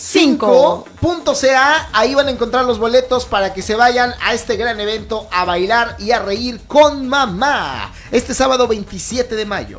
www.ticket365.ca. 0.00 1.90
Ahí 1.92 2.14
van 2.14 2.28
a 2.28 2.30
encontrar 2.30 2.64
los 2.64 2.78
boletos 2.78 3.26
para 3.26 3.52
que 3.52 3.62
se 3.62 3.74
vayan 3.74 4.14
a 4.22 4.32
este 4.34 4.56
gran 4.56 4.80
evento 4.80 5.28
a 5.30 5.44
bailar 5.44 5.96
y 5.98 6.12
a 6.12 6.20
reír 6.20 6.60
con 6.66 7.08
mamá. 7.08 7.92
Este 8.10 8.34
sábado 8.34 8.66
27 8.66 9.36
de 9.36 9.44
mayo. 9.44 9.78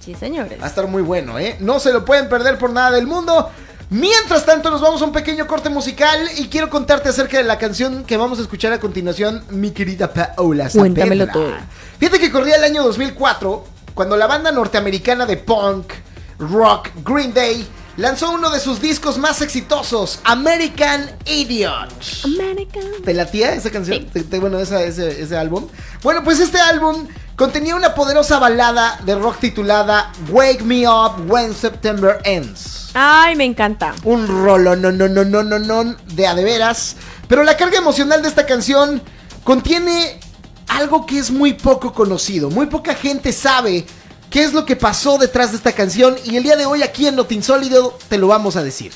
Sí, 0.00 0.14
señores. 0.14 0.60
Va 0.60 0.66
a 0.66 0.68
estar 0.68 0.86
muy 0.86 1.02
bueno, 1.02 1.38
¿eh? 1.38 1.56
No 1.60 1.80
se 1.80 1.92
lo 1.92 2.04
pueden 2.04 2.28
perder 2.28 2.58
por 2.58 2.70
nada 2.70 2.92
del 2.92 3.06
mundo. 3.06 3.50
Mientras 3.90 4.44
tanto, 4.44 4.70
nos 4.70 4.80
vamos 4.80 5.00
a 5.02 5.04
un 5.04 5.12
pequeño 5.12 5.46
corte 5.46 5.68
musical 5.68 6.28
y 6.36 6.48
quiero 6.48 6.70
contarte 6.70 7.08
acerca 7.08 7.38
de 7.38 7.44
la 7.44 7.58
canción 7.58 8.04
que 8.04 8.16
vamos 8.16 8.38
a 8.38 8.42
escuchar 8.42 8.72
a 8.72 8.80
continuación, 8.80 9.44
mi 9.50 9.70
querida 9.70 10.12
Paola. 10.12 10.68
Cuéntamelo 10.70 11.28
todo. 11.28 11.52
Fíjate 11.98 12.18
que 12.18 12.32
corría 12.32 12.56
el 12.56 12.64
año 12.64 12.82
2004 12.82 13.64
cuando 13.94 14.16
la 14.16 14.26
banda 14.26 14.50
norteamericana 14.50 15.24
de 15.24 15.36
punk, 15.36 15.92
rock, 16.38 16.88
Green 17.04 17.32
Day, 17.32 17.66
lanzó 17.96 18.30
uno 18.30 18.50
de 18.50 18.60
sus 18.60 18.80
discos 18.80 19.18
más 19.18 19.40
exitosos, 19.42 20.20
American 20.24 21.10
Idiot. 21.24 21.92
American. 22.24 22.82
¿Te 23.04 23.14
latía 23.14 23.52
esa 23.54 23.70
canción? 23.70 23.98
Sí. 24.00 24.08
¿Te- 24.12 24.22
te- 24.24 24.38
bueno, 24.38 24.58
esa- 24.58 24.82
ese, 24.82 25.22
ese 25.22 25.36
álbum. 25.36 25.66
Bueno, 26.02 26.22
pues 26.24 26.40
este 26.40 26.58
álbum 26.60 27.06
contenía 27.36 27.74
una 27.76 27.94
poderosa 27.94 28.38
balada 28.38 28.98
de 29.04 29.14
rock 29.14 29.38
titulada 29.40 30.12
Wake 30.30 30.62
Me 30.62 30.88
Up 30.88 31.24
When 31.30 31.54
September 31.54 32.18
Ends. 32.24 32.90
Ay, 32.94 33.36
me 33.36 33.44
encanta. 33.44 33.94
Un 34.04 34.26
rolo, 34.26 34.74
no, 34.76 34.90
no, 34.90 35.06
no, 35.08 35.24
no, 35.24 35.42
no, 35.42 35.58
no, 35.58 35.96
de 36.14 36.26
a 36.26 36.34
de 36.34 36.44
veras. 36.44 36.96
Pero 37.28 37.42
la 37.44 37.56
carga 37.56 37.78
emocional 37.78 38.22
de 38.22 38.28
esta 38.28 38.46
canción 38.46 39.02
contiene 39.44 40.18
algo 40.68 41.06
que 41.06 41.18
es 41.18 41.30
muy 41.30 41.52
poco 41.54 41.92
conocido. 41.92 42.50
Muy 42.50 42.66
poca 42.66 42.94
gente 42.94 43.32
sabe 43.32 43.86
qué 44.36 44.44
es 44.44 44.52
lo 44.52 44.66
que 44.66 44.76
pasó 44.76 45.16
detrás 45.16 45.52
de 45.52 45.56
esta 45.56 45.72
canción. 45.72 46.14
Y 46.22 46.36
el 46.36 46.42
día 46.42 46.56
de 46.56 46.66
hoy 46.66 46.82
aquí 46.82 47.06
en 47.06 47.16
Notinsólido 47.16 47.96
te 48.10 48.18
lo 48.18 48.26
vamos 48.26 48.54
a 48.56 48.62
decir. 48.62 48.92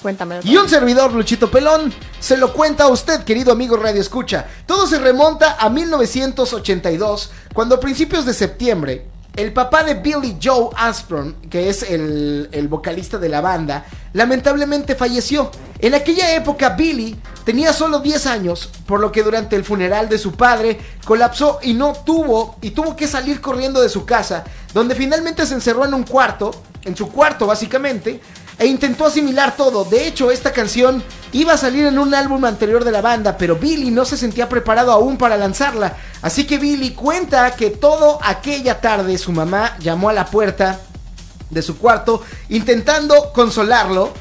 Cuéntamelo 0.00 0.40
Y 0.44 0.56
un 0.56 0.68
servidor, 0.68 1.12
Luchito 1.12 1.50
Pelón, 1.50 1.92
se 2.20 2.36
lo 2.36 2.52
cuenta 2.52 2.84
a 2.84 2.86
usted, 2.86 3.24
querido 3.24 3.50
amigo 3.50 3.76
Radio 3.76 4.00
Escucha. 4.00 4.46
Todo 4.66 4.86
se 4.86 5.00
remonta 5.00 5.56
a 5.58 5.68
1982, 5.68 7.32
cuando 7.52 7.74
a 7.74 7.80
principios 7.80 8.24
de 8.24 8.34
septiembre, 8.34 9.08
el 9.34 9.52
papá 9.52 9.82
de 9.82 9.94
Billy 9.94 10.36
Joe 10.40 10.70
Aspron, 10.76 11.34
que 11.50 11.68
es 11.68 11.82
el, 11.82 12.48
el 12.52 12.68
vocalista 12.68 13.18
de 13.18 13.28
la 13.28 13.40
banda, 13.40 13.86
lamentablemente 14.12 14.94
falleció. 14.94 15.50
En 15.80 15.94
aquella 15.94 16.36
época 16.36 16.70
Billy 16.70 17.18
tenía 17.44 17.72
solo 17.72 17.98
10 17.98 18.26
años, 18.26 18.70
por 18.86 19.00
lo 19.00 19.10
que 19.10 19.24
durante 19.24 19.56
el 19.56 19.64
funeral 19.64 20.08
de 20.08 20.18
su 20.18 20.32
padre 20.32 20.78
colapsó 21.04 21.58
y 21.62 21.74
no 21.74 21.94
tuvo 21.94 22.56
y 22.62 22.70
tuvo 22.70 22.94
que 22.94 23.08
salir 23.08 23.40
corriendo 23.40 23.82
de 23.82 23.88
su 23.88 24.06
casa, 24.06 24.44
donde 24.74 24.94
finalmente 24.96 25.46
se 25.46 25.54
encerró 25.54 25.86
en 25.86 25.94
un 25.94 26.02
cuarto, 26.02 26.50
en 26.82 26.96
su 26.96 27.08
cuarto 27.08 27.46
básicamente, 27.46 28.20
e 28.58 28.66
intentó 28.66 29.06
asimilar 29.06 29.56
todo. 29.56 29.84
De 29.84 30.06
hecho, 30.06 30.30
esta 30.30 30.52
canción 30.52 31.02
iba 31.32 31.54
a 31.54 31.58
salir 31.58 31.86
en 31.86 31.98
un 31.98 32.14
álbum 32.14 32.44
anterior 32.44 32.84
de 32.84 32.92
la 32.92 33.00
banda, 33.00 33.36
pero 33.36 33.56
Billy 33.56 33.90
no 33.90 34.04
se 34.04 34.16
sentía 34.16 34.48
preparado 34.48 34.92
aún 34.92 35.16
para 35.16 35.36
lanzarla. 35.36 35.96
Así 36.22 36.44
que 36.44 36.58
Billy 36.58 36.90
cuenta 36.90 37.54
que 37.56 37.70
todo 37.70 38.18
aquella 38.22 38.80
tarde 38.80 39.16
su 39.16 39.32
mamá 39.32 39.76
llamó 39.78 40.08
a 40.08 40.12
la 40.12 40.26
puerta 40.26 40.80
de 41.50 41.62
su 41.62 41.78
cuarto 41.78 42.22
intentando 42.48 43.32
consolarlo. 43.32 44.12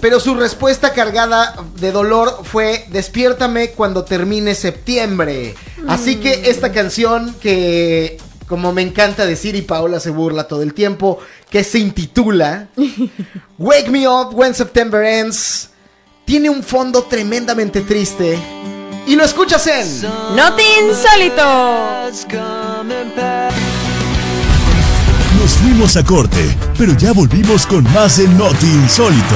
Pero 0.00 0.20
su 0.20 0.34
respuesta 0.34 0.92
cargada 0.92 1.54
de 1.76 1.90
dolor 1.90 2.40
fue 2.42 2.84
despiértame 2.90 3.70
cuando 3.70 4.04
termine 4.04 4.54
septiembre. 4.54 5.54
Así 5.88 6.16
que 6.16 6.50
esta 6.50 6.72
canción 6.72 7.34
que, 7.40 8.18
como 8.54 8.72
me 8.72 8.82
encanta 8.82 9.26
decir 9.26 9.56
y 9.56 9.62
Paola 9.62 9.98
se 9.98 10.10
burla 10.10 10.46
todo 10.46 10.62
el 10.62 10.74
tiempo, 10.74 11.18
que 11.50 11.64
se 11.64 11.80
intitula 11.80 12.68
Wake 13.58 13.90
Me 13.90 14.06
Up 14.06 14.28
When 14.32 14.54
September 14.54 15.04
Ends, 15.04 15.70
tiene 16.24 16.48
un 16.48 16.62
fondo 16.62 17.02
tremendamente 17.02 17.80
triste. 17.80 18.38
Y 19.08 19.16
lo 19.16 19.24
escuchas 19.24 19.66
en... 19.66 20.02
¡No 20.36 20.54
te 20.54 20.62
insólito! 20.82 21.42
Nos 25.36 25.50
fuimos 25.54 25.96
a 25.96 26.04
corte, 26.04 26.56
pero 26.78 26.96
ya 26.96 27.12
volvimos 27.12 27.66
con 27.66 27.82
más 27.92 28.18
de 28.18 28.28
Noti 28.28 28.66
Insólito. 28.66 29.34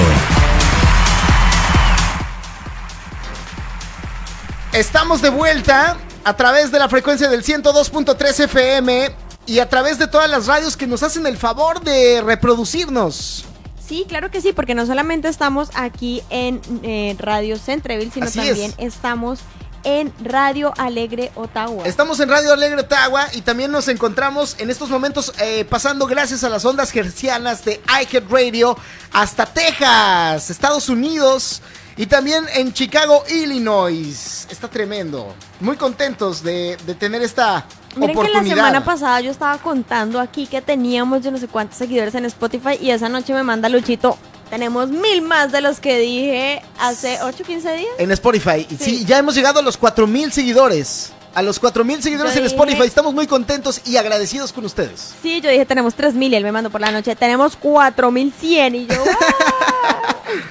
Estamos 4.73 5.21
de 5.23 5.31
vuelta 5.31 5.97
a 6.29 6.37
través 6.37 6.71
de 6.71 6.79
la 6.79 6.91
frecuencia 6.91 7.31
del 7.31 7.43
102.3 7.43 8.41
FM 8.45 9.11
y 9.47 9.61
a 9.61 9.69
través 9.71 9.99
de 9.99 10.07
todas 10.07 10.29
las 10.29 10.47
radios 10.47 10.77
que 10.77 10.87
nos 10.87 11.03
hacen 11.03 11.27
el 11.27 11.39
favor 11.39 11.81
de 11.81 12.21
reproducirnos. 12.21 13.47
Sí, 13.83 14.05
claro 14.07 14.31
que 14.31 14.43
sí, 14.43 14.53
porque 14.53 14.75
no 14.75 14.85
solamente 14.85 15.29
estamos 15.29 15.71
aquí 15.73 16.23
en 16.29 16.61
eh, 16.83 17.17
Radio 17.19 17.57
Centreville, 17.59 18.11
sino 18.13 18.27
Así 18.27 18.41
también 18.41 18.75
es. 18.77 18.95
estamos 18.95 19.41
en 19.85 20.13
Radio 20.23 20.75
Alegre 20.77 21.33
Ottawa. 21.35 21.85
Estamos 21.87 22.21
en 22.21 22.29
Radio 22.29 22.53
Alegre 22.53 22.83
Ottawa 22.83 23.29
y 23.33 23.41
también 23.41 23.73
nos 23.73 23.89
encontramos 23.89 24.57
en 24.59 24.69
estos 24.69 24.91
momentos 24.91 25.33
eh, 25.41 25.65
pasando 25.65 26.07
gracias 26.07 26.45
a 26.45 26.51
las 26.51 26.63
ondas 26.67 26.91
gercianas 26.91 27.65
de 27.65 27.81
iHeart 28.03 28.31
Radio 28.31 28.77
hasta 29.13 29.47
Texas, 29.47 30.51
Estados 30.51 30.91
Unidos 30.91 31.63
y 31.99 32.07
también 32.07 32.45
en 32.55 32.73
Chicago, 32.73 33.25
Illinois. 33.29 34.47
Está 34.51 34.69
tremendo. 34.69 35.35
Muy 35.61 35.77
contentos 35.77 36.43
de, 36.43 36.79
de 36.87 36.95
tener 36.95 37.21
esta 37.23 37.67
Miren 37.97 38.15
que 38.15 38.21
oportunidad. 38.21 38.57
la 38.57 38.63
semana 38.63 38.85
pasada 38.85 39.21
yo 39.21 39.31
estaba 39.31 39.59
contando 39.59 40.21
aquí 40.21 40.47
que 40.47 40.63
teníamos 40.63 41.23
yo 41.23 41.31
no 41.31 41.39
sé 41.39 41.49
cuántos 41.49 41.77
seguidores 41.77 42.15
en 42.15 42.25
Spotify 42.27 42.79
y 42.81 42.91
esa 42.91 43.09
noche 43.09 43.35
me 43.35 43.43
manda 43.43 43.69
Luchito. 43.69 44.17
Tenemos 44.49 44.89
mil 44.89 45.21
más 45.21 45.53
de 45.53 45.61
los 45.61 45.79
que 45.81 45.99
dije 45.99 46.63
hace 46.81 47.19
8 47.23 47.45
15 47.45 47.73
días. 47.77 47.91
En 47.99 48.11
Spotify. 48.13 48.67
Sí. 48.71 48.77
Sí. 48.79 49.05
ya 49.05 49.19
hemos 49.19 49.35
llegado 49.35 49.61
a 49.61 49.63
los 49.63 49.77
4000 49.77 50.33
seguidores. 50.33 51.13
A 51.35 51.43
los 51.43 51.59
4000 51.61 52.03
seguidores 52.03 52.33
Yo 52.35 52.39
en 52.41 52.45
dije- 52.47 52.55
Spotify. 52.57 52.83
Estamos 52.87 53.15
muy 53.15 53.27
contentos 53.27 53.81
y 53.85 53.97
agradecidos 53.97 54.53
con 54.53 54.65
ustedes. 54.65 55.15
Sí, 55.23 55.41
yo 55.41 55.51
dije 55.51 55.65
tenemos 55.67 55.95
3000 55.95 56.33
y 56.33 56.37
él 56.37 56.43
me 56.43 56.53
mandó 56.53 56.71
por 56.71 56.81
la 56.81 56.91
noche. 56.91 57.15
Tenemos 57.17 57.57
4100 57.57 58.75
y 58.75 58.87
yo. 58.87 58.95
¡ah! 59.85 60.05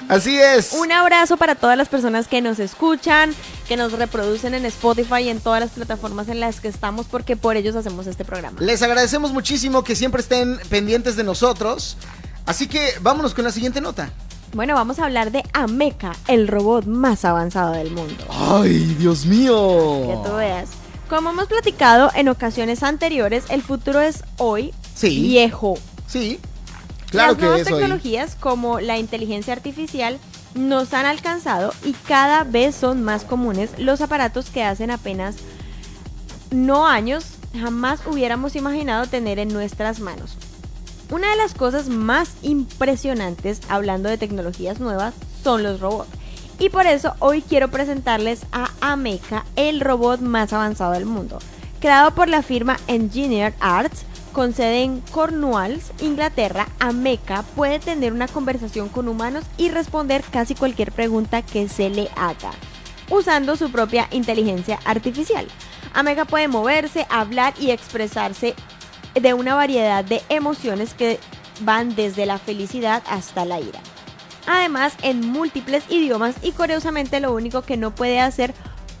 Así 0.08 0.38
es. 0.38 0.72
Un 0.72 0.90
abrazo 0.90 1.36
para 1.36 1.54
todas 1.54 1.76
las 1.76 1.88
personas 1.88 2.26
que 2.26 2.40
nos 2.40 2.58
escuchan, 2.58 3.34
que 3.68 3.76
nos 3.76 3.92
reproducen 3.92 4.54
en 4.54 4.64
Spotify 4.66 5.22
y 5.24 5.28
en 5.28 5.40
todas 5.40 5.60
las 5.60 5.70
plataformas 5.70 6.28
en 6.28 6.40
las 6.40 6.60
que 6.60 6.68
estamos, 6.68 7.06
porque 7.06 7.36
por 7.36 7.56
ellos 7.56 7.76
hacemos 7.76 8.06
este 8.06 8.24
programa. 8.24 8.58
Les 8.60 8.82
agradecemos 8.82 9.32
muchísimo 9.32 9.84
que 9.84 9.94
siempre 9.94 10.22
estén 10.22 10.58
pendientes 10.70 11.16
de 11.16 11.24
nosotros. 11.24 11.96
Así 12.46 12.66
que 12.66 12.94
vámonos 13.02 13.34
con 13.34 13.44
la 13.44 13.52
siguiente 13.52 13.80
nota. 13.80 14.10
Bueno, 14.54 14.74
vamos 14.74 14.98
a 14.98 15.04
hablar 15.04 15.30
de 15.30 15.44
Ameca, 15.52 16.12
el 16.26 16.48
robot 16.48 16.86
más 16.86 17.24
avanzado 17.24 17.72
del 17.72 17.90
mundo. 17.90 18.24
Ay, 18.30 18.78
Dios 18.98 19.22
Que 19.22 19.28
mío. 19.28 20.22
tú 20.24 20.36
veas. 20.36 20.70
Como 21.08 21.30
hemos 21.30 21.46
platicado 21.46 22.10
en 22.14 22.28
ocasiones 22.28 22.82
anteriores, 22.82 23.44
el 23.50 23.62
futuro 23.62 24.00
es 24.00 24.24
hoy 24.36 24.72
Sí. 24.94 25.20
viejo. 25.22 25.74
Sí. 26.06 26.40
Claro 27.10 27.32
Las 27.32 27.36
que 27.38 27.44
nuevas 27.46 27.66
hoy. 27.66 27.72
tecnologías 27.72 28.34
como 28.34 28.80
la 28.80 28.98
inteligencia 28.98 29.52
artificial 29.52 30.18
nos 30.54 30.92
han 30.92 31.06
alcanzado 31.06 31.72
y 31.84 31.92
cada 31.92 32.44
vez 32.44 32.74
son 32.74 33.02
más 33.02 33.24
comunes 33.24 33.70
los 33.78 34.00
aparatos 34.00 34.46
que 34.50 34.64
hacen 34.64 34.90
apenas 34.90 35.36
no 36.50 36.86
años 36.86 37.24
jamás 37.58 38.00
hubiéramos 38.06 38.56
imaginado 38.56 39.06
tener 39.06 39.38
en 39.38 39.48
nuestras 39.52 40.00
manos. 40.00 40.36
Una 41.10 41.30
de 41.30 41.36
las 41.36 41.54
cosas 41.54 41.88
más 41.88 42.34
impresionantes 42.42 43.62
hablando 43.70 44.10
de 44.10 44.18
tecnologías 44.18 44.78
nuevas 44.78 45.14
son 45.42 45.62
los 45.62 45.80
robots. 45.80 46.10
Y 46.58 46.68
por 46.68 46.86
eso 46.86 47.14
hoy 47.18 47.40
quiero 47.40 47.68
presentarles 47.68 48.44
a 48.52 48.68
Ameca, 48.80 49.46
el 49.56 49.80
robot 49.80 50.20
más 50.20 50.52
avanzado 50.52 50.92
del 50.92 51.06
mundo. 51.06 51.38
Creado 51.80 52.10
por 52.10 52.28
la 52.28 52.42
firma 52.42 52.76
Engineer 52.88 53.54
Arts, 53.60 54.04
con 54.32 54.52
sede 54.52 54.82
en 54.82 55.00
Cornwalls, 55.00 55.92
Inglaterra, 56.00 56.68
Ameca 56.78 57.42
puede 57.56 57.78
tener 57.78 58.12
una 58.12 58.28
conversación 58.28 58.90
con 58.90 59.08
humanos 59.08 59.44
y 59.56 59.70
responder 59.70 60.22
casi 60.30 60.54
cualquier 60.54 60.92
pregunta 60.92 61.40
que 61.40 61.68
se 61.68 61.88
le 61.88 62.10
haga, 62.16 62.50
usando 63.08 63.56
su 63.56 63.70
propia 63.70 64.08
inteligencia 64.10 64.78
artificial. 64.84 65.46
Ameca 65.94 66.26
puede 66.26 66.48
moverse, 66.48 67.06
hablar 67.08 67.54
y 67.58 67.70
expresarse 67.70 68.54
de 69.20 69.34
una 69.34 69.54
variedad 69.54 70.04
de 70.04 70.22
emociones 70.28 70.94
que 70.94 71.18
van 71.60 71.94
desde 71.94 72.26
la 72.26 72.38
felicidad 72.38 73.02
hasta 73.08 73.44
la 73.44 73.60
ira. 73.60 73.80
Además, 74.46 74.94
en 75.02 75.20
múltiples 75.28 75.84
idiomas 75.90 76.36
y 76.42 76.52
curiosamente 76.52 77.20
lo 77.20 77.34
único 77.34 77.62
que 77.62 77.76
no 77.76 77.94
puede 77.94 78.20
hacer 78.20 78.54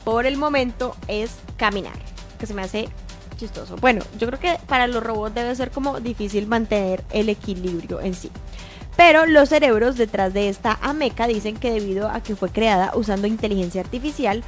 por 0.04 0.26
el 0.26 0.36
momento 0.36 0.94
es 1.06 1.36
caminar, 1.56 1.98
que 2.38 2.46
se 2.46 2.54
me 2.54 2.62
hace 2.62 2.88
chistoso. 3.36 3.76
Bueno, 3.76 4.04
yo 4.18 4.26
creo 4.26 4.38
que 4.38 4.58
para 4.66 4.86
los 4.86 5.02
robots 5.02 5.34
debe 5.34 5.54
ser 5.54 5.70
como 5.70 6.00
difícil 6.00 6.46
mantener 6.46 7.04
el 7.10 7.28
equilibrio 7.28 8.00
en 8.00 8.14
sí. 8.14 8.30
Pero 8.96 9.26
los 9.26 9.48
cerebros 9.48 9.96
detrás 9.96 10.34
de 10.34 10.48
esta 10.48 10.76
ameca 10.82 11.28
dicen 11.28 11.56
que 11.56 11.70
debido 11.70 12.10
a 12.10 12.20
que 12.20 12.34
fue 12.34 12.50
creada 12.50 12.92
usando 12.94 13.28
inteligencia 13.28 13.80
artificial, 13.80 14.42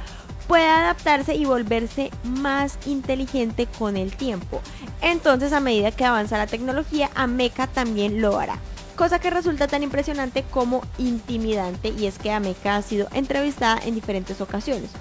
puede 0.47 0.67
adaptarse 0.67 1.35
y 1.35 1.45
volverse 1.45 2.11
más 2.23 2.77
inteligente 2.85 3.67
con 3.79 3.97
el 3.97 4.15
tiempo. 4.15 4.61
Entonces, 5.01 5.53
a 5.53 5.59
medida 5.59 5.91
que 5.91 6.05
avanza 6.05 6.37
la 6.37 6.47
tecnología, 6.47 7.09
Ameca 7.15 7.67
también 7.67 8.21
lo 8.21 8.39
hará. 8.39 8.57
Cosa 8.95 9.19
que 9.19 9.29
resulta 9.29 9.67
tan 9.67 9.83
impresionante 9.83 10.43
como 10.43 10.83
intimidante 10.97 11.89
y 11.89 12.05
es 12.05 12.19
que 12.19 12.31
Ameca 12.31 12.75
ha 12.75 12.81
sido 12.81 13.07
entrevistada 13.13 13.79
en 13.83 13.95
diferentes 13.95 14.41
ocasiones. 14.41 14.91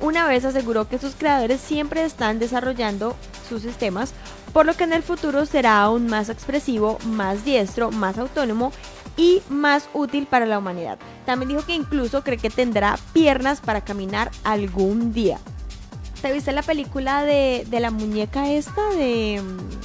Una 0.00 0.26
vez 0.26 0.44
aseguró 0.44 0.88
que 0.88 0.98
sus 0.98 1.14
creadores 1.14 1.60
siempre 1.60 2.04
están 2.04 2.38
desarrollando 2.38 3.16
sus 3.48 3.62
sistemas, 3.62 4.12
por 4.52 4.66
lo 4.66 4.74
que 4.74 4.84
en 4.84 4.92
el 4.92 5.02
futuro 5.02 5.46
será 5.46 5.82
aún 5.82 6.06
más 6.06 6.28
expresivo, 6.28 6.98
más 7.06 7.44
diestro, 7.44 7.90
más 7.90 8.18
autónomo 8.18 8.72
y 9.16 9.42
más 9.48 9.88
útil 9.94 10.26
para 10.26 10.46
la 10.46 10.58
humanidad. 10.58 10.98
También 11.26 11.48
dijo 11.50 11.64
que 11.64 11.74
incluso 11.74 12.22
cree 12.22 12.38
que 12.38 12.50
tendrá 12.50 12.98
piernas 13.12 13.60
para 13.60 13.82
caminar 13.82 14.30
algún 14.44 15.12
día. 15.12 15.38
¿Te 16.22 16.32
viste 16.32 16.52
la 16.52 16.62
película 16.62 17.24
de, 17.24 17.66
de 17.68 17.80
la 17.80 17.90
muñeca 17.90 18.50
esta 18.50 18.90
de... 18.90 19.42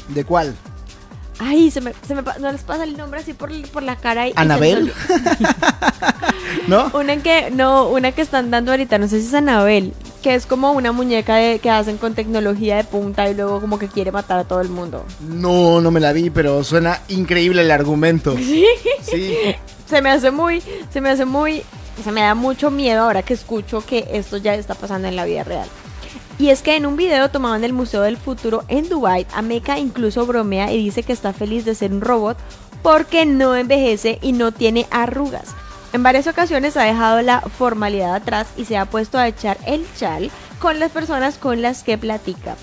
¿De 0.10 0.24
cuál? 0.26 0.56
Ay, 1.40 1.70
se 1.72 1.82
me, 1.82 1.92
se 2.08 2.16
me 2.16 2.22
no 2.40 2.52
les 2.52 2.62
pasa 2.62 2.84
el 2.86 2.96
nombre 2.98 3.20
así 3.20 3.34
por, 3.34 3.52
por 3.70 3.84
la 3.84 3.96
cara. 3.98 4.28
y- 4.28 4.34
¿Anabel? 4.36 4.92
¿No? 6.68 6.90
Una 6.94 7.14
en 7.14 7.22
que, 7.22 7.52
no, 7.52 7.88
una 7.90 8.12
que 8.12 8.22
están 8.22 8.50
dando 8.52 8.72
ahorita, 8.72 8.98
no 8.98 9.08
sé 9.08 9.20
si 9.22 9.28
es 9.28 9.34
Anabel, 9.34 9.94
que 10.24 10.34
es 10.36 10.46
como 10.46 10.72
una 10.72 10.92
muñeca 10.92 11.36
de, 11.36 11.60
que 11.60 11.70
hacen 11.70 11.98
con 11.98 12.16
tecnología 12.16 12.78
de 12.78 12.84
punta 12.86 13.30
y 13.30 13.36
luego 13.36 13.62
como 13.62 13.78
que 13.78 13.88
quiere 13.88 14.12
matar 14.12 14.40
a 14.40 14.44
todo 14.46 14.62
el 14.62 14.70
mundo. 14.70 15.06
No, 15.20 15.82
no 15.82 15.92
me 15.92 16.00
la 16.00 16.12
vi, 16.14 16.30
pero 16.30 16.64
suena 16.64 17.02
increíble 17.10 17.62
el 17.62 17.72
argumento. 17.72 18.36
Sí. 18.46 18.66
Sí. 19.02 19.36
Se 19.88 20.02
me 20.02 20.10
hace 20.10 20.32
muy, 20.32 20.64
se 20.92 21.00
me 21.02 21.10
hace 21.10 21.26
muy, 21.26 21.62
se 22.04 22.12
me 22.12 22.22
da 22.22 22.34
mucho 22.34 22.72
miedo 22.72 23.04
ahora 23.04 23.22
que 23.22 23.34
escucho 23.36 23.86
que 23.86 24.08
esto 24.14 24.38
ya 24.38 24.56
está 24.56 24.74
pasando 24.74 25.08
en 25.08 25.16
la 25.16 25.26
vida 25.26 25.44
real. 25.44 25.68
Y 26.38 26.50
es 26.50 26.62
que 26.62 26.76
en 26.76 26.86
un 26.86 26.98
video 26.98 27.30
tomado 27.30 27.56
en 27.56 27.64
el 27.64 27.72
Museo 27.72 28.02
del 28.02 28.18
Futuro 28.18 28.66
en 28.68 28.90
Dubai, 28.90 29.26
Ameka 29.34 29.80
incluso 29.80 30.26
bromea 30.26 30.72
y 30.72 30.78
dice 30.78 31.04
que 31.04 31.14
está 31.14 31.32
feliz 31.32 31.64
de 31.64 31.76
ser 31.76 31.94
un 31.94 32.02
robot 32.02 32.38
porque 32.82 33.26
no 33.26 33.56
envejece 33.56 34.20
y 34.22 34.34
no 34.34 34.52
tiene 34.52 34.86
arrugas. 34.92 35.56
En 35.94 36.04
varias 36.04 36.28
ocasiones 36.28 36.76
ha 36.76 36.84
dejado 36.84 37.22
la 37.22 37.40
formalidad 37.40 38.16
atrás 38.16 38.48
y 38.58 38.66
se 38.66 38.78
ha 38.78 38.86
puesto 38.86 39.18
a 39.18 39.28
echar 39.28 39.58
el 39.66 39.86
chal 39.98 40.30
con 40.60 40.78
las 40.80 40.92
personas 40.92 41.38
con 41.38 41.62
las 41.62 41.84
que 41.84 41.98
platica 41.98 42.58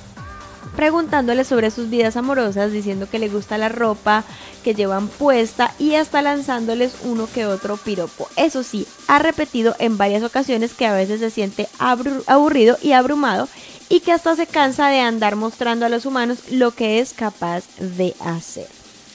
preguntándole 0.76 1.44
sobre 1.44 1.70
sus 1.70 1.90
vidas 1.90 2.16
amorosas, 2.16 2.72
diciendo 2.72 3.08
que 3.10 3.18
le 3.18 3.28
gusta 3.28 3.58
la 3.58 3.68
ropa 3.68 4.24
que 4.64 4.74
llevan 4.74 5.08
puesta 5.08 5.74
y 5.78 5.94
hasta 5.94 6.22
lanzándoles 6.22 6.94
uno 7.04 7.28
que 7.32 7.46
otro 7.46 7.76
piropo. 7.76 8.28
Eso 8.36 8.62
sí, 8.62 8.86
ha 9.08 9.18
repetido 9.18 9.74
en 9.78 9.98
varias 9.98 10.22
ocasiones 10.22 10.74
que 10.74 10.86
a 10.86 10.94
veces 10.94 11.20
se 11.20 11.30
siente 11.30 11.68
aburrido 11.78 12.78
y 12.82 12.92
abrumado 12.92 13.48
y 13.88 14.00
que 14.00 14.12
hasta 14.12 14.34
se 14.36 14.46
cansa 14.46 14.88
de 14.88 15.00
andar 15.00 15.36
mostrando 15.36 15.84
a 15.84 15.90
los 15.90 16.06
humanos 16.06 16.50
lo 16.50 16.70
que 16.70 17.00
es 17.00 17.12
capaz 17.12 17.64
de 17.78 18.14
hacer. 18.20 18.66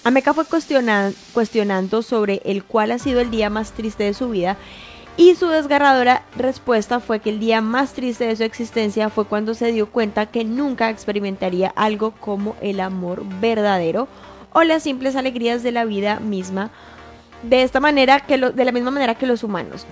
Ameca 0.03 0.33
fue 0.33 0.45
cuestiona- 0.45 1.11
cuestionando 1.33 2.01
sobre 2.01 2.41
el 2.45 2.63
cuál 2.63 2.91
ha 2.91 2.99
sido 2.99 3.19
el 3.19 3.31
día 3.31 3.49
más 3.49 3.71
triste 3.71 4.03
de 4.03 4.13
su 4.13 4.29
vida 4.29 4.55
y 5.17 5.33
su 5.33 5.47
desgarradora 5.47 6.23
respuesta 6.37 6.99
fue 6.99 7.19
que 7.19 7.31
el 7.31 7.39
día 7.39 7.59
más 7.59 7.93
triste 7.93 8.27
de 8.27 8.35
su 8.35 8.43
existencia 8.43 9.09
fue 9.09 9.25
cuando 9.25 9.55
se 9.55 9.71
dio 9.71 9.89
cuenta 9.89 10.27
que 10.27 10.45
nunca 10.45 10.91
experimentaría 10.91 11.73
algo 11.75 12.11
como 12.11 12.55
el 12.61 12.79
amor 12.79 13.23
verdadero 13.41 14.07
o 14.53 14.63
las 14.63 14.83
simples 14.83 15.15
alegrías 15.15 15.63
de 15.63 15.71
la 15.71 15.85
vida 15.85 16.19
misma 16.19 16.69
de 17.41 17.63
esta 17.63 17.79
manera 17.79 18.19
que 18.19 18.37
de 18.37 18.65
la 18.65 18.71
misma 18.71 18.91
manera 18.91 19.15
que 19.15 19.25
los 19.25 19.43
humanos. 19.43 19.87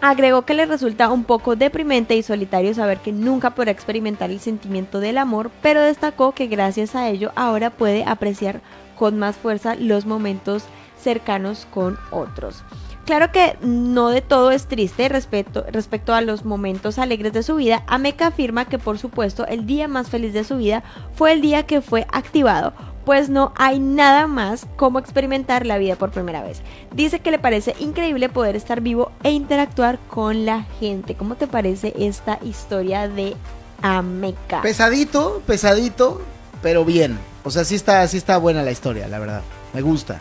Agregó 0.00 0.42
que 0.42 0.54
le 0.54 0.66
resulta 0.66 1.10
un 1.10 1.24
poco 1.24 1.56
deprimente 1.56 2.16
y 2.16 2.22
solitario 2.22 2.74
saber 2.74 2.98
que 2.98 3.12
nunca 3.12 3.54
podrá 3.54 3.70
experimentar 3.70 4.30
el 4.30 4.40
sentimiento 4.40 5.00
del 5.00 5.16
amor, 5.16 5.50
pero 5.62 5.80
destacó 5.80 6.32
que 6.32 6.48
gracias 6.48 6.94
a 6.94 7.08
ello 7.08 7.32
ahora 7.34 7.70
puede 7.70 8.04
apreciar 8.04 8.60
con 8.98 9.18
más 9.18 9.36
fuerza 9.36 9.74
los 9.76 10.04
momentos 10.06 10.64
cercanos 10.98 11.66
con 11.72 11.98
otros. 12.10 12.62
Claro 13.06 13.30
que 13.30 13.56
no 13.62 14.08
de 14.08 14.20
todo 14.20 14.50
es 14.50 14.66
triste 14.66 15.08
respecto, 15.08 15.64
respecto 15.70 16.12
a 16.12 16.20
los 16.22 16.44
momentos 16.44 16.98
alegres 16.98 17.32
de 17.32 17.44
su 17.44 17.54
vida. 17.54 17.84
Ameka 17.86 18.26
afirma 18.26 18.64
que 18.64 18.80
por 18.80 18.98
supuesto 18.98 19.46
el 19.46 19.64
día 19.64 19.86
más 19.86 20.10
feliz 20.10 20.34
de 20.34 20.42
su 20.42 20.56
vida 20.56 20.82
fue 21.14 21.32
el 21.32 21.40
día 21.40 21.62
que 21.62 21.80
fue 21.80 22.04
activado, 22.10 22.72
pues 23.04 23.28
no 23.28 23.52
hay 23.54 23.78
nada 23.78 24.26
más 24.26 24.66
como 24.74 24.98
experimentar 24.98 25.66
la 25.66 25.78
vida 25.78 25.94
por 25.94 26.10
primera 26.10 26.42
vez. 26.42 26.62
Dice 26.92 27.20
que 27.20 27.30
le 27.30 27.38
parece 27.38 27.76
increíble 27.78 28.28
poder 28.28 28.56
estar 28.56 28.80
vivo 28.80 29.12
e 29.22 29.30
interactuar 29.30 30.00
con 30.08 30.44
la 30.44 30.64
gente. 30.80 31.14
¿Cómo 31.14 31.36
te 31.36 31.46
parece 31.46 31.94
esta 31.96 32.40
historia 32.42 33.06
de 33.06 33.36
Ameka? 33.82 34.62
Pesadito, 34.62 35.42
pesadito, 35.46 36.22
pero 36.60 36.84
bien. 36.84 37.20
O 37.44 37.52
sea, 37.52 37.64
sí 37.64 37.76
está, 37.76 38.04
sí 38.08 38.16
está 38.16 38.36
buena 38.38 38.64
la 38.64 38.72
historia, 38.72 39.06
la 39.06 39.20
verdad. 39.20 39.42
Me 39.72 39.80
gusta. 39.80 40.18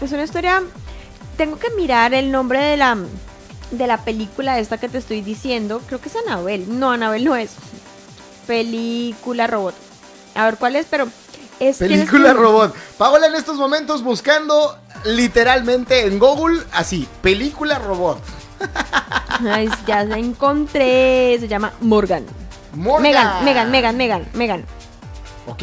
Es 0.00 0.10
una 0.10 0.24
historia. 0.24 0.62
Tengo 1.36 1.58
que 1.58 1.70
mirar 1.70 2.14
el 2.14 2.30
nombre 2.30 2.60
de 2.60 2.76
la 2.76 2.96
de 3.70 3.86
la 3.86 4.04
película 4.04 4.58
esta 4.58 4.78
que 4.78 4.88
te 4.88 4.98
estoy 4.98 5.20
diciendo. 5.20 5.80
Creo 5.86 6.00
que 6.00 6.08
es 6.08 6.16
Anabel. 6.16 6.78
No, 6.78 6.92
Anabel 6.92 7.24
no 7.24 7.34
es. 7.36 7.52
Película 8.46 9.46
robot. 9.46 9.74
A 10.34 10.44
ver 10.44 10.56
cuál 10.56 10.76
es, 10.76 10.86
pero 10.88 11.08
es 11.60 11.78
¿quién 11.78 11.90
Película 11.90 12.32
robot. 12.32 12.74
Paola 12.98 13.26
en 13.26 13.34
estos 13.34 13.56
momentos 13.56 14.02
buscando 14.02 14.76
literalmente 15.04 16.06
en 16.06 16.18
Google 16.18 16.62
así, 16.72 17.08
película 17.22 17.78
robot. 17.78 18.20
Ay, 19.48 19.68
ya 19.86 20.04
la 20.04 20.18
encontré. 20.18 21.36
Se 21.40 21.48
llama 21.48 21.72
Morgan. 21.80 22.24
Morgan. 22.74 23.02
Megan, 23.02 23.44
Megan, 23.44 23.70
Megan, 23.70 23.96
Megan, 23.96 24.26
Megan. 24.34 24.64
Ok. 25.46 25.62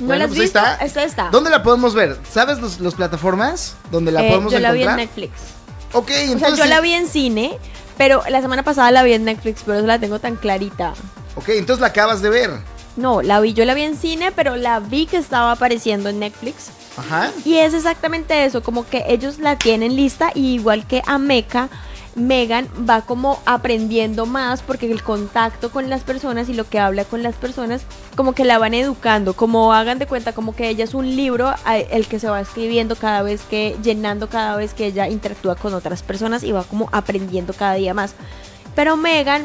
¿No 0.00 0.06
Bueno, 0.06 0.18
la 0.20 0.24
has 0.24 0.28
pues 0.30 0.40
visto? 0.40 0.58
está. 0.58 1.02
Esta. 1.04 1.30
¿Dónde 1.30 1.50
la 1.50 1.62
podemos 1.62 1.94
ver? 1.94 2.18
¿Sabes 2.30 2.58
los, 2.58 2.80
los 2.80 2.94
plataformas 2.94 3.74
donde 3.90 4.12
la 4.12 4.24
Eh, 4.24 4.28
podemos 4.28 4.52
yo 4.52 4.58
la 4.58 4.72
vi 4.72 4.82
encontrar? 4.82 5.00
en 5.00 5.06
Netflix. 5.06 5.32
Ok, 5.92 6.10
O 6.10 6.12
sea, 6.12 6.22
entonces. 6.32 6.58
yo 6.58 6.66
la 6.66 6.80
vi 6.80 6.92
en 6.92 7.08
cine, 7.08 7.58
pero 7.96 8.22
la 8.28 8.40
semana 8.42 8.62
pasada 8.62 8.90
la 8.90 9.02
vi 9.02 9.12
en 9.14 9.24
Netflix, 9.24 9.62
pero 9.64 9.78
eso 9.78 9.86
la 9.86 9.98
tengo 9.98 10.18
tan 10.18 10.36
clarita. 10.36 10.92
Ok, 11.36 11.50
entonces 11.50 11.80
la 11.80 11.88
acabas 11.88 12.20
de 12.22 12.30
ver. 12.30 12.50
No, 12.96 13.22
la 13.22 13.40
vi, 13.40 13.52
yo 13.54 13.64
la 13.64 13.74
vi 13.74 13.82
en 13.82 13.96
cine, 13.96 14.32
pero 14.32 14.56
la 14.56 14.80
vi 14.80 15.06
que 15.06 15.16
estaba 15.18 15.52
apareciendo 15.52 16.08
en 16.08 16.18
Netflix. 16.18 16.68
Ajá. 16.96 17.30
Y 17.44 17.56
es 17.58 17.74
exactamente 17.74 18.44
eso, 18.46 18.62
como 18.62 18.88
que 18.88 19.04
ellos 19.08 19.38
la 19.38 19.56
tienen 19.56 19.96
lista 19.96 20.30
y 20.34 20.54
igual 20.54 20.86
que 20.86 21.02
a 21.06 21.18
Meca, 21.18 21.68
Megan 22.16 22.66
va 22.88 23.02
como 23.02 23.38
aprendiendo 23.44 24.24
más 24.24 24.62
porque 24.62 24.90
el 24.90 25.02
contacto 25.02 25.70
con 25.70 25.90
las 25.90 26.02
personas 26.02 26.48
y 26.48 26.54
lo 26.54 26.66
que 26.66 26.78
habla 26.78 27.04
con 27.04 27.22
las 27.22 27.34
personas 27.34 27.82
como 28.16 28.32
que 28.32 28.46
la 28.46 28.58
van 28.58 28.72
educando, 28.72 29.34
como 29.34 29.74
hagan 29.74 29.98
de 29.98 30.06
cuenta 30.06 30.32
como 30.32 30.56
que 30.56 30.70
ella 30.70 30.84
es 30.84 30.94
un 30.94 31.14
libro 31.14 31.52
el 31.90 32.06
que 32.06 32.18
se 32.18 32.30
va 32.30 32.40
escribiendo 32.40 32.96
cada 32.96 33.20
vez 33.20 33.42
que, 33.42 33.76
llenando 33.82 34.30
cada 34.30 34.56
vez 34.56 34.72
que 34.72 34.86
ella 34.86 35.08
interactúa 35.08 35.56
con 35.56 35.74
otras 35.74 36.02
personas 36.02 36.42
y 36.42 36.52
va 36.52 36.64
como 36.64 36.88
aprendiendo 36.90 37.52
cada 37.52 37.74
día 37.74 37.92
más. 37.92 38.14
Pero 38.74 38.96
Megan 38.96 39.44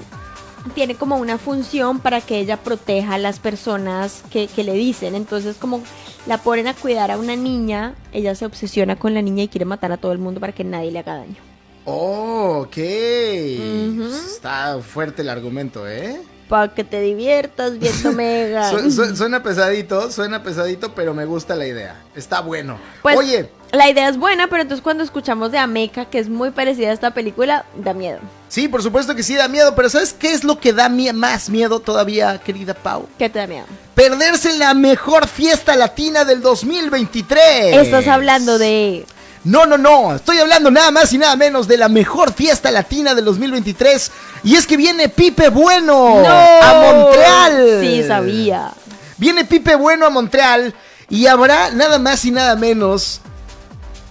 tiene 0.74 0.96
como 0.96 1.18
una 1.18 1.38
función 1.38 2.00
para 2.00 2.22
que 2.22 2.40
ella 2.40 2.56
proteja 2.56 3.16
a 3.16 3.18
las 3.18 3.40
personas 3.40 4.24
que, 4.32 4.48
que 4.48 4.64
le 4.64 4.74
dicen. 4.74 5.16
Entonces 5.16 5.58
como 5.58 5.82
la 6.26 6.38
ponen 6.38 6.70
a 6.70 6.74
cuidar 6.74 7.12
a 7.12 7.18
una 7.18 7.36
niña, 7.36 7.96
ella 8.14 8.34
se 8.34 8.46
obsesiona 8.46 8.96
con 8.96 9.14
la 9.14 9.22
niña 9.22 9.44
y 9.44 9.48
quiere 9.50 9.66
matar 9.66 9.92
a 9.92 9.98
todo 9.98 10.14
el 10.14 10.20
mundo 10.20 10.40
para 10.40 10.54
que 10.54 10.64
nadie 10.64 10.92
le 10.92 11.00
haga 11.00 11.18
daño. 11.18 11.51
Oh, 11.86 12.64
ok. 12.66 12.78
Ujú. 12.78 14.16
Está 14.26 14.80
fuerte 14.80 15.22
el 15.22 15.30
argumento, 15.30 15.88
¿eh? 15.88 16.22
para 16.52 16.68
que 16.74 16.84
te 16.84 17.00
diviertas 17.00 17.80
viendo 17.80 18.12
Megan. 18.18 18.92
suena 18.92 19.42
pesadito, 19.42 20.12
suena 20.12 20.44
pesadito, 20.44 20.94
pero 20.94 21.14
me 21.14 21.24
gusta 21.24 21.56
la 21.56 21.66
idea. 21.66 22.02
Está 22.14 22.42
bueno. 22.42 22.78
Pues, 23.02 23.18
Oye. 23.18 23.50
La 23.72 23.90
idea 23.90 24.10
es 24.10 24.18
buena, 24.18 24.50
pero 24.50 24.64
entonces 24.64 24.84
cuando 24.84 25.02
escuchamos 25.02 25.54
de 25.54 25.60
Ameca, 25.60 26.10
que 26.10 26.20
es 26.20 26.28
muy 26.28 26.52
parecida 26.52 26.90
a 26.90 26.92
esta 26.92 27.12
película, 27.12 27.64
da 27.78 27.94
miedo. 27.94 28.20
Sí, 28.50 28.68
por 28.68 28.84
supuesto 28.84 29.16
que 29.16 29.24
sí 29.24 29.36
da 29.36 29.48
miedo, 29.48 29.76
pero 29.76 29.88
¿sabes 29.90 30.12
qué 30.12 30.34
es 30.34 30.44
lo 30.44 30.60
que 30.60 30.74
da 30.74 30.90
más 30.90 31.50
miedo 31.50 31.80
todavía, 31.80 32.38
querida 32.40 32.74
Pau? 32.74 33.08
¿Qué 33.18 33.30
te 33.30 33.40
da 33.40 33.48
miedo? 33.48 33.66
Perderse 33.96 34.58
la 34.58 34.74
mejor 34.74 35.30
fiesta 35.30 35.78
latina 35.78 36.26
del 36.26 36.42
2023. 36.42 37.78
Estás 37.78 38.08
hablando 38.10 38.58
de... 38.58 39.06
No, 39.44 39.66
no, 39.66 39.78
no, 39.78 40.16
estoy 40.16 40.38
hablando 40.38 40.70
nada 40.70 40.92
más 40.92 41.12
y 41.14 41.18
nada 41.18 41.36
menos 41.36 41.68
de 41.68 41.78
la 41.78 41.90
mejor 41.90 42.34
fiesta 42.34 42.70
latina 42.70 43.16
del 43.16 43.26
2023. 43.26 44.12
Y 44.44 44.56
es 44.56 44.68
que 44.68 44.78
viene 44.78 45.10
Pipe 45.10 45.50
Bueno 45.50 46.24
a 46.26 46.74
Montreal. 46.74 47.80
Sí, 47.82 48.04
sabía. 48.08 48.72
Viene 49.18 49.46
Pipe 49.46 49.76
Bueno 49.76 50.06
a 50.06 50.10
Montreal 50.12 50.76
y 51.10 51.26
habrá 51.26 51.72
nada 51.72 51.98
más 51.98 52.24
y 52.26 52.32
nada 52.32 52.56
menos 52.56 53.22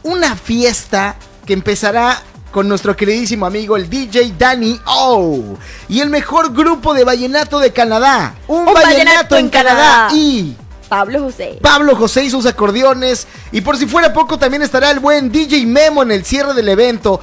una 0.03 0.35
fiesta 0.35 1.17
que 1.47 1.53
empezará 1.53 2.23
con 2.51 2.69
nuestro 2.69 2.97
queridísimo 2.97 3.47
amigo 3.47 3.77
el 3.77 3.89
DJ 3.89 4.35
Danny 4.37 4.81
O 4.87 5.57
y 5.89 6.01
el 6.01 6.11
mejor 6.11 6.53
grupo 6.53 6.95
de 6.95 7.05
vallenato 7.05 7.61
de 7.61 7.73
Canadá, 7.73 8.35
un, 8.49 8.67
vallenato, 8.67 9.37
en 9.37 9.49
Canadá. 9.49 10.09
y 10.13 10.57
Pablo 10.91 11.21
José. 11.21 11.57
Pablo 11.63 11.95
José 11.95 12.25
y 12.25 12.31
sus 12.31 12.47
acordeones. 12.47 13.29
Y 13.53 13.61
por 13.61 13.77
si 13.77 13.87
fuera 13.87 14.13
poco, 14.13 14.41
también 14.41 14.63
estará 14.63 14.91
el 14.91 14.99
buen 14.99 15.31
DJ 15.31 15.65
Memo 15.65 16.03
en 16.03 16.11
el 16.11 16.25
cierre 16.25 16.53
del 16.53 16.69
evento. 16.69 17.21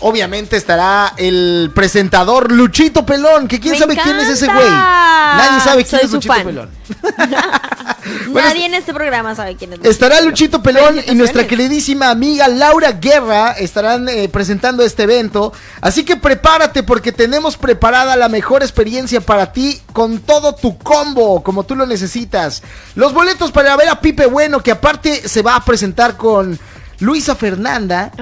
Obviamente 0.00 0.56
estará 0.56 1.14
el 1.16 1.70
presentador 1.74 2.52
Luchito 2.52 3.04
Pelón, 3.04 3.48
que 3.48 3.58
quién 3.58 3.78
sabe 3.78 3.96
quién 3.96 4.16
es 4.20 4.28
ese 4.28 4.46
güey. 4.46 4.68
Nadie 4.68 5.60
sabe 5.60 5.84
quién 5.84 6.00
es 6.04 6.12
Luchito 6.12 6.34
Pelón. 6.34 6.70
Nadie 8.32 8.66
en 8.66 8.74
este 8.74 8.94
programa 8.94 9.34
sabe 9.34 9.56
quién 9.56 9.72
es. 9.72 9.84
estará 9.84 10.20
Luchito 10.20 10.62
Pelón 10.62 10.96
y 11.06 11.14
nuestra 11.14 11.46
queridísima 11.46 12.10
amiga 12.10 12.48
Laura 12.48 12.92
Guerra 12.92 13.52
estarán 13.52 14.08
eh, 14.08 14.28
presentando 14.28 14.82
este 14.82 15.04
evento. 15.04 15.52
Así 15.80 16.04
que 16.04 16.16
prepárate 16.16 16.82
porque 16.82 17.12
tenemos 17.12 17.56
preparada 17.56 18.16
la 18.16 18.28
mejor 18.28 18.62
experiencia 18.62 19.20
para 19.20 19.52
ti 19.52 19.80
con 19.92 20.20
todo 20.20 20.54
tu 20.54 20.78
combo, 20.78 21.42
como 21.42 21.64
tú 21.64 21.74
lo 21.74 21.86
necesitas. 21.86 22.62
Los 22.94 23.12
boletos 23.12 23.52
para 23.52 23.76
ver 23.76 23.88
a 23.88 24.00
Pipe 24.00 24.26
Bueno, 24.26 24.62
que 24.62 24.70
aparte 24.70 25.28
se 25.28 25.42
va 25.42 25.56
a 25.56 25.64
presentar 25.64 26.16
con 26.16 26.58
Luisa 27.00 27.34
Fernanda 27.36 28.12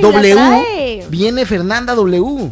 W. 0.00 1.06
Viene 1.08 1.46
Fernanda 1.46 1.94
W. 1.94 2.50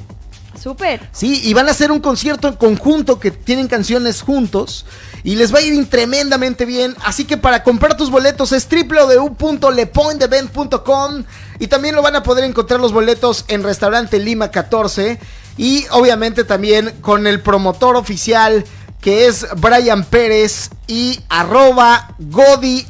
Súper. 0.61 1.09
Sí, 1.13 1.41
y 1.45 1.53
van 1.53 1.69
a 1.69 1.73
hacer 1.73 1.93
un 1.93 2.01
concierto 2.01 2.49
en 2.49 2.55
conjunto 2.55 3.21
que 3.21 3.31
tienen 3.31 3.69
canciones 3.69 4.23
juntos 4.23 4.87
y 5.23 5.37
les 5.37 5.55
va 5.55 5.59
a 5.59 5.63
ir 5.63 5.91
tremendamente 5.91 6.65
bien. 6.65 6.97
Así 7.05 7.27
que 7.27 7.37
para 7.37 7.63
comprar 7.63 7.97
tus 7.97 8.11
boletos 8.11 8.53
es 8.53 8.67
www.lepointevent.com 8.67 11.25
y 11.59 11.67
también 11.67 11.95
lo 11.95 12.01
van 12.03 12.17
a 12.17 12.23
poder 12.23 12.45
encontrar 12.45 12.81
los 12.81 12.93
boletos 12.93 13.45
en 13.49 13.63
Restaurante 13.63 14.19
Lima 14.19 14.51
14 14.51 15.19
y 15.57 15.87
obviamente 15.91 16.45
también 16.45 16.93
con 17.01 17.27
el 17.27 17.41
promotor 17.41 17.97
oficial 17.97 18.65
que 19.01 19.27
es 19.27 19.47
Brian 19.57 20.05
Pérez 20.05 20.69
y 20.87 21.19
arroba 21.29 22.15
Godi, 22.19 22.87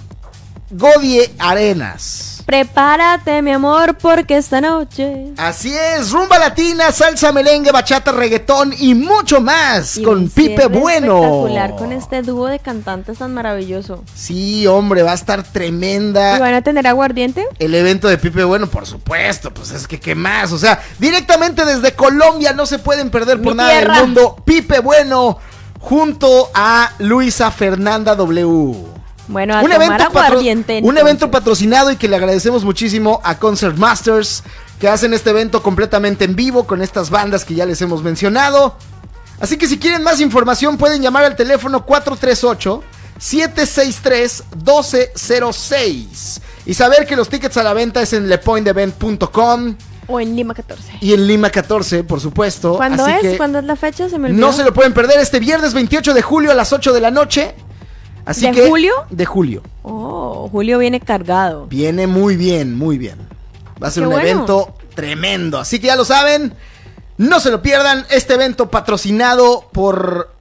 Godie 0.71 1.33
Arenas. 1.39 2.34
Prepárate, 2.47 3.41
mi 3.41 3.53
amor, 3.53 3.97
porque 3.97 4.37
esta 4.37 4.61
noche. 4.61 5.33
Así 5.39 5.75
es, 5.75 6.11
rumba 6.11 6.39
latina, 6.39 6.93
salsa, 6.93 7.33
merengue, 7.33 7.73
bachata, 7.73 8.13
reggaetón 8.13 8.75
y 8.79 8.95
mucho 8.95 9.41
más 9.41 9.99
con 10.05 10.29
Pipe 10.29 10.67
Bueno. 10.67 11.17
Espectacular 11.17 11.77
con 11.77 11.93
este 11.93 12.23
dúo 12.23 12.47
de 12.47 12.59
cantantes 12.59 13.19
tan 13.19 13.33
maravilloso. 13.33 14.05
Sí, 14.15 14.67
hombre, 14.67 15.03
va 15.03 15.13
a 15.13 15.15
estar 15.15 15.43
tremenda. 15.43 16.37
¿Y 16.37 16.41
van 16.41 16.55
a 16.55 16.63
tener 16.63 16.87
aguardiente? 16.87 17.47
El 17.59 17.75
evento 17.75 18.09
de 18.09 18.19
Pipe 18.19 18.45
Bueno, 18.45 18.67
por 18.67 18.87
supuesto, 18.87 19.53
pues 19.53 19.71
es 19.71 19.89
que 19.89 19.99
qué 19.99 20.15
más, 20.15 20.53
o 20.53 20.59
sea, 20.59 20.83
directamente 20.99 21.65
desde 21.65 21.95
Colombia 21.95 22.53
no 22.53 22.67
se 22.67 22.79
pueden 22.79 23.11
perder 23.11 23.41
por 23.41 23.57
nada 23.57 23.73
del 23.73 23.91
mundo. 23.91 24.37
Pipe 24.45 24.81
Bueno 24.81 25.39
junto 25.81 26.51
a 26.55 26.93
Luisa 26.99 27.51
Fernanda 27.51 28.15
W. 28.15 29.04
Bueno, 29.29 29.57
a 29.57 29.63
un, 29.63 29.73
evento 29.73 30.05
un 30.83 30.99
evento 30.99 31.31
patrocinado 31.31 31.91
y 31.91 31.97
que 31.97 32.09
le 32.09 32.17
agradecemos 32.17 32.65
muchísimo 32.65 33.21
a 33.25 33.39
Concert 33.39 33.77
Masters 33.77 34.43
que 34.79 34.89
hacen 34.89 35.15
este 35.15 35.31
evento 35.31 35.63
completamente 35.63 36.25
en 36.25 36.37
vivo 36.37 36.67
con 36.67 36.83
estas 36.83 37.09
bandas 37.11 37.45
que 37.45 37.55
ya 37.55 37.65
les 37.65 37.81
hemos 37.81 38.03
mencionado. 38.03 38.77
Así 39.41 39.57
que 39.57 39.67
si 39.67 39.79
quieren 39.79 40.03
más 40.03 40.21
información 40.21 40.77
pueden 40.77 41.03
llamar 41.03 41.25
al 41.25 41.37
teléfono 41.37 41.85
438 41.85 42.83
763 43.19 44.45
1206 44.57 46.41
y 46.67 46.75
saber 46.75 47.07
que 47.07 47.17
los 47.17 47.29
tickets 47.29 47.57
a 47.57 47.63
la 47.63 47.73
venta 47.73 48.03
es 48.03 48.13
en 48.13 48.29
lepointevent.com 48.29 49.77
o 50.07 50.21
en 50.21 50.37
Lima 50.37 50.53
14. 50.53 50.99
Y 51.01 51.15
en 51.15 51.27
Lima 51.27 51.49
14, 51.49 52.05
por 52.05 52.21
supuesto. 52.21 52.77
¿Cuándo 52.77 53.07
es? 53.07 53.37
¿Cuándo 53.39 53.59
es 53.59 53.65
la 53.65 53.77
fecha? 53.77 54.09
Se 54.09 54.19
me 54.19 54.29
no 54.29 54.53
se 54.53 54.63
lo 54.63 54.75
pueden 54.75 54.93
perder 54.93 55.19
este 55.19 55.41
viernes 55.41 55.73
28 55.73 56.13
de 56.13 56.21
julio 56.21 56.51
a 56.51 56.55
las 56.55 56.73
8 56.73 56.93
de 56.93 57.01
la 57.01 57.11
noche 57.11 57.55
¿De 58.27 58.69
julio? 58.69 58.95
De 59.11 59.25
julio. 59.25 59.63
Oh, 59.83 60.49
julio 60.51 60.79
viene 60.79 61.01
cargado. 61.01 61.67
Viene 61.67 62.07
muy 62.07 62.37
bien, 62.37 62.77
muy 62.77 62.99
bien. 62.99 63.19
Va 63.83 63.89
a 63.89 63.91
ser 63.91 64.07
un 64.07 64.13
evento 64.15 64.75
tremendo. 64.95 65.59
Así 65.59 65.79
que 65.79 65.89
ya 65.89 65.97
lo 65.97 66.05
saben, 66.05 66.55
no 67.19 67.41
se 67.41 67.51
lo 67.51 67.61
pierdan. 67.61 68.07
Este 68.11 68.35
evento 68.35 68.71
patrocinado 68.71 69.69
por 69.73 70.35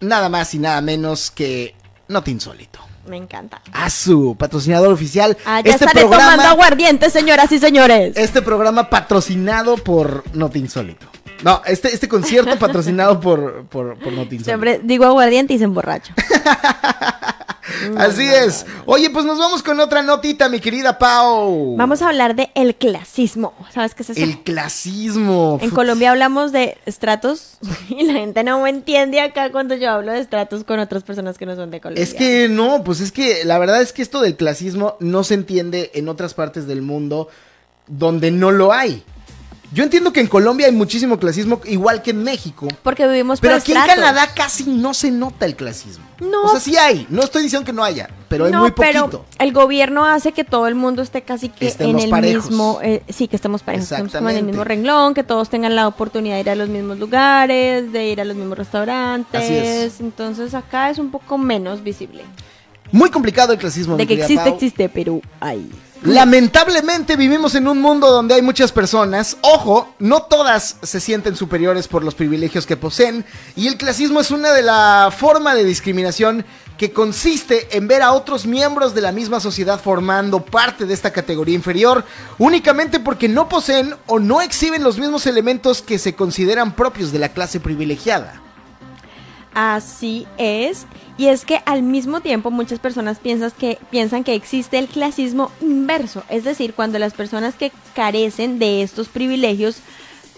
nada 0.00 0.28
más 0.28 0.54
y 0.54 0.58
nada 0.58 0.80
menos 0.80 1.30
que 1.30 1.74
Not 2.08 2.28
Insólito. 2.28 2.80
Me 3.06 3.16
encanta. 3.16 3.62
A 3.72 3.88
su 3.88 4.36
patrocinador 4.38 4.92
oficial. 4.92 5.36
Ah, 5.46 5.62
ya 5.62 5.72
este 5.72 5.86
programa, 5.86 6.32
tomando 6.32 6.44
aguardiente, 6.44 7.08
señoras 7.08 7.50
y 7.52 7.58
señores. 7.58 8.16
Este 8.16 8.42
programa 8.42 8.90
patrocinado 8.90 9.76
por 9.76 10.24
Not 10.34 10.56
Insólito. 10.56 11.06
No, 11.42 11.62
este, 11.66 11.92
este 11.94 12.08
concierto 12.08 12.56
patrocinado 12.58 13.20
por, 13.20 13.64
por, 13.66 13.98
por 13.98 14.12
Siempre 14.42 14.80
digo 14.82 15.04
aguardiente 15.04 15.54
y 15.54 15.58
se 15.58 15.64
emborracha. 15.64 16.14
Así 17.96 18.26
es. 18.26 18.66
Oye, 18.86 19.10
pues 19.10 19.24
nos 19.24 19.38
vamos 19.38 19.62
con 19.62 19.78
otra 19.80 20.02
notita, 20.02 20.48
mi 20.48 20.60
querida 20.60 20.98
Pau. 20.98 21.76
Vamos 21.76 22.02
a 22.02 22.08
hablar 22.08 22.34
de 22.34 22.50
el 22.54 22.74
clasismo. 22.74 23.52
¿Sabes 23.72 23.94
qué 23.94 24.02
es 24.02 24.10
eso? 24.10 24.20
El 24.20 24.42
clasismo. 24.42 25.58
En 25.60 25.70
Colombia 25.70 26.10
hablamos 26.10 26.52
de 26.52 26.78
estratos 26.86 27.58
y 27.88 28.04
la 28.04 28.14
gente 28.14 28.42
no 28.42 28.62
me 28.62 28.70
entiende 28.70 29.20
acá 29.20 29.52
cuando 29.52 29.74
yo 29.74 29.90
hablo 29.90 30.12
de 30.12 30.20
estratos 30.20 30.64
con 30.64 30.78
otras 30.80 31.02
personas 31.02 31.38
que 31.38 31.46
no 31.46 31.56
son 31.56 31.70
de 31.70 31.80
Colombia. 31.80 32.02
Es 32.02 32.14
que 32.14 32.48
no, 32.48 32.82
pues 32.84 33.00
es 33.00 33.12
que 33.12 33.44
la 33.44 33.58
verdad 33.58 33.82
es 33.82 33.92
que 33.92 34.02
esto 34.02 34.20
del 34.20 34.36
clasismo 34.36 34.96
no 35.00 35.24
se 35.24 35.34
entiende 35.34 35.90
en 35.94 36.08
otras 36.08 36.34
partes 36.34 36.66
del 36.66 36.82
mundo 36.82 37.28
donde 37.86 38.30
no 38.30 38.50
lo 38.50 38.72
hay. 38.72 39.04
Yo 39.70 39.84
entiendo 39.84 40.12
que 40.12 40.20
en 40.20 40.28
Colombia 40.28 40.66
hay 40.66 40.72
muchísimo 40.72 41.18
clasismo, 41.18 41.60
igual 41.66 42.02
que 42.02 42.10
en 42.10 42.22
México. 42.22 42.68
Porque 42.82 43.06
vivimos 43.06 43.40
Pero 43.40 43.56
aquí 43.56 43.72
en 43.72 43.82
Canadá 43.82 44.28
casi 44.34 44.64
no 44.64 44.94
se 44.94 45.10
nota 45.10 45.44
el 45.44 45.56
clasismo. 45.56 46.06
No. 46.20 46.44
O 46.44 46.48
sea, 46.48 46.60
sí 46.60 46.76
hay. 46.76 47.06
No 47.10 47.22
estoy 47.22 47.42
diciendo 47.42 47.66
que 47.66 47.72
no 47.72 47.84
haya, 47.84 48.08
pero 48.28 48.46
hay 48.46 48.52
muy 48.52 48.70
poquito. 48.70 49.08
Pero 49.08 49.24
el 49.38 49.52
gobierno 49.52 50.06
hace 50.06 50.32
que 50.32 50.44
todo 50.44 50.66
el 50.68 50.74
mundo 50.74 51.02
esté 51.02 51.22
casi 51.22 51.50
que 51.50 51.72
en 51.78 51.98
el 51.98 52.12
mismo. 52.12 52.80
Eh, 52.82 53.02
sí, 53.08 53.28
que 53.28 53.36
estemos 53.36 53.62
parejos. 53.62 53.92
Estemos 53.92 54.14
en 54.14 54.28
el 54.28 54.44
mismo 54.44 54.64
renglón, 54.64 55.14
que 55.14 55.22
todos 55.22 55.50
tengan 55.50 55.76
la 55.76 55.86
oportunidad 55.86 56.36
de 56.36 56.40
ir 56.40 56.50
a 56.50 56.54
los 56.54 56.68
mismos 56.68 56.98
lugares, 56.98 57.92
de 57.92 58.08
ir 58.08 58.20
a 58.20 58.24
los 58.24 58.36
mismos 58.36 58.56
restaurantes. 58.56 59.42
Así 59.42 59.54
es. 59.54 60.00
Entonces 60.00 60.54
acá 60.54 60.90
es 60.90 60.98
un 60.98 61.10
poco 61.10 61.36
menos 61.36 61.82
visible. 61.82 62.24
Muy 62.90 63.10
complicado 63.10 63.52
el 63.52 63.58
clasismo. 63.58 63.96
De 63.96 64.06
que 64.06 64.14
existe, 64.14 64.48
existe, 64.48 64.88
pero 64.88 65.20
hay. 65.40 65.70
Lamentablemente 66.02 67.16
vivimos 67.16 67.56
en 67.56 67.66
un 67.66 67.80
mundo 67.80 68.10
donde 68.10 68.34
hay 68.34 68.42
muchas 68.42 68.70
personas, 68.70 69.36
ojo, 69.40 69.94
no 69.98 70.22
todas 70.22 70.76
se 70.82 71.00
sienten 71.00 71.34
superiores 71.34 71.88
por 71.88 72.04
los 72.04 72.14
privilegios 72.14 72.66
que 72.66 72.76
poseen, 72.76 73.24
y 73.56 73.66
el 73.66 73.76
clasismo 73.76 74.20
es 74.20 74.30
una 74.30 74.52
de 74.52 74.62
las 74.62 75.12
formas 75.14 75.56
de 75.56 75.64
discriminación 75.64 76.44
que 76.76 76.92
consiste 76.92 77.76
en 77.76 77.88
ver 77.88 78.02
a 78.02 78.12
otros 78.12 78.46
miembros 78.46 78.94
de 78.94 79.00
la 79.00 79.10
misma 79.10 79.40
sociedad 79.40 79.80
formando 79.80 80.44
parte 80.44 80.86
de 80.86 80.94
esta 80.94 81.12
categoría 81.12 81.56
inferior 81.56 82.04
únicamente 82.38 83.00
porque 83.00 83.28
no 83.28 83.48
poseen 83.48 83.96
o 84.06 84.20
no 84.20 84.40
exhiben 84.40 84.84
los 84.84 84.98
mismos 84.98 85.26
elementos 85.26 85.82
que 85.82 85.98
se 85.98 86.14
consideran 86.14 86.76
propios 86.76 87.10
de 87.10 87.18
la 87.18 87.30
clase 87.30 87.58
privilegiada. 87.58 88.40
Así 89.54 90.26
es. 90.36 90.86
Y 91.16 91.26
es 91.26 91.44
que 91.44 91.60
al 91.66 91.82
mismo 91.82 92.20
tiempo 92.20 92.50
muchas 92.50 92.78
personas 92.78 93.18
piensan 93.18 93.50
que, 93.50 93.78
piensan 93.90 94.24
que 94.24 94.34
existe 94.34 94.78
el 94.78 94.86
clasismo 94.86 95.50
inverso, 95.60 96.22
es 96.28 96.44
decir, 96.44 96.74
cuando 96.74 96.98
las 96.98 97.12
personas 97.12 97.54
que 97.56 97.72
carecen 97.94 98.58
de 98.58 98.82
estos 98.82 99.08
privilegios 99.08 99.80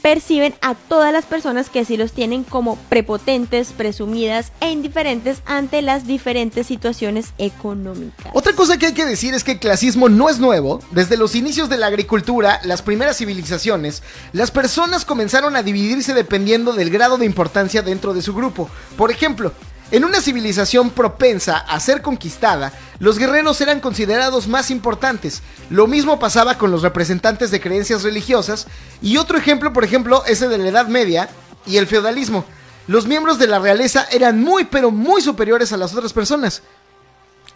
perciben 0.03 0.55
a 0.61 0.75
todas 0.75 1.13
las 1.13 1.27
personas 1.27 1.71
que 1.71 1.81
así 1.81 1.97
los 1.97 2.13
tienen 2.13 2.45
como 2.45 2.77
prepotentes, 2.89 3.73
presumidas 3.73 4.53
e 4.61 4.71
indiferentes 4.71 5.43
ante 5.47 5.83
las 5.83 6.07
diferentes 6.07 6.67
situaciones 6.67 7.33
económicas. 7.39 8.33
Otra 8.33 8.55
cosa 8.55 8.79
que 8.79 8.87
hay 8.87 8.95
que 8.95 9.05
decir 9.05 9.35
es 9.35 9.45
que 9.45 9.53
el 9.53 9.59
clasismo 9.59 10.09
no 10.09 10.29
es 10.29 10.39
nuevo. 10.39 10.81
Desde 10.91 11.17
los 11.17 11.35
inicios 11.35 11.69
de 11.69 11.79
la 11.79 11.87
agricultura, 11.87 12.61
las 12.65 12.83
primeras 12.83 13.19
civilizaciones, 13.19 14.03
las 14.33 14.51
personas 14.51 15.05
comenzaron 15.05 15.57
a 15.57 15.63
dividirse 15.63 16.15
dependiendo 16.15 16.73
del 16.73 16.91
grado 16.91 17.19
de 17.19 17.27
importancia 17.27 17.83
dentro 17.83 18.15
de 18.15 18.23
su 18.23 18.35
grupo. 18.35 18.69
Por 18.97 19.11
ejemplo, 19.11 19.53
en 19.91 20.05
una 20.05 20.21
civilización 20.21 20.91
propensa 20.91 21.59
a 21.59 21.81
ser 21.81 22.01
conquistada, 22.03 22.73
los 23.01 23.19
guerreros 23.19 23.61
eran 23.61 23.81
considerados 23.81 24.47
más 24.47 24.71
importantes. 24.71 25.43
Lo 25.69 25.87
mismo 25.87 26.19
pasaba 26.19 26.59
con 26.59 26.71
los 26.71 26.83
representantes 26.83 27.51
de 27.51 27.61
creencias 27.61 28.03
religiosas. 28.03 28.67
Y 29.03 29.17
otro 29.17 29.39
ejemplo, 29.39 29.73
por 29.73 29.85
ejemplo, 29.85 30.23
ese 30.27 30.49
de 30.49 30.59
la 30.59 30.69
Edad 30.69 30.87
Media 30.87 31.29
y 31.67 31.79
el 31.79 31.87
feudalismo. 31.87 32.45
Los 32.87 33.07
miembros 33.07 33.39
de 33.39 33.47
la 33.47 33.59
realeza 33.59 34.07
eran 34.11 34.43
muy 34.43 34.65
pero 34.65 34.91
muy 34.91 35.23
superiores 35.23 35.73
a 35.73 35.77
las 35.77 35.95
otras 35.95 36.13
personas. 36.13 36.63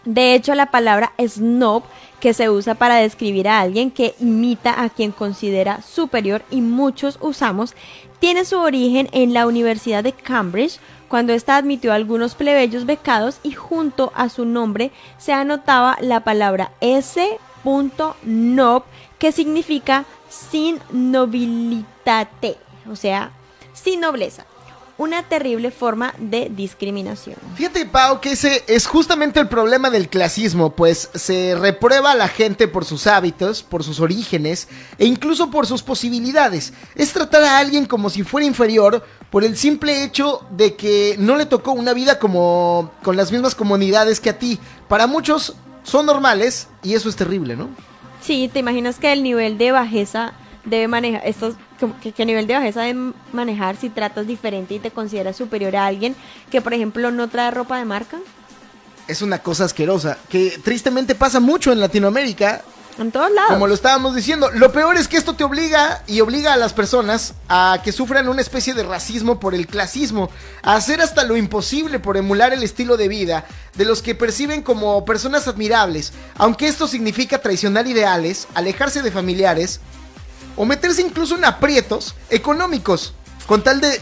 De 0.05 0.35
hecho, 0.35 0.53
la 0.53 0.69
palabra 0.71 1.13
snob, 1.19 1.83
que 2.19 2.33
se 2.33 2.49
usa 2.49 2.75
para 2.75 2.95
describir 2.95 3.47
a 3.47 3.59
alguien 3.59 3.91
que 3.91 4.15
imita 4.19 4.81
a 4.81 4.89
quien 4.89 5.11
considera 5.11 5.81
superior 5.81 6.43
y 6.51 6.61
muchos 6.61 7.17
usamos, 7.21 7.73
tiene 8.19 8.45
su 8.45 8.57
origen 8.57 9.09
en 9.11 9.33
la 9.33 9.47
Universidad 9.47 10.03
de 10.03 10.13
Cambridge, 10.13 10.79
cuando 11.07 11.33
ésta 11.33 11.57
admitió 11.57 11.93
algunos 11.93 12.35
plebeyos 12.35 12.85
becados 12.85 13.39
y 13.43 13.51
junto 13.51 14.11
a 14.15 14.29
su 14.29 14.45
nombre 14.45 14.91
se 15.17 15.33
anotaba 15.33 15.97
la 16.01 16.23
palabra 16.23 16.71
S.nob, 16.81 18.83
que 19.19 19.31
significa 19.31 20.05
sin 20.29 20.79
nobilitate, 20.91 22.57
o 22.89 22.95
sea, 22.95 23.31
sin 23.73 24.01
nobleza 24.01 24.45
una 24.97 25.23
terrible 25.23 25.71
forma 25.71 26.13
de 26.17 26.49
discriminación. 26.49 27.35
Fíjate, 27.55 27.85
Pau, 27.85 28.21
que 28.21 28.31
ese 28.31 28.63
es 28.67 28.87
justamente 28.87 29.39
el 29.39 29.49
problema 29.49 29.89
del 29.89 30.07
clasismo, 30.07 30.75
pues 30.75 31.09
se 31.13 31.55
reprueba 31.55 32.11
a 32.11 32.15
la 32.15 32.27
gente 32.27 32.67
por 32.67 32.85
sus 32.85 33.05
hábitos, 33.07 33.61
por 33.61 33.83
sus 33.83 33.99
orígenes 33.99 34.67
e 34.97 35.05
incluso 35.05 35.51
por 35.51 35.67
sus 35.67 35.83
posibilidades. 35.83 36.73
Es 36.95 37.11
tratar 37.11 37.43
a 37.43 37.57
alguien 37.57 37.85
como 37.85 38.09
si 38.09 38.23
fuera 38.23 38.47
inferior 38.47 39.05
por 39.29 39.43
el 39.43 39.57
simple 39.57 40.03
hecho 40.03 40.45
de 40.51 40.75
que 40.75 41.15
no 41.19 41.35
le 41.35 41.45
tocó 41.45 41.73
una 41.73 41.93
vida 41.93 42.19
como 42.19 42.91
con 43.03 43.17
las 43.17 43.31
mismas 43.31 43.53
comunidades 43.53 44.21
que 44.21 44.29
a 44.29 44.39
ti. 44.39 44.59
Para 44.87 45.07
muchos 45.07 45.55
son 45.83 46.05
normales 46.05 46.69
y 46.83 46.93
eso 46.93 47.09
es 47.09 47.15
terrible, 47.15 47.57
¿no? 47.57 47.69
Sí, 48.21 48.49
te 48.51 48.59
imaginas 48.59 48.97
que 48.97 49.11
el 49.11 49.23
nivel 49.23 49.57
de 49.57 49.71
bajeza 49.71 50.33
debe 50.65 50.87
manejar 50.87 51.21
estos 51.25 51.55
¿Qué, 52.15 52.25
nivel 52.25 52.47
de 52.47 52.53
bajeza 52.53 52.83
de 52.83 53.11
manejar 53.33 53.75
si 53.75 53.89
tratas 53.89 54.27
diferente 54.27 54.73
y 54.75 54.79
te 54.79 54.91
consideras 54.91 55.35
superior 55.35 55.75
a 55.75 55.85
alguien 55.85 56.15
que, 56.49 56.61
por 56.61 56.73
ejemplo, 56.73 57.11
no 57.11 57.27
trae 57.27 57.51
ropa 57.51 57.77
de 57.77 57.85
marca? 57.85 58.17
Es 59.07 59.21
una 59.21 59.39
cosa 59.39 59.65
asquerosa 59.65 60.17
que 60.29 60.57
tristemente 60.63 61.15
pasa 61.15 61.39
mucho 61.39 61.73
en 61.73 61.81
Latinoamérica. 61.81 62.61
En 62.97 63.11
todos 63.11 63.29
lados. 63.29 63.51
Como 63.51 63.67
lo 63.67 63.73
estábamos 63.73 64.15
diciendo. 64.15 64.49
Lo 64.53 64.71
peor 64.71 64.95
es 64.95 65.09
que 65.09 65.17
esto 65.17 65.33
te 65.33 65.43
obliga 65.43 66.01
y 66.07 66.21
obliga 66.21 66.53
a 66.53 66.57
las 66.57 66.71
personas 66.71 67.33
a 67.49 67.81
que 67.83 67.91
sufran 67.91 68.29
una 68.29 68.39
especie 68.39 68.73
de 68.73 68.83
racismo 68.83 69.37
por 69.37 69.53
el 69.53 69.67
clasismo. 69.67 70.29
A 70.63 70.75
hacer 70.75 71.01
hasta 71.01 71.25
lo 71.25 71.35
imposible 71.35 71.99
por 71.99 72.15
emular 72.15 72.53
el 72.53 72.63
estilo 72.63 72.95
de 72.95 73.09
vida 73.09 73.45
de 73.75 73.83
los 73.83 74.01
que 74.01 74.15
perciben 74.15 74.61
como 74.61 75.03
personas 75.03 75.45
admirables. 75.49 76.13
Aunque 76.37 76.69
esto 76.69 76.87
significa 76.87 77.41
traicionar 77.41 77.85
ideales, 77.85 78.47
alejarse 78.53 79.01
de 79.01 79.11
familiares 79.11 79.81
o 80.55 80.65
meterse 80.65 81.01
incluso 81.01 81.35
en 81.35 81.45
aprietos 81.45 82.15
económicos 82.29 83.13
con 83.45 83.63
tal 83.63 83.81
de 83.81 84.01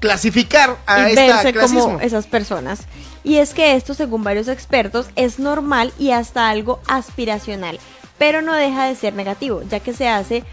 clasificar 0.00 0.76
a 0.86 1.10
y 1.10 1.14
verse 1.14 1.54
como 1.54 2.00
esas 2.00 2.26
personas. 2.26 2.80
Y 3.22 3.36
es 3.36 3.54
que 3.54 3.74
esto, 3.74 3.94
según 3.94 4.22
varios 4.22 4.48
expertos, 4.48 5.06
es 5.16 5.38
normal 5.38 5.92
y 5.98 6.10
hasta 6.10 6.50
algo 6.50 6.80
aspiracional, 6.86 7.80
pero 8.18 8.42
no 8.42 8.52
deja 8.52 8.84
de 8.84 8.96
ser 8.96 9.14
negativo, 9.14 9.62
ya 9.68 9.80
que 9.80 9.94
se 9.94 10.08
hace 10.08 10.44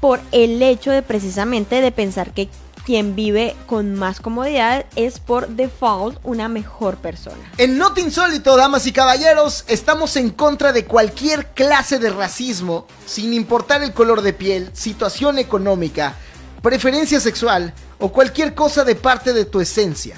por 0.00 0.20
el 0.32 0.60
hecho 0.62 0.90
de 0.90 1.02
precisamente 1.02 1.80
de 1.80 1.92
pensar 1.92 2.32
que 2.32 2.48
quien 2.86 3.16
vive 3.16 3.56
con 3.66 3.96
más 3.96 4.20
comodidad 4.20 4.86
es 4.94 5.18
por 5.18 5.48
default 5.48 6.20
una 6.22 6.48
mejor 6.48 6.96
persona. 6.98 7.52
En 7.58 7.78
Not 7.78 7.98
Insólito, 7.98 8.56
damas 8.56 8.86
y 8.86 8.92
caballeros, 8.92 9.64
estamos 9.66 10.14
en 10.14 10.30
contra 10.30 10.72
de 10.72 10.84
cualquier 10.84 11.48
clase 11.48 11.98
de 11.98 12.10
racismo, 12.10 12.86
sin 13.04 13.34
importar 13.34 13.82
el 13.82 13.92
color 13.92 14.22
de 14.22 14.32
piel, 14.32 14.70
situación 14.72 15.40
económica, 15.40 16.14
preferencia 16.62 17.18
sexual 17.18 17.74
o 17.98 18.12
cualquier 18.12 18.54
cosa 18.54 18.84
de 18.84 18.94
parte 18.94 19.32
de 19.32 19.46
tu 19.46 19.60
esencia. 19.60 20.16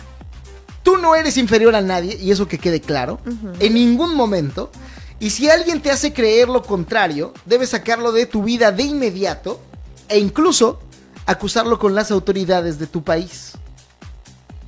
Tú 0.83 0.99
no 0.99 1.17
eres 1.17 1.39
inferior 1.39 1.75
a 1.75 1.81
nadie, 1.81 2.19
y 2.21 2.31
eso 2.31 2.49
que 2.49 2.59
quede 2.59 2.83
claro, 2.83 3.19
en 3.61 3.73
ningún 3.73 4.15
momento. 4.15 4.71
Y 5.21 5.31
si 5.31 5.49
alguien 5.49 5.81
te 5.81 5.91
hace 5.91 6.13
creer 6.13 6.51
lo 6.51 6.63
contrario, 6.63 7.33
debes 7.47 7.71
sacarlo 7.71 8.13
de 8.13 8.27
tu 8.27 8.43
vida 8.43 8.73
de 8.73 8.83
inmediato 8.83 9.59
e 10.07 10.19
incluso 10.19 10.81
acusarlo 11.29 11.79
con 11.79 11.95
las 11.95 12.11
autoridades 12.11 12.79
de 12.79 12.87
tu 12.87 13.05
país. 13.05 13.53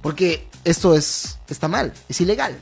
Porque 0.02 0.46
esto 0.64 0.94
es 0.94 1.38
está 1.48 1.68
mal, 1.68 1.92
es 2.08 2.20
ilegal. 2.20 2.54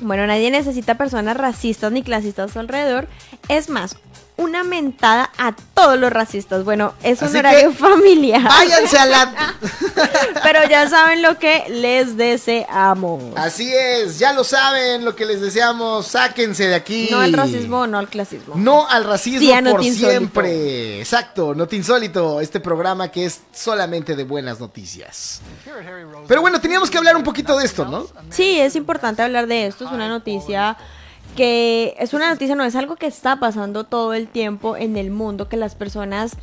Bueno, 0.00 0.26
nadie 0.26 0.50
necesita 0.50 0.96
personas 0.96 1.36
racistas 1.36 1.90
ni 1.90 2.02
clasistas 2.02 2.50
a 2.50 2.52
su 2.52 2.58
alrededor. 2.60 3.08
Es 3.48 3.68
más, 3.68 3.96
una 4.38 4.62
mentada 4.62 5.30
a 5.36 5.54
todos 5.74 5.98
los 5.98 6.10
racistas. 6.10 6.64
Bueno, 6.64 6.94
es 7.02 7.20
un 7.20 7.36
horario 7.36 7.72
familiar. 7.72 8.42
Váyanse 8.42 8.96
a 8.96 9.06
la. 9.06 9.54
Pero 10.42 10.60
ya 10.68 10.88
saben 10.88 11.22
lo 11.22 11.38
que 11.38 11.64
les 11.68 12.16
deseamos. 12.16 13.22
Así 13.36 13.70
es, 13.74 14.18
ya 14.18 14.32
lo 14.32 14.44
saben 14.44 15.04
lo 15.04 15.14
que 15.14 15.26
les 15.26 15.40
deseamos. 15.40 16.06
Sáquense 16.06 16.68
de 16.68 16.76
aquí. 16.76 17.08
No 17.10 17.20
al 17.20 17.32
racismo, 17.32 17.86
no 17.86 17.98
al 17.98 18.08
clasismo. 18.08 18.54
No 18.56 18.88
al 18.88 19.04
racismo 19.04 19.70
por 19.70 19.84
siempre. 19.84 21.00
Exacto, 21.00 21.54
Not 21.54 21.72
Insólito, 21.72 22.40
este 22.40 22.60
programa 22.60 23.10
que 23.10 23.26
es 23.26 23.40
solamente 23.52 24.14
de 24.14 24.22
buenas 24.22 24.60
noticias. 24.60 25.40
Pero 26.28 26.40
bueno, 26.40 26.60
teníamos 26.60 26.90
que 26.90 26.98
hablar 26.98 27.16
un 27.16 27.24
poquito 27.24 27.58
de 27.58 27.64
esto, 27.64 27.84
¿no? 27.84 28.06
Sí, 28.30 28.60
es 28.60 28.76
importante 28.76 29.20
hablar 29.22 29.48
de 29.48 29.66
esto. 29.66 29.84
Es 29.84 29.90
una 29.90 30.08
noticia 30.08 30.76
que 31.36 31.94
es 31.98 32.14
una 32.14 32.30
noticia, 32.30 32.54
no 32.54 32.64
es 32.64 32.76
algo 32.76 32.96
que 32.96 33.06
está 33.06 33.38
pasando 33.38 33.84
todo 33.84 34.14
el 34.14 34.28
tiempo 34.28 34.76
en 34.76 34.96
el 34.96 35.10
mundo, 35.10 35.48
que 35.48 35.56
las 35.56 35.74
personas 35.74 36.36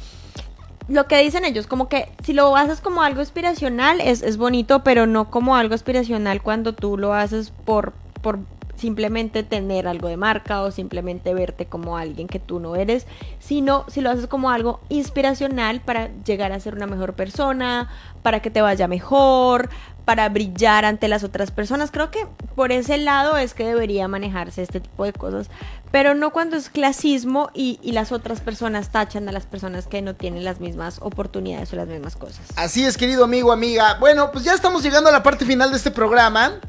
lo 0.87 1.07
que 1.07 1.17
dicen 1.21 1.45
ellos, 1.45 1.65
como 1.65 1.89
que 1.89 2.09
si 2.23 2.33
lo 2.33 2.55
haces 2.55 2.79
como 2.79 3.01
algo 3.01 3.21
inspiracional 3.21 3.99
es, 4.01 4.21
es 4.21 4.37
bonito, 4.37 4.83
pero 4.83 5.07
no 5.07 5.31
como 5.31 5.55
algo 5.55 5.73
aspiracional 5.73 6.41
cuando 6.43 6.73
tú 6.73 6.97
lo 6.97 7.13
haces 7.13 7.51
por, 7.65 7.93
por 8.21 8.39
simplemente 8.75 9.43
tener 9.43 9.87
algo 9.87 10.07
de 10.07 10.17
marca 10.17 10.61
o 10.61 10.71
simplemente 10.71 11.33
verte 11.33 11.65
como 11.65 11.97
alguien 11.97 12.27
que 12.27 12.39
tú 12.39 12.59
no 12.59 12.75
eres, 12.75 13.07
sino 13.39 13.85
si 13.87 14.01
lo 14.01 14.09
haces 14.09 14.27
como 14.27 14.51
algo 14.51 14.79
inspiracional 14.89 15.81
para 15.81 16.09
llegar 16.23 16.51
a 16.51 16.59
ser 16.59 16.75
una 16.75 16.87
mejor 16.87 17.13
persona, 17.13 17.89
para 18.21 18.41
que 18.41 18.51
te 18.51 18.61
vaya 18.61 18.87
mejor, 18.87 19.69
para 20.05 20.29
brillar 20.29 20.85
ante 20.85 21.07
las 21.07 21.23
otras 21.23 21.51
personas. 21.51 21.91
Creo 21.91 22.11
que 22.11 22.27
por 22.55 22.71
ese 22.71 22.97
lado 22.97 23.37
es 23.37 23.53
que 23.53 23.65
debería 23.65 24.07
manejarse 24.07 24.61
este 24.61 24.79
tipo 24.79 25.03
de 25.03 25.13
cosas, 25.13 25.49
pero 25.91 26.13
no 26.13 26.31
cuando 26.31 26.55
es 26.55 26.69
clasismo 26.69 27.49
y, 27.53 27.79
y, 27.81 27.91
las 27.91 28.11
otras 28.11 28.39
personas 28.39 28.91
tachan 28.91 29.27
a 29.27 29.31
las 29.31 29.45
personas 29.45 29.87
que 29.87 30.01
no 30.01 30.15
tienen 30.15 30.43
las 30.43 30.59
mismas 30.59 30.99
oportunidades 31.01 31.73
o 31.73 31.75
las 31.75 31.87
mismas 31.87 32.15
cosas. 32.15 32.41
Así 32.55 32.85
es, 32.85 32.97
querido 32.97 33.23
amigo, 33.23 33.51
amiga. 33.51 33.97
Bueno, 33.99 34.31
pues 34.31 34.45
ya 34.45 34.53
estamos 34.53 34.83
llegando 34.83 35.09
a 35.09 35.13
la 35.13 35.23
parte 35.23 35.45
final 35.45 35.71
de 35.71 35.77
este 35.77 35.91
programa. 35.91 36.59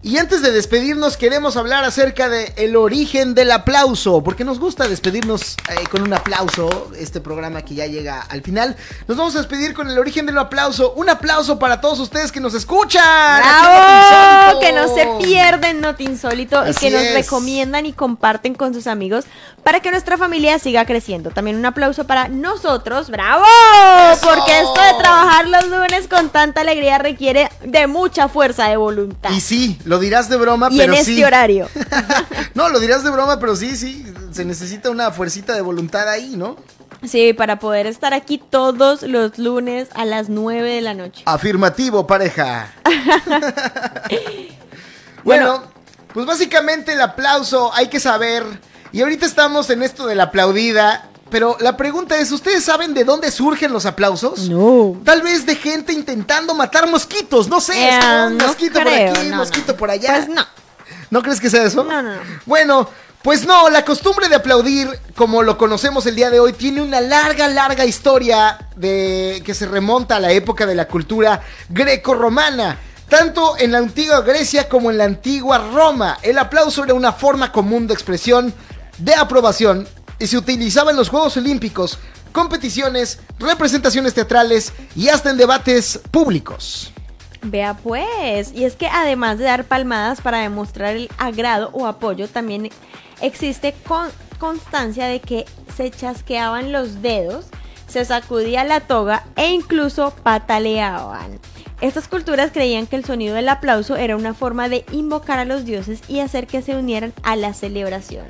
Y 0.00 0.16
antes 0.16 0.42
de 0.42 0.52
despedirnos 0.52 1.16
queremos 1.16 1.56
hablar 1.56 1.82
acerca 1.84 2.28
de 2.28 2.52
el 2.56 2.76
origen 2.76 3.34
del 3.34 3.50
aplauso, 3.50 4.22
porque 4.22 4.44
nos 4.44 4.60
gusta 4.60 4.86
despedirnos 4.86 5.56
eh, 5.68 5.88
con 5.90 6.02
un 6.02 6.14
aplauso, 6.14 6.92
este 6.96 7.20
programa 7.20 7.62
que 7.62 7.74
ya 7.74 7.86
llega 7.86 8.20
al 8.20 8.42
final. 8.42 8.76
Nos 9.08 9.16
vamos 9.16 9.34
a 9.34 9.38
despedir 9.38 9.74
con 9.74 9.90
el 9.90 9.98
origen 9.98 10.24
del 10.24 10.38
aplauso. 10.38 10.92
Un 10.92 11.10
aplauso 11.10 11.58
para 11.58 11.80
todos 11.80 11.98
ustedes 11.98 12.30
que 12.30 12.38
nos 12.38 12.54
escuchan. 12.54 13.02
¡Bravo! 13.02 14.60
Que 14.60 14.72
no 14.72 14.94
se 14.94 15.08
pierden 15.26 15.80
Not 15.80 16.00
Insólito 16.00 16.62
y 16.68 16.74
que 16.74 16.90
nos 16.90 17.12
recomiendan 17.12 17.84
y 17.84 17.92
comparten 17.92 18.54
con 18.54 18.74
sus 18.74 18.86
amigos 18.86 19.24
para 19.64 19.80
que 19.80 19.90
nuestra 19.90 20.16
familia 20.16 20.60
siga 20.60 20.86
creciendo. 20.86 21.30
También 21.30 21.56
un 21.56 21.66
aplauso 21.66 22.06
para 22.06 22.28
nosotros. 22.28 23.10
¡Bravo! 23.10 23.44
Porque 24.22 24.60
esto 24.60 24.80
de 24.80 25.02
trabajar 25.02 25.48
los 25.48 25.68
lunes 25.68 26.06
con 26.08 26.30
tanta 26.30 26.60
alegría 26.60 26.98
requiere 26.98 27.50
de 27.64 27.88
mucha 27.88 28.28
fuerza 28.28 28.68
de 28.68 28.76
voluntad. 28.76 29.30
Y 29.30 29.40
sí, 29.40 29.78
lo 29.88 29.98
dirás 29.98 30.28
de 30.28 30.36
broma, 30.36 30.68
y 30.70 30.76
pero 30.76 30.92
en 30.92 30.98
este 30.98 31.24
horario. 31.24 31.66
no, 32.54 32.68
lo 32.68 32.78
dirás 32.78 33.02
de 33.02 33.10
broma, 33.10 33.40
pero 33.40 33.56
sí, 33.56 33.74
sí. 33.74 34.04
Se 34.32 34.44
necesita 34.44 34.90
una 34.90 35.10
fuercita 35.10 35.54
de 35.54 35.62
voluntad 35.62 36.06
ahí, 36.06 36.36
¿no? 36.36 36.56
Sí, 37.02 37.32
para 37.32 37.58
poder 37.58 37.86
estar 37.86 38.12
aquí 38.12 38.36
todos 38.36 39.02
los 39.02 39.38
lunes 39.38 39.88
a 39.94 40.04
las 40.04 40.28
9 40.28 40.74
de 40.74 40.80
la 40.82 40.92
noche. 40.92 41.22
Afirmativo, 41.24 42.06
pareja. 42.06 42.70
bueno, 45.24 45.62
pues 46.12 46.26
básicamente 46.26 46.92
el 46.92 47.00
aplauso 47.00 47.72
hay 47.72 47.88
que 47.88 47.98
saber. 47.98 48.44
Y 48.92 49.00
ahorita 49.00 49.24
estamos 49.24 49.70
en 49.70 49.82
esto 49.82 50.06
de 50.06 50.16
la 50.16 50.24
aplaudida. 50.24 51.07
Pero 51.30 51.56
la 51.60 51.76
pregunta 51.76 52.16
es, 52.18 52.30
¿ustedes 52.32 52.64
saben 52.64 52.94
de 52.94 53.04
dónde 53.04 53.30
surgen 53.30 53.72
los 53.72 53.86
aplausos? 53.86 54.48
No. 54.48 54.96
Tal 55.04 55.22
vez 55.22 55.46
de 55.46 55.54
gente 55.56 55.92
intentando 55.92 56.54
matar 56.54 56.88
mosquitos, 56.88 57.48
no 57.48 57.60
sé, 57.60 57.88
Eh, 57.88 57.98
un 58.26 58.38
no 58.38 58.46
mosquito 58.46 58.80
creo, 58.80 59.08
por 59.10 59.18
aquí, 59.18 59.28
no, 59.28 59.36
mosquito 59.36 59.72
no. 59.72 59.78
por 59.78 59.90
allá. 59.90 60.14
Pues 60.16 60.28
no. 60.28 60.46
¿No 61.10 61.22
crees 61.22 61.40
que 61.40 61.48
sea 61.50 61.64
eso? 61.64 61.84
No, 61.84 62.02
no, 62.02 62.14
no. 62.16 62.20
Bueno, 62.46 62.88
pues 63.22 63.46
no, 63.46 63.68
la 63.70 63.84
costumbre 63.84 64.28
de 64.28 64.36
aplaudir, 64.36 64.88
como 65.16 65.42
lo 65.42 65.56
conocemos 65.58 66.06
el 66.06 66.14
día 66.14 66.30
de 66.30 66.38
hoy, 66.40 66.52
tiene 66.52 66.82
una 66.82 67.00
larga, 67.00 67.48
larga 67.48 67.84
historia 67.84 68.58
de 68.76 69.42
que 69.44 69.54
se 69.54 69.66
remonta 69.66 70.16
a 70.16 70.20
la 70.20 70.30
época 70.32 70.66
de 70.66 70.74
la 70.74 70.86
cultura 70.86 71.42
greco-romana. 71.68 72.78
Tanto 73.08 73.56
en 73.58 73.72
la 73.72 73.78
antigua 73.78 74.20
Grecia 74.20 74.68
como 74.68 74.90
en 74.90 74.98
la 74.98 75.04
antigua 75.04 75.58
Roma, 75.72 76.18
el 76.22 76.38
aplauso 76.38 76.84
era 76.84 76.92
una 76.92 77.12
forma 77.12 77.50
común 77.52 77.86
de 77.86 77.94
expresión 77.94 78.52
de 78.98 79.14
aprobación 79.14 79.88
y 80.18 80.26
se 80.26 80.36
utilizaba 80.38 80.90
en 80.90 80.96
los 80.96 81.08
Juegos 81.08 81.36
Olímpicos, 81.36 81.98
competiciones, 82.32 83.20
representaciones 83.38 84.14
teatrales 84.14 84.72
y 84.94 85.08
hasta 85.08 85.30
en 85.30 85.36
debates 85.36 86.00
públicos. 86.10 86.92
Vea 87.42 87.74
pues, 87.74 88.52
y 88.52 88.64
es 88.64 88.74
que 88.74 88.88
además 88.88 89.38
de 89.38 89.44
dar 89.44 89.64
palmadas 89.64 90.20
para 90.20 90.38
demostrar 90.38 90.96
el 90.96 91.08
agrado 91.18 91.70
o 91.72 91.86
apoyo, 91.86 92.28
también 92.28 92.68
existe 93.20 93.74
con- 93.86 94.10
constancia 94.38 95.06
de 95.06 95.20
que 95.20 95.44
se 95.76 95.90
chasqueaban 95.90 96.72
los 96.72 97.00
dedos, 97.00 97.46
se 97.86 98.04
sacudía 98.04 98.64
la 98.64 98.80
toga 98.80 99.24
e 99.36 99.50
incluso 99.50 100.12
pataleaban. 100.22 101.38
Estas 101.80 102.08
culturas 102.08 102.50
creían 102.52 102.88
que 102.88 102.96
el 102.96 103.04
sonido 103.04 103.36
del 103.36 103.48
aplauso 103.48 103.96
era 103.96 104.16
una 104.16 104.34
forma 104.34 104.68
de 104.68 104.84
invocar 104.90 105.38
a 105.38 105.44
los 105.44 105.64
dioses 105.64 106.00
y 106.08 106.18
hacer 106.18 106.48
que 106.48 106.60
se 106.60 106.74
unieran 106.74 107.14
a 107.22 107.36
la 107.36 107.54
celebración. 107.54 108.26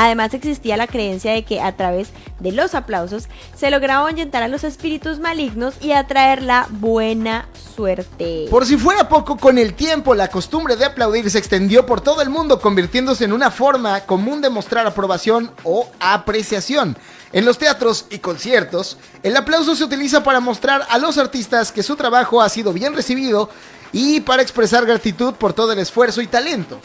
Además 0.00 0.32
existía 0.32 0.76
la 0.76 0.86
creencia 0.86 1.32
de 1.32 1.42
que 1.42 1.60
a 1.60 1.76
través 1.76 2.10
de 2.38 2.52
los 2.52 2.76
aplausos 2.76 3.26
se 3.56 3.68
lograba 3.68 4.06
ahuyentar 4.06 4.44
a 4.44 4.48
los 4.48 4.62
espíritus 4.62 5.18
malignos 5.18 5.74
y 5.80 5.90
atraer 5.90 6.40
la 6.40 6.68
buena 6.70 7.48
suerte. 7.74 8.46
Por 8.48 8.64
si 8.64 8.76
fuera 8.76 9.08
poco, 9.08 9.36
con 9.36 9.58
el 9.58 9.74
tiempo 9.74 10.14
la 10.14 10.28
costumbre 10.28 10.76
de 10.76 10.84
aplaudir 10.84 11.28
se 11.28 11.38
extendió 11.38 11.84
por 11.84 12.00
todo 12.00 12.22
el 12.22 12.30
mundo, 12.30 12.60
convirtiéndose 12.60 13.24
en 13.24 13.32
una 13.32 13.50
forma 13.50 14.02
común 14.02 14.40
de 14.40 14.50
mostrar 14.50 14.86
aprobación 14.86 15.50
o 15.64 15.90
apreciación. 15.98 16.96
En 17.32 17.44
los 17.44 17.58
teatros 17.58 18.06
y 18.08 18.20
conciertos, 18.20 18.98
el 19.24 19.36
aplauso 19.36 19.74
se 19.74 19.82
utiliza 19.82 20.22
para 20.22 20.38
mostrar 20.38 20.86
a 20.88 20.98
los 20.98 21.18
artistas 21.18 21.72
que 21.72 21.82
su 21.82 21.96
trabajo 21.96 22.40
ha 22.40 22.48
sido 22.48 22.72
bien 22.72 22.94
recibido 22.94 23.50
y 23.90 24.20
para 24.20 24.42
expresar 24.42 24.86
gratitud 24.86 25.34
por 25.34 25.54
todo 25.54 25.72
el 25.72 25.80
esfuerzo 25.80 26.22
y 26.22 26.28
talento. 26.28 26.78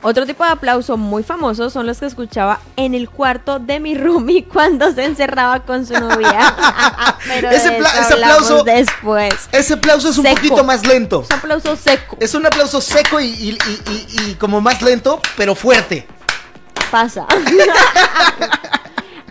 Otro 0.00 0.26
tipo 0.26 0.44
de 0.44 0.50
aplauso 0.50 0.96
muy 0.96 1.24
famoso 1.24 1.70
son 1.70 1.86
los 1.86 1.98
que 1.98 2.06
escuchaba 2.06 2.60
en 2.76 2.94
el 2.94 3.10
cuarto 3.10 3.58
de 3.58 3.80
mi 3.80 3.96
roomie 3.96 4.44
cuando 4.44 4.92
se 4.94 5.04
encerraba 5.04 5.60
con 5.60 5.84
su 5.86 5.94
novia. 5.94 6.54
Pero 7.26 7.50
Ese 7.50 7.70
de 7.70 7.78
pla- 7.78 7.88
eso 7.90 8.00
ese 8.02 8.12
hablamos 8.14 8.50
aplauso- 8.50 8.64
después. 8.64 9.34
Ese 9.50 9.74
aplauso 9.74 10.08
es 10.10 10.18
un 10.18 10.24
Seco. 10.24 10.36
poquito 10.36 10.62
más 10.64 10.86
lento. 10.86 11.22
Es 11.22 11.30
un 11.30 11.36
aplauso 11.38 11.76
seco. 11.76 12.16
Es 12.20 12.34
un 12.34 12.46
aplauso 12.46 12.80
seco 12.80 13.18
y, 13.20 13.26
y- 13.26 13.58
y- 13.66 13.82
y- 13.90 14.30
y 14.30 14.34
como 14.36 14.60
más 14.60 14.80
lento, 14.82 15.20
pero 15.36 15.54
fuerte. 15.56 16.06
Pasa. 16.90 17.26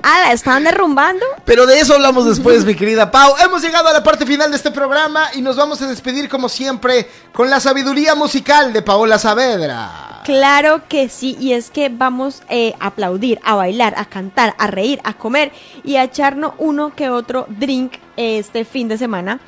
ah, 0.07 0.21
la 0.27 0.31
están 0.31 0.63
derrumbando. 0.63 1.25
Pero 1.45 1.65
de 1.65 1.79
eso 1.79 1.93
hablamos 1.93 2.25
después, 2.25 2.65
mi 2.65 2.75
querida 2.75 3.11
Pau. 3.11 3.35
Hemos 3.43 3.61
llegado 3.61 3.87
a 3.89 3.93
la 3.93 4.03
parte 4.03 4.25
final 4.25 4.49
de 4.49 4.57
este 4.57 4.71
programa 4.71 5.29
y 5.33 5.41
nos 5.41 5.55
vamos 5.55 5.81
a 5.81 5.87
despedir 5.87 6.29
como 6.29 6.49
siempre 6.49 7.09
con 7.33 7.49
la 7.49 7.59
sabiduría 7.59 8.15
musical 8.15 8.73
de 8.73 8.81
Paola 8.81 9.19
Saavedra. 9.19 10.21
Claro 10.23 10.81
que 10.89 11.07
sí, 11.09 11.37
y 11.39 11.53
es 11.53 11.69
que 11.69 11.89
vamos 11.89 12.43
eh, 12.49 12.73
a 12.79 12.87
aplaudir, 12.87 13.39
a 13.43 13.55
bailar, 13.55 13.93
a 13.97 14.05
cantar, 14.05 14.55
a 14.57 14.67
reír, 14.67 14.99
a 15.03 15.13
comer 15.13 15.51
y 15.83 15.95
a 15.95 16.03
echarnos 16.03 16.53
uno 16.57 16.93
que 16.95 17.09
otro 17.09 17.45
drink 17.49 17.93
este 18.17 18.65
fin 18.65 18.87
de 18.87 18.97
semana. 18.97 19.39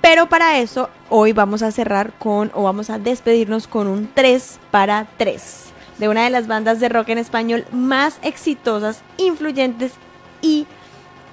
Pero 0.00 0.28
para 0.28 0.58
eso, 0.58 0.90
hoy 1.10 1.32
vamos 1.32 1.62
a 1.62 1.70
cerrar 1.70 2.12
con, 2.18 2.50
o 2.54 2.62
vamos 2.62 2.90
a 2.90 2.98
despedirnos 2.98 3.66
con 3.66 3.86
un 3.86 4.10
3 4.12 4.58
para 4.70 5.06
3 5.16 5.71
de 5.98 6.08
una 6.08 6.24
de 6.24 6.30
las 6.30 6.46
bandas 6.46 6.80
de 6.80 6.88
rock 6.88 7.10
en 7.10 7.18
español 7.18 7.64
más 7.72 8.18
exitosas, 8.22 9.00
influyentes 9.18 9.92
y 10.40 10.66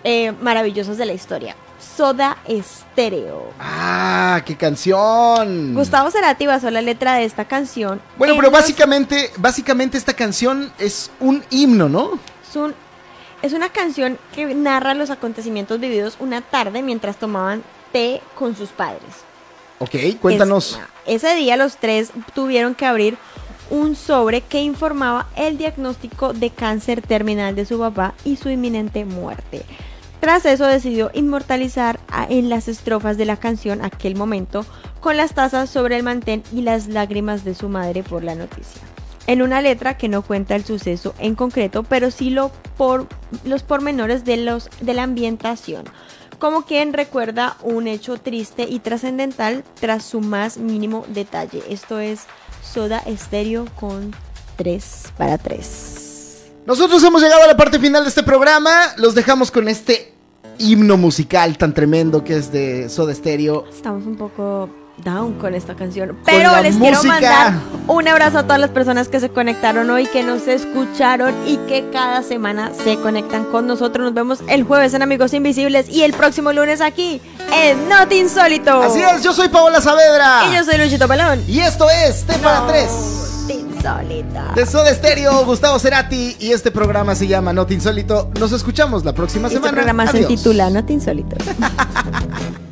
eh, 0.03 0.32
maravillosas 0.41 0.97
de 0.97 1.05
la 1.05 1.14
historia. 1.14 1.55
Soda 1.95 2.38
Stereo. 2.47 3.51
Ah, 3.60 4.41
qué 4.45 4.55
canción. 4.57 5.74
Gustavo 5.74 6.12
Cerati 6.12 6.45
basó 6.45 6.70
la 6.72 6.82
letra 6.82 7.16
de 7.16 7.26
esta 7.26 7.45
canción. 7.45 8.01
Bueno, 8.18 8.34
en 8.34 8.39
pero 8.39 8.51
los- 8.51 8.60
básicamente, 8.60 9.32
básicamente 9.38 9.97
esta 9.97 10.14
canción 10.14 10.72
es 10.78 11.10
un 11.20 11.43
himno, 11.49 11.88
¿no? 11.89 12.20
Es, 12.47 12.55
un- 12.55 12.74
es 13.41 13.53
una 13.53 13.70
canción 13.70 14.18
que 14.36 14.53
narra 14.53 14.93
los 14.93 15.10
acontecimientos 15.10 15.80
vividos 15.80 16.18
una 16.20 16.41
tarde 16.41 16.82
mientras 16.82 17.18
tomaban 17.18 17.64
té 17.93 18.22
con 18.36 18.55
sus 18.55 18.70
padres. 18.70 19.01
Ok, 19.80 19.95
cuéntanos. 20.22 20.78
Es- 21.05 21.24
ese 21.24 21.36
día 21.36 21.55
los 21.57 21.78
tres 21.78 22.12
tuvieron 22.34 22.76
que 22.76 22.86
abrir 22.86 23.18
un 23.70 23.96
sobre 23.96 24.42
que 24.42 24.62
informaba 24.62 25.28
el 25.36 25.58
diagnóstico 25.58 26.34
de 26.34 26.50
cáncer 26.50 27.02
terminal 27.02 27.56
de 27.56 27.66
su 27.66 27.80
papá 27.80 28.14
y 28.24 28.36
su 28.36 28.50
inminente 28.50 29.06
muerte. 29.06 29.64
Tras 30.20 30.46
eso 30.46 30.66
decidió 30.66 31.12
inmortalizar 31.14 32.00
en 32.30 32.50
las 32.50 32.68
estrofas 32.68 33.18
de 33.18 33.26
la 33.26 33.38
canción 33.38 33.84
aquel 33.84 34.16
momento 34.16 34.66
con 35.00 35.16
las 35.16 35.34
tazas 35.34 35.70
sobre 35.70 35.96
el 35.96 36.04
mantén 36.04 36.44
y 36.52 36.62
las 36.62 36.88
lágrimas 36.88 37.46
de 37.46 37.56
su 37.56 37.70
madre 37.70 38.04
por 38.04 38.24
la 38.24 38.36
noticia. 38.36 38.82
En 39.28 39.42
una 39.42 39.62
letra 39.62 39.96
que 39.96 40.10
no 40.10 40.24
cuenta 40.24 40.56
el 40.56 40.66
suceso 40.66 41.14
en 41.20 41.36
concreto, 41.36 41.84
pero 41.84 42.12
sí 42.12 42.32
lo 42.32 42.52
por, 42.78 43.08
los 43.46 43.64
pormenores 43.64 44.26
de, 44.26 44.38
los, 44.38 44.70
de 44.82 44.94
la 44.94 45.04
ambientación, 45.04 45.86
como 46.40 46.64
quien 46.64 46.94
recuerda 46.94 47.56
un 47.62 47.88
hecho 47.88 48.18
triste 48.18 48.64
y 48.64 48.80
trascendental 48.80 49.64
tras 49.80 50.04
su 50.04 50.20
más 50.20 50.58
mínimo 50.58 51.06
detalle. 51.10 51.62
Esto 51.70 52.00
es 52.00 52.26
Soda 52.72 53.04
Stereo 53.18 53.66
con 53.80 54.14
3 54.58 55.14
para 55.18 55.38
3. 55.40 56.52
Nosotros 56.68 57.04
hemos 57.04 57.22
llegado 57.22 57.44
a 57.44 57.48
la 57.48 57.58
parte 57.58 57.80
final 57.80 58.04
de 58.04 58.10
este 58.10 58.22
programa. 58.22 58.94
Los 58.98 59.16
dejamos 59.16 59.50
con 59.50 59.68
este 59.68 60.14
himno 60.60 60.98
musical 60.98 61.58
tan 61.58 61.74
tremendo 61.74 62.24
que 62.24 62.36
es 62.36 62.52
de 62.52 62.88
Soda 62.90 63.16
Stereo. 63.16 63.66
Estamos 63.70 64.06
un 64.06 64.18
poco 64.18 64.70
down 65.04 65.34
con 65.34 65.54
esta 65.56 65.76
canción, 65.76 66.18
pero 66.26 66.62
les 66.62 66.76
quiero 66.78 67.02
mandar 67.04 67.54
un 67.88 68.08
abrazo 68.08 68.39
a 68.39 68.43
todas 68.43 68.60
las 68.60 68.70
personas 68.70 69.08
que 69.10 69.20
se 69.20 69.30
conectaron 69.30 69.89
hoy, 69.89 70.06
que 70.08 70.24
nos 70.24 70.47
escucharon 70.47 71.34
y 71.47 71.58
que 71.68 71.89
cada 71.91 72.22
semana 72.24 72.72
se 72.84 72.97
conectan 72.97 73.45
con 73.45 73.68
nosotros. 73.68 74.06
Nos 74.06 74.14
vemos 74.14 74.39
el 74.47 74.64
jueves 74.64 74.93
en 74.93 75.02
Amigos 75.02 75.34
Invisibles 75.34 75.89
y 75.89 76.04
el 76.04 76.14
próximo 76.14 76.54
lunes 76.54 76.82
aquí 76.82 77.22
en 77.54 77.89
Not 77.89 78.12
Insólito. 78.12 78.82
Así 78.84 79.02
es, 79.02 79.24
yo 79.24 79.34
soy 79.34 79.50
Paola 79.50 79.82
Saavedra. 79.82 80.45
Y 80.52 80.56
yo 80.56 80.64
soy 80.64 80.78
Luchito 80.78 81.08
Pelón. 81.08 81.43
Y 81.47 81.60
esto 81.60 81.88
es 81.89 82.24
T 82.26 82.34
para 82.39 82.68
3. 82.68 82.89
Not 83.47 83.50
Insólito. 83.52 84.39
De 84.56 84.66
Soda 84.66 84.93
Stereo, 84.93 85.45
Gustavo 85.45 85.80
Cerati. 85.80 86.36
Y 86.39 86.52
este 86.52 86.70
programa 86.72 87.16
se 87.16 87.28
llama 87.28 87.54
Not 87.54 87.72
Insólito. 87.72 88.30
Nos 88.39 88.52
escuchamos 88.52 89.04
la 89.06 89.14
próxima 89.14 89.47
Este 89.47 89.58
semana. 89.60 89.74
programa 89.74 90.06
se 90.08 90.18
Adiós. 90.18 90.28
titula 90.28 90.70
Not 90.70 90.89
Insólito. 90.91 91.36